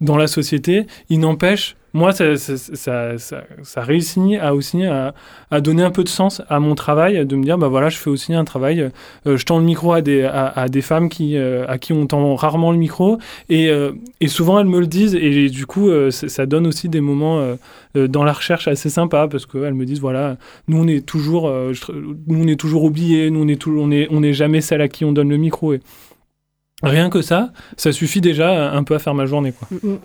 dans 0.00 0.16
la 0.16 0.26
société. 0.26 0.86
Il 1.10 1.20
n'empêche 1.20 1.76
moi, 1.92 2.12
ça, 2.12 3.82
réussit 3.82 4.40
aussi 4.52 4.84
à, 4.84 5.60
donner 5.60 5.82
un 5.82 5.90
peu 5.90 6.04
de 6.04 6.08
sens 6.08 6.42
à 6.48 6.60
mon 6.60 6.74
travail, 6.74 7.26
de 7.26 7.36
me 7.36 7.42
dire, 7.42 7.58
bah 7.58 7.68
voilà, 7.68 7.88
je 7.88 7.98
fais 7.98 8.10
aussi 8.10 8.32
un 8.32 8.44
travail, 8.44 8.90
euh, 9.26 9.36
je 9.36 9.44
tends 9.44 9.58
le 9.58 9.64
micro 9.64 9.92
à 9.92 10.00
des, 10.00 10.82
femmes 10.82 11.08
qui, 11.08 11.36
euh, 11.36 11.66
à 11.66 11.78
qui 11.78 11.92
on 11.92 12.06
tend 12.06 12.34
rarement 12.36 12.70
le 12.70 12.78
micro, 12.78 13.18
et, 13.48 13.70
euh, 13.70 13.92
et, 14.20 14.28
souvent 14.28 14.60
elles 14.60 14.66
me 14.66 14.80
le 14.80 14.86
disent, 14.86 15.14
et 15.14 15.48
du 15.48 15.66
coup, 15.66 15.90
ça 16.10 16.46
donne 16.46 16.66
aussi 16.66 16.88
des 16.88 17.00
moments 17.00 17.56
dans 17.94 18.24
la 18.24 18.32
recherche 18.32 18.68
assez 18.68 18.90
sympas, 18.90 19.26
parce 19.28 19.46
qu'elles 19.46 19.74
me 19.74 19.84
disent, 19.84 20.00
voilà, 20.00 20.36
nous 20.68 20.78
on 20.78 20.86
est 20.86 21.04
toujours, 21.04 21.50
nous 22.26 22.44
on 22.44 22.46
est 22.46 22.58
toujours 22.58 22.84
oubliés, 22.84 23.30
nous 23.30 23.42
on 23.42 23.48
est, 23.48 23.66
on 23.66 23.90
est, 23.90 24.08
on 24.10 24.22
est 24.22 24.32
jamais 24.32 24.60
celle 24.60 24.80
à 24.80 24.88
qui 24.88 25.04
on 25.04 25.12
donne 25.12 25.30
le 25.30 25.38
micro, 25.38 25.72
et 25.72 25.80
rien 26.82 27.10
que 27.10 27.20
ça, 27.20 27.52
ça 27.76 27.90
suffit 27.92 28.20
déjà 28.20 28.72
un 28.72 28.84
peu 28.84 28.94
à 28.94 28.98
faire 28.98 29.14
ma 29.14 29.26
journée. 29.26 29.52
Mm, 29.70 29.88
mm. 29.88 29.98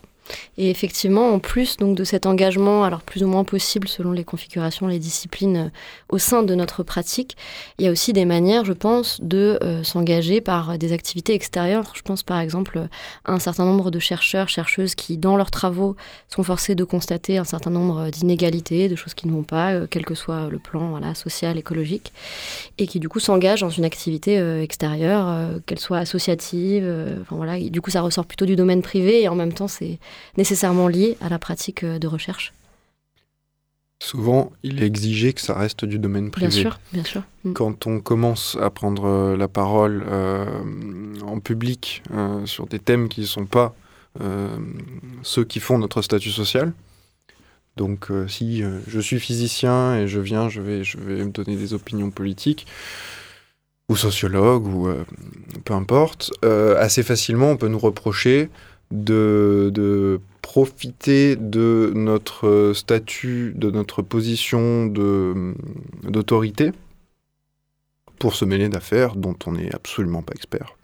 Et 0.58 0.70
effectivement, 0.70 1.34
en 1.34 1.40
plus 1.40 1.78
donc 1.78 1.98
de 1.98 2.04
cet 2.04 2.26
engagement, 2.26 2.84
alors 2.84 3.02
plus 3.02 3.24
ou 3.24 3.28
moins 3.28 3.44
possible 3.44 3.88
selon 3.88 4.12
les 4.12 4.24
configurations, 4.24 4.88
les 4.88 5.00
disciplines 5.00 5.58
euh, 5.58 5.70
au 6.10 6.18
sein 6.18 6.44
de 6.44 6.56
notre 6.56 6.84
pratique, 6.84 7.36
il 7.78 7.86
y 7.86 7.88
a 7.88 7.92
aussi 7.92 8.14
des 8.14 8.26
manières, 8.26 8.66
je 8.66 8.74
pense, 8.74 9.20
de 9.22 9.60
euh, 9.62 9.84
s'engager 9.84 10.42
par 10.42 10.78
des 10.78 10.94
activités 10.94 11.34
extérieures. 11.34 11.92
Je 11.96 12.02
pense 12.02 12.24
par 12.24 12.40
exemple 12.40 12.88
à 13.26 13.34
un 13.34 13.40
certain 13.40 13.66
nombre 13.66 13.92
de 13.92 14.00
chercheurs, 14.00 14.50
chercheuses 14.50 14.96
qui, 14.96 15.18
dans 15.18 15.38
leurs 15.38 15.52
travaux, 15.52 15.96
sont 16.30 16.44
forcés 16.44 16.76
de 16.76 16.84
constater 16.84 17.38
un 17.38 17.44
certain 17.44 17.72
nombre 17.72 18.10
d'inégalités, 18.10 18.90
de 18.90 18.96
choses 18.96 19.14
qui 19.14 19.28
ne 19.28 19.34
vont 19.34 19.44
pas, 19.44 19.74
euh, 19.74 19.88
quel 19.90 20.06
que 20.06 20.16
soit 20.16 20.50
le 20.50 20.60
plan 20.60 20.90
voilà, 20.90 21.16
social, 21.16 21.58
écologique, 21.58 22.14
et 22.78 22.88
qui 22.88 23.00
du 23.00 23.10
coup 23.10 23.20
s'engagent 23.20 23.62
dans 23.62 23.70
une 23.70 23.86
activité 23.86 24.36
extérieure, 24.62 25.50
qu'elle 25.66 25.80
soit 25.80 25.98
associative. 25.98 26.86
enfin 27.22 27.36
voilà, 27.36 27.60
du 27.60 27.82
coup 27.82 27.90
ça 27.90 28.02
ressort 28.02 28.26
plutôt 28.26 28.46
du 28.46 28.56
domaine 28.56 28.82
privé 28.82 29.22
et 29.22 29.28
en 29.28 29.36
même 29.36 29.54
temps 29.54 29.68
c'est 29.68 30.00
nécessairement 30.38 30.88
lié 30.88 31.18
à 31.22 31.30
la 31.30 31.40
pratique 31.40 31.84
euh, 31.84 32.00
de 32.00 32.08
recherche 32.08 32.54
Souvent, 34.04 34.52
il 34.62 34.84
est 34.84 34.86
exigé 34.86 35.32
que 35.32 35.40
ça 35.40 35.58
reste 35.58 35.86
du 35.86 36.00
domaine 36.00 36.30
privé. 36.30 36.50
Bien 36.50 36.62
sûr, 36.62 36.80
bien 36.92 37.04
sûr. 37.06 37.24
Mm. 37.46 37.54
Quand 37.54 37.88
on 37.88 38.02
commence 38.02 38.58
à 38.62 38.70
prendre 38.70 39.06
euh, 39.06 39.38
la 39.38 39.48
parole 39.48 40.04
euh, 40.08 40.46
en 41.26 41.40
public 41.40 42.04
sur 42.46 42.68
des 42.68 42.80
thèmes 42.80 43.08
qui 43.08 43.22
ne 43.22 43.26
sont 43.26 43.46
pas 43.46 43.74
ceux 45.24 45.44
qui 45.44 45.60
font 45.60 45.78
notre 45.78 46.02
statut 46.02 46.32
social, 46.32 46.72
donc 47.76 48.08
si 48.30 48.64
je 48.88 49.00
suis 49.02 49.20
physicien 49.20 49.98
et 49.98 50.08
je 50.08 50.22
viens, 50.22 50.48
je 50.48 50.62
vais, 50.62 50.86
je 50.86 50.98
vais 50.98 51.26
me 51.26 51.32
donner 51.32 51.58
des 51.58 51.74
opinions 51.74 52.12
politiques, 52.12 52.66
ou 53.90 53.98
sociologue, 53.98 54.68
ou 54.68 54.88
peu 55.66 55.74
importe, 55.74 56.32
assez 56.80 57.04
facilement 57.04 57.52
on 57.52 57.58
peut 57.58 57.68
nous 57.68 57.80
reprocher 57.80 58.50
de, 58.92 60.20
profiter 60.42 61.36
de 61.36 61.92
notre 61.96 62.72
statut, 62.76 63.54
de 63.56 63.72
notre 63.72 64.02
position 64.02 64.86
d'autorité 66.04 66.72
pour 68.20 68.36
se 68.36 68.46
mêler 68.46 68.70
d'affaires 68.70 69.16
dont 69.16 69.36
on 69.48 69.54
n'est 69.54 69.74
absolument 69.74 70.22
pas 70.22 70.34
expert. 70.34 70.78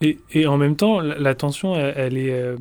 Et, 0.00 0.18
et, 0.32 0.46
en 0.46 0.56
même 0.56 0.76
temps, 0.76 1.00
la, 1.00 1.34
tension, 1.34 1.74
elle, 1.74 2.16
est, 2.16 2.30
euh, 2.30 2.56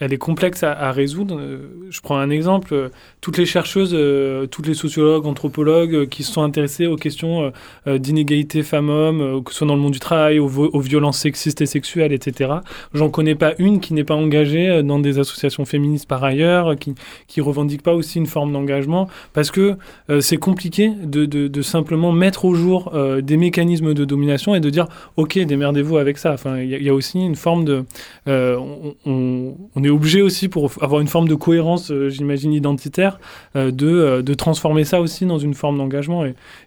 elle 0.00 0.14
est 0.14 0.18
complexe 0.18 0.62
à, 0.62 0.92
résoudre. 0.92 1.38
Euh, 1.38 1.58
je 1.90 2.00
prends 2.00 2.18
un 2.18 2.30
exemple. 2.30 2.72
Euh, 2.72 2.88
toutes 3.20 3.36
les 3.36 3.44
chercheuses, 3.44 3.92
euh, 3.92 4.46
toutes 4.46 4.66
les 4.66 4.74
sociologues, 4.74 5.26
anthropologues 5.26 6.08
qui 6.08 6.22
se 6.22 6.32
sont 6.32 6.42
intéressés 6.42 6.86
aux 6.86 6.96
questions 6.96 7.52
d'inégalité 7.86 8.62
femmes-hommes, 8.62 9.44
que 9.44 9.52
ce 9.52 9.58
soit 9.58 9.66
dans 9.66 9.74
le 9.74 9.80
monde 9.80 9.92
du 9.92 10.00
travail, 10.00 10.38
aux, 10.38 10.80
violences 10.80 11.18
sexistes 11.18 11.60
et 11.60 11.66
sexuelles, 11.66 12.12
etc. 12.12 12.50
J'en 12.94 13.10
connais 13.10 13.34
pas 13.34 13.52
une 13.58 13.80
qui 13.80 13.92
n'est 13.92 14.04
pas 14.04 14.14
engagée 14.14 14.82
dans 14.82 14.98
des 14.98 15.18
associations 15.18 15.64
féministes 15.64 16.08
par 16.08 16.24
ailleurs, 16.24 16.78
qui, 16.78 16.94
qui 17.26 17.40
revendique 17.40 17.82
pas 17.82 17.94
aussi 17.94 18.18
une 18.18 18.26
forme 18.26 18.52
d'engagement, 18.52 19.08
parce 19.34 19.50
que 19.50 19.76
c'est 20.20 20.38
compliqué 20.38 20.90
de, 21.04 21.62
simplement 21.62 22.12
mettre 22.12 22.46
au 22.46 22.54
jour 22.54 22.92
des 23.22 23.36
mécanismes 23.36 23.92
de 23.92 24.04
domination 24.04 24.54
et 24.54 24.60
de 24.60 24.70
dire, 24.70 24.86
ok, 25.16 25.38
démerdez-vous 25.38 25.98
avec 25.98 26.16
ça. 26.16 26.32
Enfin, 26.32 26.58
il 26.58 26.70
y, 26.70 26.88
a 26.88 26.94
aussi 26.94 27.18
une 27.18 27.36
forme 27.36 27.64
de, 27.64 27.84
on, 28.26 28.94
on 29.06 29.84
est 29.84 29.89
obligé 29.90 30.22
aussi, 30.22 30.48
pour 30.48 30.70
avoir 30.80 31.00
une 31.00 31.06
forme 31.08 31.28
de 31.28 31.34
cohérence, 31.34 31.90
euh, 31.90 32.08
j'imagine, 32.08 32.52
identitaire, 32.52 33.18
euh, 33.56 33.70
de, 33.70 33.86
euh, 33.86 34.22
de, 34.22 34.34
transformer 34.34 34.84
ça 34.84 35.00
aussi 35.00 35.26
dans 35.26 35.38
une 35.38 35.54
forme 35.54 35.78
d'engagement. 35.78 36.24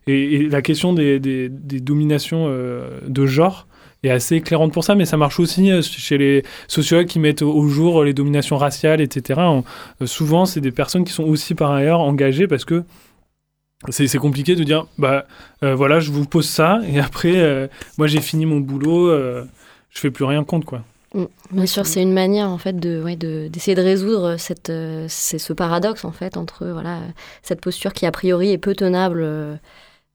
Et, 0.08 0.48
la 0.50 0.62
question 0.62 0.94
des, 0.94 1.20
des, 1.20 1.50
dominations 1.50 2.48
de 3.08 3.26
genre 3.26 3.68
est 4.04 4.10
assez 4.10 4.36
éclairante 4.36 4.74
pour 4.74 4.84
ça, 4.84 4.96
mais 4.96 5.06
ça 5.06 5.18
marche 5.18 5.40
aussi 5.40 5.72
chez 5.82 6.18
les 6.18 6.44
sociologues 6.68 7.08
qui 7.08 7.20
mettent 7.20 7.42
au 7.42 7.68
jour 7.68 8.04
les 8.04 8.14
dominations 8.14 8.58
raciales, 8.58 9.02
etc. 9.02 9.40
souvent, 10.06 10.46
c'est 10.46 10.62
des 10.62 10.72
personnes 10.72 11.04
qui 11.04 11.14
sont 11.14 11.24
aussi 11.24 11.56
par 11.56 11.72
ailleurs 11.72 12.02
engagées 12.02 12.48
parce 12.48 12.66
que 12.66 12.84
c'est 13.90 14.18
compliqué 14.18 14.56
de 14.56 14.64
dire, 14.64 14.86
bah 14.98 15.26
voilà, 15.62 16.00
je 16.00 16.12
vous 16.12 16.26
pose 16.26 16.48
ça, 16.48 16.82
et 16.88 17.00
après, 17.00 17.70
moi 17.98 18.08
j'ai 18.08 18.22
fini 18.22 18.46
mon 18.46 18.60
boulot, 18.60 19.10
je 19.10 20.00
fais 20.00 20.12
plus 20.12 20.26
rien 20.26 20.44
contre, 20.44 20.66
quoi. 20.66 20.84
Mm. 21.14 21.26
Bien 21.51 21.66
sûr, 21.66 21.86
c'est 21.86 22.01
une 22.01 22.14
manière 22.14 22.49
en 22.49 22.57
fait 22.57 22.76
de 22.76 23.03
d'essayer 23.49 23.76
de, 23.76 23.82
résoudre 23.82 24.38
cette 24.38 24.70
euh, 24.70 25.05
c'est 25.09 25.38
ce 25.38 25.53
paradoxe 25.53 26.05
en 26.05 26.11
fait 26.11 26.38
entre 26.38 26.66
voilà 26.68 27.01
cette 27.43 27.61
posture 27.61 27.93
qui 27.93 28.05
a 28.05 28.11
priori 28.11 28.51
est 28.51 28.57
peu 28.57 28.74
tenable 28.74 29.22
euh, 29.22 29.55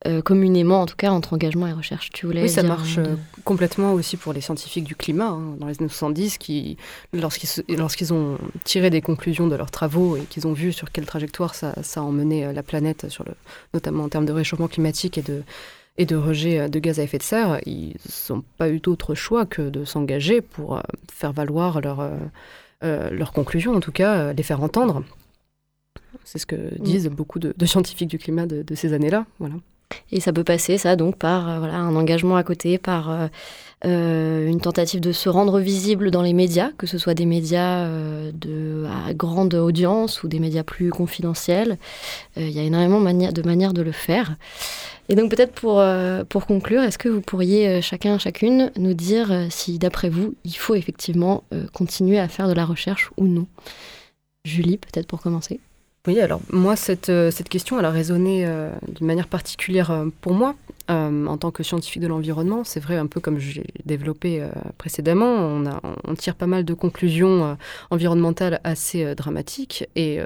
euh, 0.07 0.23
communément 0.23 0.83
en 0.83 0.87
tout 0.87 0.97
cas 0.97 1.11
entre 1.11 1.35
engagement 1.35 1.69
et 1.69 1.73
recherche. 1.73 2.11
Tu 2.11 2.27
voulais 2.27 2.43
Oui, 2.43 2.49
ça 2.49 2.65
marche 2.65 2.99
complètement 3.45 3.93
aussi 3.93 4.17
pour 4.17 4.33
les 4.33 4.41
scientifiques 4.41 4.85
du 4.85 4.97
climat 4.97 5.29
hein, 5.29 5.57
dans 5.59 5.67
les 5.67 5.77
années 5.79 5.89
70 5.89 6.39
qui 6.39 6.77
lorsqu'ils 7.13 7.65
lorsqu'ils 7.77 8.13
ont 8.13 8.39
tiré 8.65 8.91
des 8.91 9.01
conclusions 9.01 9.47
de 9.47 9.55
leurs 9.55 9.71
travaux 9.71 10.17
et 10.17 10.23
qu'ils 10.23 10.49
ont 10.49 10.53
vu 10.53 10.73
sur 10.73 10.91
quelle 10.91 11.07
trajectoire 11.07 11.55
ça, 11.55 11.75
ça 11.83 12.01
a 12.01 12.03
emmené 12.03 12.53
la 12.53 12.63
planète 12.65 13.09
sur 13.09 13.25
le 13.25 13.35
notamment 13.73 14.05
en 14.05 14.09
termes 14.09 14.27
de 14.27 14.33
réchauffement 14.33 14.69
climatique 14.69 15.17
et 15.17 15.23
de 15.23 15.45
et 15.99 16.07
de 16.07 16.17
rejet 16.17 16.61
euh, 16.61 16.69
de 16.69 16.79
gaz 16.79 16.99
à 17.01 17.03
effet 17.03 17.19
de 17.19 17.23
serre, 17.23 17.61
ils 17.67 17.95
n'ont 18.31 18.45
pas 18.57 18.71
eu 18.71 18.79
d'autre 18.79 19.15
choix 19.15 19.45
que 19.45 19.63
de 19.63 19.85
s'engager 19.85 20.41
pour 20.41 20.77
euh, 20.77 20.81
faire 21.13 21.33
valoir 21.33 21.81
leurs 21.81 22.09
euh, 22.85 23.25
conclusions, 23.35 23.75
en 23.75 23.81
tout 23.81 23.93
cas 23.93 24.33
les 24.33 24.43
faire 24.43 24.63
entendre. 24.63 25.03
C'est 26.25 26.39
ce 26.39 26.47
que 26.47 26.57
mm. 26.57 26.83
disent 26.83 27.09
beaucoup 27.09 27.41
de, 27.41 27.53
scientifiques 27.67 28.09
du 28.09 28.19
climat 28.19 28.47
de, 28.47 28.75
ces 28.75 28.93
années-là. 28.93 29.27
Voilà. 29.41 29.57
Et 30.13 30.21
ça 30.21 30.33
peut 30.33 30.45
passer, 30.45 30.77
ça, 30.77 30.97
donc, 30.97 31.17
par 31.17 31.59
voilà, 31.59 31.77
un 31.77 31.97
engagement 31.97 32.37
à 32.37 32.43
côté, 32.43 32.77
par 32.77 33.31
une 33.85 34.61
tentative 34.61 35.01
de 35.01 35.13
se 35.13 35.31
rendre 35.31 35.61
visible 35.61 36.11
dans 36.11 36.21
les 36.21 36.35
médias, 36.35 36.71
que 36.77 36.87
ce 36.87 36.99
soit 36.99 37.15
des 37.15 37.25
médias 37.25 37.89
de, 38.33 38.87
à 39.07 39.15
grande 39.15 39.55
audience 39.55 40.23
ou 40.23 40.29
des 40.29 40.41
médias 40.41 40.63
plus 40.63 40.91
confidentiels. 40.91 41.79
Il 42.37 42.51
y 42.51 42.59
a 42.59 42.65
énormément 42.65 43.01
de 43.01 43.43
manières 43.43 43.73
de 43.73 43.83
le 43.83 43.93
faire. 43.93 44.37
Et 45.09 45.15
donc 45.15 45.31
peut-être 45.31 45.53
pour, 45.53 45.81
euh, 45.81 46.25
pour 46.25 46.47
conclure, 46.47 46.83
est-ce 46.83 46.99
que 46.99 47.09
vous 47.09 47.23
pourriez 47.23 47.69
euh, 47.69 47.81
chacun, 47.81 48.19
chacune 48.19 48.71
nous 48.77 48.93
dire 48.93 49.33
euh, 49.33 49.47
si 49.49 49.79
d'après 49.79 50.11
vous, 50.11 50.35
il 50.45 50.57
faut 50.57 50.75
effectivement 50.75 51.45
continuer 51.73 52.19
à 52.19 52.29
faire 52.29 52.49
de 52.49 52.53
la 52.53 52.67
recherche 52.67 53.11
ou 53.17 53.27
non? 53.27 53.47
Julie, 54.45 54.77
peut-être 54.77 55.07
pour 55.07 55.21
commencer. 55.21 55.61
Oui, 56.09 56.21
alors 56.21 56.41
moi, 56.51 56.75
cette, 56.75 57.11
euh, 57.11 57.31
cette 57.31 57.51
question, 57.51 57.79
elle 57.79 57.85
a 57.85 57.91
résonné 57.91 58.47
euh, 58.47 58.71
d'une 58.89 59.07
manière 59.07 59.29
particulière 59.29 59.91
euh, 59.91 60.07
pour 60.23 60.33
moi, 60.33 60.55
en 60.91 61.37
tant 61.37 61.51
que 61.51 61.63
scientifique 61.63 62.01
de 62.01 62.07
l'environnement. 62.07 62.65
C'est 62.65 62.81
vrai, 62.81 62.97
un 62.97 63.07
peu 63.07 63.21
comme 63.21 63.39
j'ai 63.39 63.67
développé 63.85 64.43
précédemment, 64.79 65.27
on, 65.27 65.67
a, 65.67 65.83
on, 66.07 66.15
tire 66.15 66.35
pas 66.35 66.47
mal 66.47 66.65
de 66.65 66.73
conclusions 66.73 67.59
environnementales 67.91 68.59
assez 68.65 69.15
dramatiques 69.15 69.87
et 69.97 70.19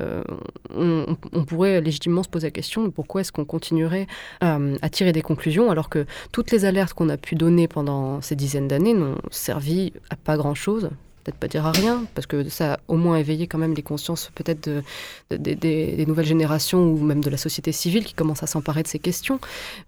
on, 0.72 1.16
on, 1.32 1.44
pourrait 1.44 1.80
légitimement 1.80 2.22
se 2.22 2.28
poser 2.28 2.46
la 2.46 2.50
question 2.52 2.88
pourquoi 2.92 3.22
est-ce 3.22 3.32
qu'on 3.32 3.44
continuerait 3.44 4.06
à 4.40 4.88
tirer 4.88 5.10
des 5.10 5.22
conclusions 5.22 5.68
alors 5.68 5.88
que 5.88 6.06
toutes 6.30 6.52
les 6.52 6.64
alertes 6.64 6.94
qu'on 6.94 7.08
a 7.08 7.16
pu 7.16 7.34
donner 7.34 7.66
pendant 7.66 8.20
ces 8.20 8.36
dizaines 8.36 8.68
d'années 8.68 8.94
n'ont 8.94 9.18
servi 9.32 9.92
à 10.10 10.14
pas 10.14 10.36
grand-chose 10.36 10.90
peut-être 11.22 11.38
pas 11.38 11.48
dire 11.48 11.66
à 11.66 11.72
rien, 11.72 12.04
parce 12.14 12.26
que 12.26 12.48
ça 12.48 12.74
a 12.74 12.78
au 12.88 12.96
moins 12.96 13.16
éveillé 13.16 13.46
quand 13.46 13.58
même 13.58 13.74
les 13.74 13.82
consciences 13.82 14.30
peut-être 14.34 14.68
de, 14.68 14.82
des 15.30 16.04
nouvelles 16.06 16.26
générations 16.26 16.82
ou 16.84 16.98
même 16.98 17.22
de 17.22 17.30
la 17.30 17.36
société 17.36 17.72
civile 17.72 18.04
qui 18.04 18.14
commence 18.14 18.42
à 18.42 18.46
s'emparer 18.46 18.82
de 18.82 18.88
ces 18.88 18.98
questions. 18.98 19.40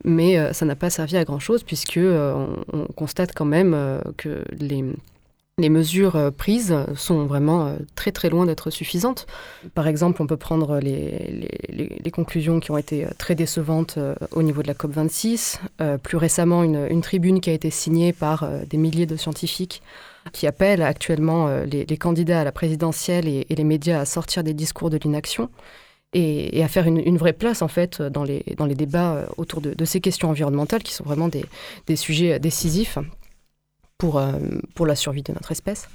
Mais 0.04 0.38
euh, 0.38 0.52
ça 0.52 0.64
n'a 0.64 0.76
pas 0.76 0.90
servi 0.90 1.16
à 1.16 1.24
grand-chose 1.24 1.62
puisque 1.62 1.96
euh, 1.96 2.46
on, 2.72 2.86
constate 2.94 3.32
quand 3.34 3.44
même 3.44 3.74
euh, 3.74 4.00
que 4.16 4.44
les, 4.58 4.84
mesures 5.68 6.32
prises 6.36 6.74
sont 6.96 7.26
vraiment 7.26 7.76
très 7.94 8.12
très 8.12 8.28
loin 8.28 8.44
d'être 8.46 8.70
suffisantes. 8.70 9.26
Par 9.74 9.86
exemple, 9.86 10.20
on 10.20 10.26
peut 10.26 10.36
prendre 10.36 10.78
les, 10.80 12.10
conclusions 12.12 12.60
qui 12.60 12.70
ont 12.70 12.76
été 12.76 13.06
très 13.18 13.34
décevantes 13.34 13.98
au 14.32 14.42
niveau 14.42 14.62
de 14.62 14.68
la 14.68 14.74
COP26. 14.74 15.58
plus 16.02 16.16
récemment, 16.16 16.62
une, 16.64 17.00
tribune 17.02 17.40
qui 17.40 17.50
a 17.50 17.52
été 17.52 17.70
signée 17.70 18.12
par 18.12 18.48
des 18.68 18.76
milliers 18.76 19.06
de 19.06 19.16
scientifiques 19.16 19.82
qui 20.32 20.46
appelle 20.46 20.82
actuellement 20.82 21.48
euh, 21.48 21.64
les, 21.64 21.98
candidats 21.98 22.40
à 22.40 22.44
la 22.44 22.52
présidentielle 22.52 23.28
et, 23.28 23.46
les 23.48 23.64
médias 23.64 24.00
à 24.00 24.04
sortir 24.04 24.42
des 24.42 24.54
discours 24.54 24.90
de 24.90 24.98
l'inaction. 24.98 25.50
Et, 26.12 26.62
à 26.62 26.68
faire 26.68 26.86
une, 26.86 27.18
vraie 27.18 27.32
place 27.32 27.60
en 27.60 27.68
fait 27.68 28.00
dans 28.00 28.22
les, 28.22 28.44
dans 28.56 28.66
les 28.66 28.76
débats 28.76 29.14
euh, 29.14 29.26
autour 29.36 29.60
de, 29.60 29.84
ces 29.84 30.00
questions 30.00 30.30
environnementales 30.30 30.82
qui 30.82 30.92
sont 30.92 31.04
vraiment 31.04 31.28
des, 31.28 31.44
des 31.86 31.96
sujets 31.96 32.38
décisifs 32.38 32.98
pour, 33.98 34.18
euh, 34.18 34.32
pour 34.74 34.86
la 34.86 34.94
survie 34.94 35.22
de 35.22 35.32
notre 35.32 35.50
espèce. 35.50 35.88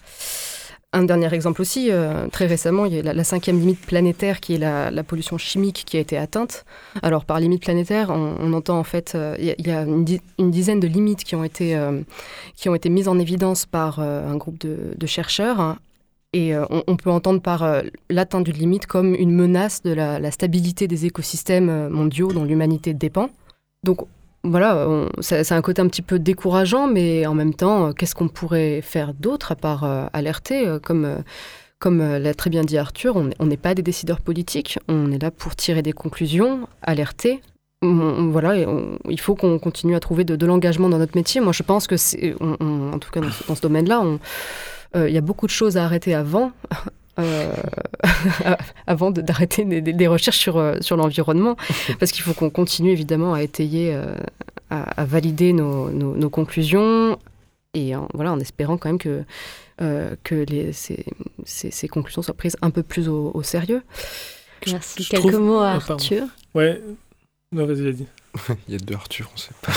Un 0.91 1.03
dernier 1.03 1.31
exemple 1.35 1.61
aussi, 1.61 1.91
euh, 1.91 2.27
très 2.29 2.47
récemment, 2.47 2.85
il 2.85 2.95
y 2.95 2.99
a 3.07 3.13
la, 3.13 3.23
cinquième 3.23 3.59
limite 3.59 3.79
planétaire 3.79 4.39
qui 4.39 4.55
est 4.55 4.57
la, 4.57 5.03
pollution 5.03 5.37
chimique 5.37 5.83
qui 5.85 5.97
a 5.97 5.99
été 5.99 6.17
atteinte. 6.17 6.65
Alors 7.03 7.25
par 7.25 7.39
limite 7.39 7.61
planétaire, 7.61 8.09
on, 8.09 8.53
entend 8.53 8.79
en 8.79 8.83
fait, 8.83 9.13
euh, 9.13 9.35
il 9.37 9.67
y, 9.67 9.71
a 9.71 9.83
une, 9.83 10.49
dizaine 10.49 10.79
de 10.79 10.87
limites 10.87 11.23
qui 11.23 11.35
ont 11.35 11.43
été, 11.43 11.75
euh, 11.75 12.01
qui 12.55 12.69
ont 12.69 12.75
été 12.75 12.89
mises 12.89 13.07
en 13.07 13.19
évidence 13.19 13.67
par 13.67 13.99
un 13.99 14.35
groupe 14.37 14.57
de, 14.57 15.05
chercheurs. 15.05 15.59
Hein. 15.59 15.77
et 16.33 16.53
on, 16.55 16.95
peut 16.95 17.11
entendre 17.11 17.41
par 17.41 17.83
l'atteinte 18.09 18.45
d'une 18.45 18.57
limite 18.57 18.87
comme 18.87 19.13
une 19.13 19.31
menace 19.31 19.83
de 19.83 19.91
la, 19.91 20.19
la 20.19 20.31
stabilité 20.31 20.87
des 20.87 21.05
écosystèmes 21.05 21.89
mondiaux 21.89 22.33
dont 22.33 22.45
l'humanité 22.45 22.95
dépend. 22.95 23.29
Donc 23.83 24.07
voilà, 24.43 24.87
c'est 25.19 25.51
un 25.51 25.61
côté 25.61 25.81
un 25.81 25.87
petit 25.87 26.01
peu 26.01 26.17
décourageant, 26.17 26.87
mais 26.87 27.25
en 27.25 27.33
même 27.33 27.53
temps, 27.53 27.87
euh, 27.87 27.91
qu'est-ce 27.91 28.15
qu'on 28.15 28.29
pourrait 28.29 28.81
faire 28.81 29.13
d'autre 29.13 29.51
à 29.51 29.55
part 29.55 29.83
euh, 29.83 30.05
alerter 30.13 30.65
euh, 30.65 30.79
Comme, 30.79 31.23
comme 31.79 31.99
l'a 31.99 32.33
très 32.33 32.49
bien 32.49 32.63
dit 32.63 32.77
Arthur, 32.77 33.17
on 33.17 33.45
n'est 33.45 33.57
pas 33.57 33.75
des 33.75 33.81
décideurs 33.81 34.21
politiques, 34.21 34.79
on 34.87 35.11
est 35.11 35.21
là 35.21 35.31
pour 35.31 35.55
tirer 35.55 35.81
des 35.81 35.91
conclusions, 35.91 36.67
alerter. 36.81 37.41
voilà, 37.81 38.55
il 39.09 39.19
faut 39.19 39.35
qu'on 39.35 39.59
continue 39.59 39.95
à 39.95 39.99
trouver 39.99 40.23
de, 40.23 40.45
l'engagement 40.45 40.89
dans 40.89 40.99
notre 40.99 41.17
métier. 41.17 41.41
Moi, 41.41 41.53
je 41.53 41.63
pense 41.63 41.87
que 41.87 41.97
c'est, 41.97 42.35
en 42.41 42.99
tout 42.99 43.11
cas 43.11 43.21
dans 43.21 43.55
ce, 43.55 43.61
domaine-là, 43.61 44.03
il 44.95 45.11
y 45.11 45.17
a 45.17 45.21
beaucoup 45.21 45.47
de 45.47 45.51
choses 45.51 45.77
à 45.77 45.85
arrêter 45.85 46.13
avant. 46.13 46.51
avant 48.87 49.11
d'arrêter 49.11 49.65
des, 49.65 50.07
recherches 50.07 50.37
sur, 50.37 50.75
sur 50.81 50.95
l'environnement, 50.95 51.57
parce 51.99 52.11
qu'il 52.11 52.23
faut 52.23 52.33
qu'on 52.33 52.49
continue 52.49 52.91
évidemment 52.91 53.33
à 53.33 53.43
étayer 53.43 53.97
à, 54.69 55.05
valider 55.05 55.53
nos, 55.53 56.29
conclusions 56.29 57.17
et 57.73 57.95
en, 57.95 58.07
voilà, 58.13 58.31
en 58.31 58.39
espérant 58.39 58.77
quand 58.77 58.89
même 58.89 58.97
que, 58.97 59.23
euh, 59.81 60.15
que 60.23 60.35
les, 60.35 60.73
ces, 60.73 61.05
ces, 61.45 61.87
conclusions 61.87 62.21
soient 62.21 62.33
prises 62.33 62.57
un 62.61 62.71
peu 62.71 62.83
plus 62.83 63.07
au, 63.09 63.41
sérieux. 63.43 63.83
Merci. 64.67 65.05
Quelques 65.07 65.35
mots 65.35 65.59
à 65.59 65.71
ah, 65.71 65.75
Arthur. 65.75 66.27
Ouais. 66.53 66.81
Non, 67.51 67.65
vas-y, 67.65 67.81
vas-y. 67.81 68.05
Il 68.67 68.73
y 68.73 68.75
a 68.75 68.79
deux 68.79 68.95
Arthur, 68.95 69.29
on 69.31 69.35
ne 69.35 69.39
sait 69.39 69.55
pas. 69.61 69.71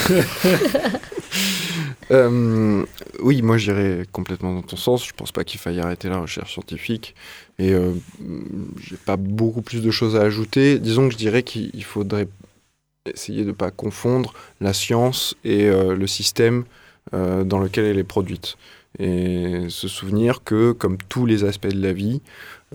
Euh, 2.11 2.85
oui, 3.21 3.43
moi 3.43 3.59
j'irais 3.59 4.07
complètement 4.13 4.55
dans 4.55 4.63
ton 4.63 4.77
sens. 4.77 5.07
Je 5.07 5.13
pense 5.13 5.33
pas 5.33 5.45
qu'il 5.45 5.61
faille 5.61 5.81
arrêter 5.81 6.09
la 6.09 6.19
recherche 6.19 6.53
scientifique. 6.53 7.15
Et 7.59 7.73
euh, 7.73 7.93
j'ai 8.81 8.97
pas 8.97 9.17
beaucoup 9.17 9.63
plus 9.63 9.83
de 9.83 9.91
choses 9.91 10.17
à 10.17 10.23
ajouter. 10.23 10.79
Disons 10.79 11.09
que 11.09 11.13
je 11.13 11.19
dirais 11.19 11.43
qu'il 11.43 11.85
faudrait 11.85 12.29
essayer 13.07 13.43
de 13.43 13.49
ne 13.49 13.53
pas 13.53 13.71
confondre 13.71 14.33
la 14.61 14.73
science 14.73 15.35
et 15.45 15.67
euh, 15.67 15.95
le 15.95 16.07
système 16.07 16.65
euh, 17.15 17.45
dans 17.45 17.59
lequel 17.59 17.85
elle 17.85 17.99
est 17.99 18.05
produite. 18.05 18.57
Et 18.99 19.67
se 19.69 19.89
souvenir 19.89 20.45
que, 20.45 20.73
comme 20.73 20.99
tous 21.09 21.27
les 21.27 21.45
aspects 21.45 21.67
de 21.73 21.83
la 21.83 21.93
vie, 21.93 22.21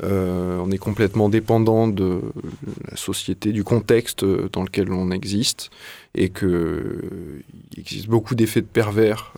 euh, 0.04 0.58
on 0.60 0.72
est 0.72 0.78
complètement 0.78 1.30
dépendant 1.30 1.88
de 1.88 2.22
la 2.90 2.98
société, 2.98 3.52
du 3.52 3.64
contexte 3.64 4.24
dans 4.26 4.64
lequel 4.64 4.92
on 4.92 5.12
existe, 5.12 5.70
et 6.16 6.30
qu'il 6.30 7.44
existe 7.78 8.08
beaucoup 8.08 8.36
d'effets 8.36 8.62
de 8.62 8.68
pervers 8.68 9.34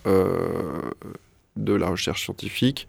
de 1.56 1.74
la 1.74 1.90
recherche 1.90 2.24
scientifique. 2.24 2.88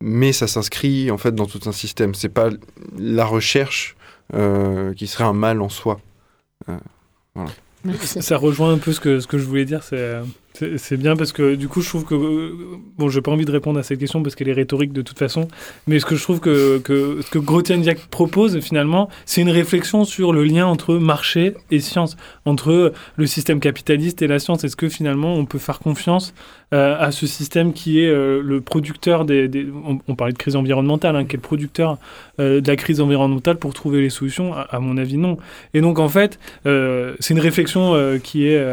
mais 0.00 0.32
ça 0.32 0.46
s'inscrit 0.46 1.10
en 1.10 1.18
fait 1.18 1.34
dans 1.34 1.46
tout 1.46 1.68
un 1.68 1.72
système. 1.72 2.14
C'est 2.14 2.28
pas 2.28 2.50
la 2.98 3.24
recherche 3.24 3.96
euh, 4.32 4.94
qui 4.94 5.08
serait 5.08 5.24
un 5.24 5.32
mal 5.32 5.60
en 5.60 5.68
soi. 5.68 6.00
Euh, 6.68 6.76
ça 8.00 8.36
rejoint 8.36 8.72
un 8.72 8.78
peu 8.78 8.92
ce 8.92 9.00
que, 9.00 9.18
ce 9.18 9.26
que 9.26 9.38
je 9.38 9.44
voulais 9.44 9.64
dire. 9.64 9.82
C'est 9.82 10.20
bien 10.96 11.16
parce 11.16 11.32
que 11.32 11.54
du 11.54 11.68
coup, 11.68 11.80
je 11.80 11.88
trouve 11.88 12.04
que. 12.04 12.52
Bon, 12.98 13.08
j'ai 13.08 13.20
pas 13.20 13.30
envie 13.30 13.44
de 13.44 13.50
répondre 13.50 13.78
à 13.78 13.82
cette 13.82 13.98
question 13.98 14.22
parce 14.22 14.34
qu'elle 14.34 14.48
est 14.48 14.54
rhétorique 14.54 14.92
de 14.92 15.02
toute 15.02 15.18
façon. 15.18 15.48
Mais 15.86 15.98
ce 15.98 16.06
que 16.06 16.16
je 16.16 16.22
trouve 16.22 16.40
que, 16.40 16.78
que 16.78 17.20
ce 17.22 17.30
que 17.30 18.06
propose 18.10 18.60
finalement, 18.60 19.08
c'est 19.24 19.40
une 19.40 19.50
réflexion 19.50 20.04
sur 20.04 20.32
le 20.32 20.44
lien 20.44 20.66
entre 20.66 20.96
marché 20.96 21.54
et 21.70 21.80
science, 21.80 22.16
entre 22.44 22.92
le 23.16 23.26
système 23.26 23.60
capitaliste 23.60 24.22
et 24.22 24.26
la 24.26 24.38
science. 24.38 24.64
Est-ce 24.64 24.76
que 24.76 24.88
finalement 24.88 25.34
on 25.34 25.46
peut 25.46 25.58
faire 25.58 25.78
confiance 25.78 26.34
euh, 26.72 26.96
à 27.00 27.10
ce 27.10 27.26
système 27.26 27.72
qui 27.72 28.00
est 28.00 28.08
euh, 28.08 28.40
le 28.44 28.60
producteur 28.60 29.24
des. 29.24 29.50
on, 30.06 30.14
parlait 30.14 30.32
de 30.32 30.38
crise 30.38 30.54
environnementale, 30.54 31.16
hein, 31.16 31.24
qui 31.24 31.34
est 31.34 31.38
le 31.38 31.42
producteur 31.42 31.98
euh, 32.38 32.60
de 32.60 32.68
la 32.68 32.76
crise 32.76 33.00
environnementale 33.00 33.56
pour 33.56 33.74
trouver 33.74 34.00
les 34.00 34.10
solutions? 34.10 34.54
À, 34.54 34.78
mon 34.78 34.96
avis, 34.96 35.16
non. 35.16 35.36
Et 35.74 35.80
donc, 35.80 35.98
en 35.98 36.08
fait, 36.08 36.38
c'est 36.64 37.34
une 37.34 37.40
réflexion 37.40 38.18
qui 38.22 38.46
est. 38.46 38.64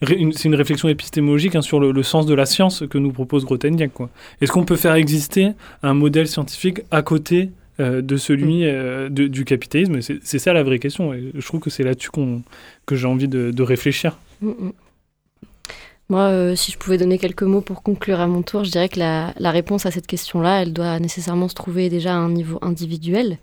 c'est 0.00 0.44
une 0.44 0.54
réflexion 0.54 0.88
épistémologique 0.88 1.21
hein, 1.54 1.62
sur 1.62 1.80
le, 1.80 2.02
sens 2.02 2.26
de 2.26 2.34
la 2.34 2.46
science 2.46 2.84
que 2.88 2.98
nous 2.98 3.12
propose 3.12 3.44
Grothendieck. 3.44 3.92
Est-ce 4.40 4.52
qu'on 4.52 4.64
peut 4.64 4.76
faire 4.76 4.94
exister 4.94 5.50
un 5.82 5.94
modèle 5.94 6.28
scientifique 6.28 6.82
à 6.90 7.02
côté 7.02 7.50
de 7.78 8.16
celui 8.16 8.64
mm. 8.64 9.08
du 9.08 9.44
capitalisme? 9.44 10.00
C'est 10.00 10.38
ça 10.38 10.52
la 10.52 10.62
vraie 10.62 10.78
question. 10.78 11.12
Et 11.14 11.32
je 11.34 11.46
trouve 11.46 11.60
que 11.60 11.70
c'est 11.70 11.82
là-dessus 11.82 12.10
que 12.86 12.96
j'ai 12.96 13.06
envie 13.06 13.28
de, 13.28 13.62
réfléchir. 13.62 14.18
Mm, 14.40 14.48
mm. 14.48 14.72
Moi, 16.12 16.28
euh, 16.28 16.54
si 16.56 16.70
je 16.72 16.76
pouvais 16.76 16.98
donner 16.98 17.16
quelques 17.16 17.42
mots 17.42 17.62
pour 17.62 17.82
conclure 17.82 18.20
à 18.20 18.26
mon 18.26 18.42
tour, 18.42 18.64
je 18.64 18.70
dirais 18.70 18.90
que 18.90 18.98
la, 18.98 19.50
réponse 19.50 19.86
à 19.86 19.90
cette 19.90 20.06
question-là, 20.06 20.60
elle 20.60 20.74
doit 20.74 20.98
nécessairement 20.98 21.48
se 21.48 21.54
trouver 21.54 21.88
déjà 21.88 22.12
à 22.12 22.16
un 22.16 22.28
niveau 22.28 22.58
individuel, 22.60 23.38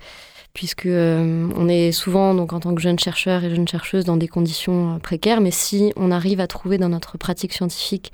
puisque 0.54 0.86
euh, 0.86 1.50
on 1.56 1.68
est 1.68 1.92
souvent, 1.92 2.34
donc 2.34 2.54
en 2.54 2.60
tant 2.60 2.74
que 2.76 2.82
jeune 2.82 3.00
chercheur 3.00 3.44
et 3.44 3.50
jeune 3.50 3.68
chercheuse, 3.68 4.06
dans 4.06 4.18
des 4.18 4.28
conditions 4.28 4.96
euh, 4.96 5.00
précaires, 5.00 5.42
mais 5.42 5.52
si 5.52 5.94
on 5.96 6.12
arrive 6.12 6.40
à 6.40 6.48
trouver 6.48 6.78
dans 6.78 6.90
notre 6.90 7.18
pratique 7.18 7.54
scientifique 7.54 8.12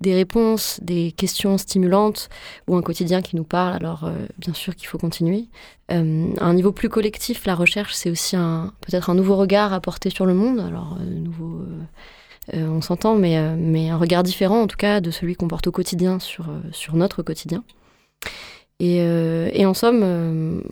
des 0.00 0.14
réponses, 0.14 0.78
des 0.80 1.10
questions 1.10 1.58
stimulantes 1.58 2.28
ou 2.68 2.76
un 2.76 2.82
quotidien 2.82 3.20
qui 3.20 3.34
nous 3.34 3.42
parle, 3.42 3.74
alors 3.74 4.08
bien 4.38 4.54
sûr 4.54 4.76
qu'il 4.76 4.86
faut 4.86 4.96
continuer. 4.96 5.48
à 5.88 5.96
un 5.96 6.54
niveau 6.54 6.70
plus 6.70 6.88
collectif, 6.88 7.46
la 7.46 7.56
recherche, 7.56 7.94
c'est 7.94 8.08
aussi 8.08 8.36
peut-être 8.36 9.10
un 9.10 9.16
nouveau 9.16 9.34
regard 9.34 9.72
à 9.72 9.80
porter 9.80 10.10
sur 10.10 10.24
le 10.24 10.34
monde, 10.34 10.60
alors 10.60 10.96
nouveau 11.00 11.64
euh, 12.54 12.66
on 12.66 12.80
s'entend, 12.80 13.14
mais, 13.14 13.36
euh, 13.36 13.56
mais 13.58 13.90
un 13.90 13.98
regard 13.98 14.22
différent 14.22 14.62
en 14.62 14.66
tout 14.66 14.76
cas 14.76 15.00
de 15.00 15.10
celui 15.10 15.34
qu'on 15.34 15.48
porte 15.48 15.66
au 15.66 15.72
quotidien 15.72 16.18
sur, 16.18 16.48
euh, 16.48 16.60
sur 16.72 16.94
notre 16.94 17.22
quotidien. 17.22 17.62
Et, 18.80 18.98
et, 18.98 19.66
en 19.66 19.74
somme, 19.74 20.62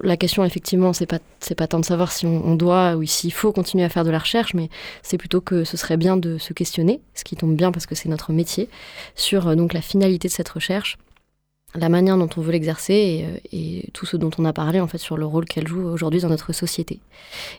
la 0.00 0.16
question 0.16 0.44
effectivement, 0.44 0.92
c'est 0.92 1.06
pas 1.06 1.18
c'est 1.40 1.56
pas 1.56 1.66
tant 1.66 1.80
de 1.80 1.84
savoir 1.84 2.12
si 2.12 2.24
on, 2.24 2.54
doit 2.54 2.94
ou 2.94 3.04
s'il 3.04 3.32
faut 3.32 3.50
continuer 3.50 3.82
à 3.82 3.88
faire 3.88 4.04
de 4.04 4.12
la 4.12 4.20
recherche, 4.20 4.54
mais 4.54 4.68
c'est 5.02 5.18
plutôt 5.18 5.40
que 5.40 5.64
ce 5.64 5.76
serait 5.76 5.96
bien 5.96 6.16
de 6.16 6.38
se 6.38 6.52
questionner, 6.52 7.00
ce 7.14 7.24
qui 7.24 7.34
tombe 7.34 7.56
bien 7.56 7.72
parce 7.72 7.86
que 7.86 7.96
c'est 7.96 8.08
notre 8.08 8.32
métier, 8.32 8.68
sur 9.16 9.56
donc 9.56 9.72
la 9.72 9.80
finalité 9.80 10.28
de 10.28 10.32
cette 10.32 10.50
recherche, 10.50 10.98
la 11.74 11.88
manière 11.88 12.16
dont 12.18 12.28
on 12.36 12.40
veut 12.40 12.52
l'exercer 12.52 13.24
euh, 13.26 13.38
et, 13.52 13.88
tout 13.92 14.06
ce 14.06 14.16
dont 14.16 14.30
on 14.38 14.44
a 14.44 14.52
parlé 14.52 14.80
en 14.80 14.86
fait 14.86 14.98
sur 14.98 15.16
le 15.16 15.24
rôle 15.24 15.44
qu'elle 15.44 15.66
joue 15.66 15.82
aujourd'hui 15.82 16.20
dans 16.20 16.28
notre 16.28 16.52
société. 16.52 17.00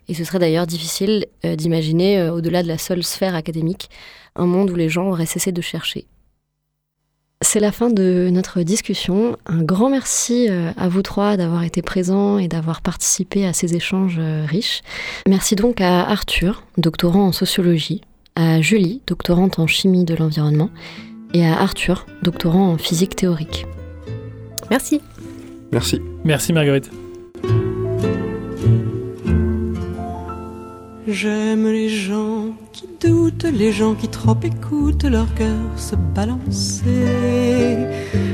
Et 0.07 0.13
ce 0.13 0.23
serait 0.23 0.39
d'ailleurs 0.39 0.67
difficile 0.67 1.25
euh, 1.45 1.55
d'imaginer, 1.55 2.19
euh, 2.19 2.33
au-delà 2.33 2.63
de 2.63 2.67
la 2.67 2.77
seule 2.77 3.03
sphère 3.03 3.35
académique, 3.35 3.89
un 4.35 4.45
monde 4.45 4.69
où 4.69 4.75
les 4.75 4.89
gens 4.89 5.09
auraient 5.09 5.25
cessé 5.25 5.51
de 5.51 5.61
chercher. 5.61 6.05
C'est 7.43 7.59
la 7.59 7.71
fin 7.71 7.89
de 7.89 8.29
notre 8.31 8.63
discussion. 8.63 9.37
Un 9.45 9.61
grand 9.61 9.89
merci 9.89 10.47
à 10.49 10.87
vous 10.87 11.03
trois 11.03 11.37
d'avoir 11.37 11.63
été 11.63 11.81
présents 11.83 12.39
et 12.39 12.47
d'avoir 12.47 12.81
participé 12.81 13.45
à 13.45 13.53
ces 13.53 13.75
échanges 13.75 14.19
riches. 14.47 14.81
Merci 15.27 15.55
donc 15.55 15.79
à 15.81 16.01
Arthur, 16.01 16.63
doctorant 16.77 17.27
en 17.27 17.31
sociologie, 17.31 18.01
à 18.35 18.61
Julie, 18.61 19.01
doctorante 19.05 19.59
en 19.59 19.67
chimie 19.67 20.05
de 20.05 20.15
l'environnement, 20.15 20.71
et 21.33 21.45
à 21.45 21.59
Arthur, 21.59 22.07
doctorant 22.23 22.71
en 22.71 22.77
physique 22.77 23.15
théorique. 23.15 23.67
Merci. 24.71 25.01
Merci. 25.71 26.01
Merci 26.23 26.53
Marguerite. 26.53 26.89
J'aime 31.07 31.67
les 31.67 31.89
gens 31.89 32.55
doutent, 33.05 33.45
les 33.45 33.71
gens 33.71 33.93
qui 33.95 34.07
trop 34.07 34.37
écoutent 34.43 35.03
leur 35.03 35.33
cœur 35.35 35.63
se 35.75 35.95
balancer. 35.95 37.77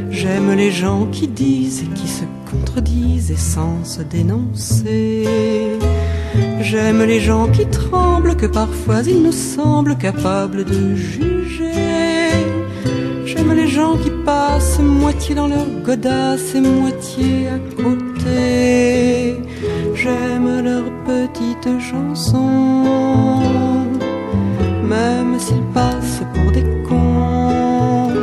J'aime 0.09 0.51
les 0.55 0.72
gens 0.72 1.07
qui 1.11 1.28
disent 1.28 1.84
et 1.84 1.93
qui 1.93 2.07
se 2.07 2.24
contredisent 2.49 3.32
et 3.32 3.38
sans 3.38 3.84
se 3.84 4.01
dénoncer. 4.01 5.26
J'aime 6.61 7.03
les 7.03 7.20
gens 7.20 7.47
qui 7.47 7.65
tremblent, 7.65 8.36
que 8.36 8.45
parfois 8.45 9.01
ils 9.07 9.24
nous 9.24 9.32
semblent 9.32 9.97
capables 9.97 10.65
de 10.65 10.95
juger. 10.95 12.30
J'aime 13.26 13.53
les 13.53 13.67
gens 13.67 13.95
qui 13.97 14.11
passent 14.26 14.80
moitié 14.80 15.36
dans 15.36 15.47
leur 15.47 15.65
godasse 15.84 16.55
et 16.55 16.61
moitié 16.61 17.47
à 17.47 17.59
côté. 17.82 19.36
J'aime 19.95 20.61
leurs 20.63 20.91
petites 21.05 21.80
chansons, 21.80 23.41
même 24.89 25.39
s'ils 25.39 25.61
passent 25.73 26.23
pour 26.33 26.51
des 26.51 26.65
cons. 26.87 28.13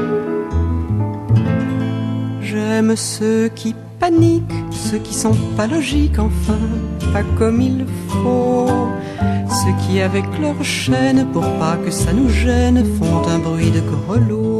J'aime 2.40 2.96
ceux 2.96 3.48
qui 3.48 3.74
paniquent, 4.00 4.64
ceux 4.70 4.98
qui 4.98 5.14
sont 5.14 5.36
pas 5.56 5.66
logiques, 5.66 6.18
enfin, 6.18 6.58
pas 7.12 7.22
comme 7.38 7.60
il 7.60 7.86
faut. 8.08 8.68
Ceux 9.48 9.74
qui, 9.82 10.00
avec 10.00 10.24
leur 10.40 10.62
chaîne, 10.62 11.26
pour 11.32 11.48
pas 11.58 11.76
que 11.84 11.90
ça 11.90 12.12
nous 12.12 12.28
gêne, 12.28 12.84
font 12.98 13.22
un 13.28 13.38
bruit 13.38 13.70
de 13.70 13.80
grelot 13.80 14.56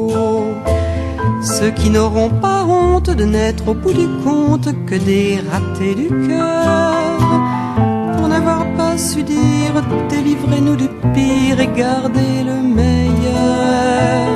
ceux 1.47 1.71
qui 1.71 1.91
n'auront 1.91 2.29
pas 2.29 2.65
honte 2.65 3.11
de 3.11 3.25
n'être 3.25 3.69
au 3.69 3.75
bout 3.75 3.93
du 3.93 4.09
compte 4.25 4.69
que 4.87 4.97
des 4.97 5.39
ratés 5.49 5.95
du 5.95 6.09
cœur, 6.27 6.86
su 8.99 9.23
dire 9.23 9.83
délivrez-nous 10.09 10.77
du 10.77 10.89
pire 11.13 11.61
et 11.61 11.69
gardez 11.77 12.43
le 12.45 12.63
meilleur. 12.63 14.27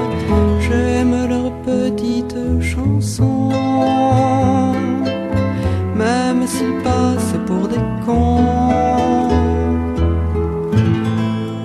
J'aime 0.60 1.28
leurs 1.28 1.52
petites 1.62 2.36
chansons, 2.60 3.52
même 5.96 6.46
s'ils 6.46 6.76
passent 6.82 7.38
pour 7.46 7.68
des 7.68 7.82
cons. 8.04 9.28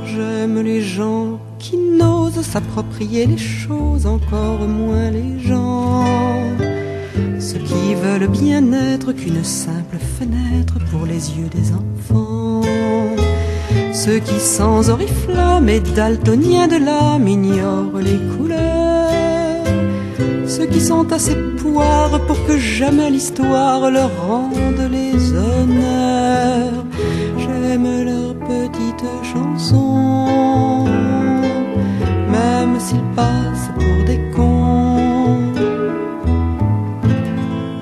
J'aime 0.05 0.61
les 0.61 0.81
gens 0.81 1.39
qui 1.59 1.77
n'osent 1.77 2.41
s'approprier 2.41 3.25
les 3.25 3.37
choses, 3.37 4.05
encore 4.05 4.67
moins 4.67 5.11
les 5.11 5.39
gens. 5.39 6.05
Ceux 7.39 7.59
qui 7.59 7.93
veulent 7.95 8.29
bien 8.29 8.71
être 8.71 9.11
qu'une 9.11 9.43
simple 9.43 9.97
fenêtre 9.97 10.75
pour 10.91 11.05
les 11.05 11.31
yeux 11.37 11.49
des 11.49 11.71
enfants. 11.73 12.24
Ceux 14.05 14.19
qui 14.19 14.39
sans 14.39 14.91
oriflamme 14.91 15.67
et 15.67 15.79
daltoniens 15.79 16.67
de 16.67 16.75
l'âme 16.75 17.27
ignorent 17.27 17.99
les 17.99 18.19
couleurs. 18.37 19.63
Ceux 20.45 20.67
qui 20.67 20.79
sont 20.79 21.11
assez 21.11 21.35
poires 21.57 22.23
pour 22.27 22.37
que 22.45 22.55
jamais 22.55 23.09
l'histoire 23.09 23.89
leur 23.89 24.11
rende 24.27 24.91
les 24.91 25.33
honneurs. 25.33 26.85
J'aime 27.39 28.05
leurs 28.05 28.35
petites 28.35 29.09
chansons, 29.23 30.85
même 32.29 32.79
s'ils 32.79 33.09
passent 33.15 33.71
pour 33.73 34.05
des 34.05 34.21
cons. 34.35 35.51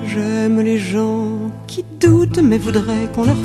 J'aime 0.07 0.61
les 0.61 0.77
gens 0.77 1.51
qui 1.67 1.83
doutent 1.99 2.39
mais 2.41 2.59
voudraient 2.59 3.09
qu'on 3.13 3.25
leur 3.25 3.35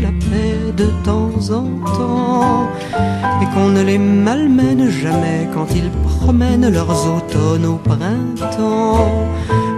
la 0.00 0.08
paix 0.08 0.72
de 0.76 0.86
temps 1.04 1.52
en 1.52 1.66
temps 1.96 2.68
et 3.40 3.46
qu'on 3.54 3.68
ne 3.68 3.82
les 3.82 3.98
malmène 3.98 4.90
jamais 4.90 5.48
quand 5.54 5.66
ils 5.74 5.90
promènent 5.90 6.68
leurs 6.68 7.06
automnes 7.06 7.66
au 7.66 7.76
printemps. 7.76 9.26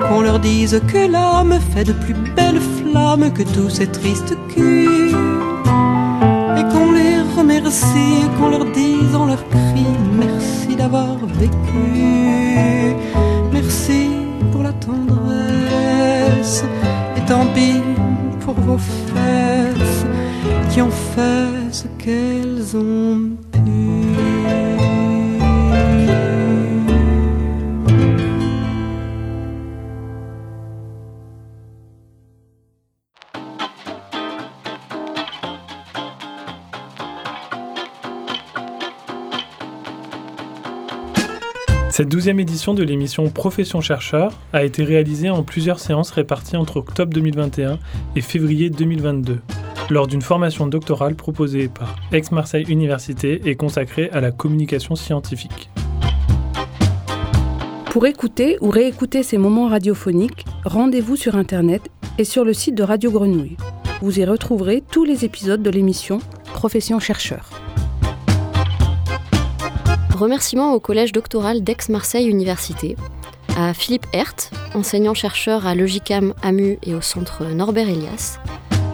Qu'on 0.08 0.22
leur 0.22 0.40
dise 0.40 0.80
que 0.88 1.10
l'âme 1.10 1.58
fait 1.72 1.84
de 1.84 1.92
plus 1.92 2.14
belles 2.36 2.60
flammes 2.60 3.32
que 3.32 3.42
tous 3.42 3.70
ces 3.70 3.86
tristes 3.86 4.36
culs 4.54 5.14
et 6.58 6.64
qu'on 6.72 6.92
les 6.92 7.16
remercie, 7.36 8.24
qu'on 8.38 8.48
leur 8.48 8.64
dise 8.72 9.14
en 9.14 9.26
leur 9.26 9.46
cri 9.48 9.86
merci 10.18 10.74
d'avoir 10.76 11.16
vécu, 11.38 12.96
merci 13.52 14.08
pour 14.50 14.62
la 14.62 14.72
tendresse, 14.72 16.64
et 17.16 17.20
tant 17.26 17.46
pis 17.54 17.80
pour 18.54 18.64
vos 18.64 18.78
fesses 18.78 20.06
qui 20.70 20.82
ont 20.82 20.90
fait 20.90 21.72
ce 21.72 21.86
qu'elles 21.98 22.76
ont 22.76 23.29
Cette 42.00 42.08
douzième 42.08 42.40
édition 42.40 42.72
de 42.72 42.82
l'émission 42.82 43.28
Profession 43.28 43.82
chercheur 43.82 44.32
a 44.54 44.64
été 44.64 44.84
réalisée 44.84 45.28
en 45.28 45.42
plusieurs 45.42 45.78
séances 45.78 46.10
réparties 46.10 46.56
entre 46.56 46.78
octobre 46.78 47.12
2021 47.12 47.78
et 48.16 48.22
février 48.22 48.70
2022, 48.70 49.38
lors 49.90 50.06
d'une 50.06 50.22
formation 50.22 50.66
doctorale 50.66 51.14
proposée 51.14 51.68
par 51.68 51.96
Aix-Marseille 52.10 52.64
Université 52.70 53.42
et 53.44 53.54
consacrée 53.54 54.08
à 54.12 54.22
la 54.22 54.30
communication 54.30 54.94
scientifique. 54.94 55.68
Pour 57.90 58.06
écouter 58.06 58.56
ou 58.62 58.70
réécouter 58.70 59.22
ces 59.22 59.36
moments 59.36 59.68
radiophoniques, 59.68 60.46
rendez-vous 60.64 61.16
sur 61.16 61.36
Internet 61.36 61.90
et 62.16 62.24
sur 62.24 62.46
le 62.46 62.54
site 62.54 62.76
de 62.76 62.82
Radio 62.82 63.10
Grenouille. 63.10 63.58
Vous 64.00 64.18
y 64.18 64.24
retrouverez 64.24 64.82
tous 64.90 65.04
les 65.04 65.26
épisodes 65.26 65.62
de 65.62 65.68
l'émission 65.68 66.20
Profession 66.54 66.98
chercheur. 66.98 67.69
Remerciements 70.20 70.74
au 70.74 70.80
collège 70.80 71.12
doctoral 71.12 71.64
d'Aix-Marseille 71.64 72.28
Université, 72.28 72.94
à 73.56 73.72
Philippe 73.72 74.04
Hert, 74.12 74.50
enseignant-chercheur 74.74 75.66
à 75.66 75.74
Logicam 75.74 76.34
AMU 76.42 76.78
et 76.82 76.94
au 76.94 77.00
centre 77.00 77.46
Norbert 77.46 77.88
Elias, 77.88 78.38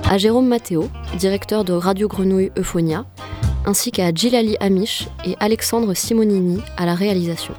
à 0.08 0.18
Jérôme 0.18 0.46
Matteo, 0.46 0.88
directeur 1.18 1.64
de 1.64 1.72
Radio 1.72 2.06
Grenouille 2.06 2.52
Euphonia, 2.56 3.06
ainsi 3.64 3.90
qu'à 3.90 4.14
Gilali 4.14 4.56
Amish 4.60 5.08
et 5.24 5.34
Alexandre 5.40 5.94
Simonini 5.94 6.60
à 6.76 6.86
la 6.86 6.94
réalisation. 6.94 7.54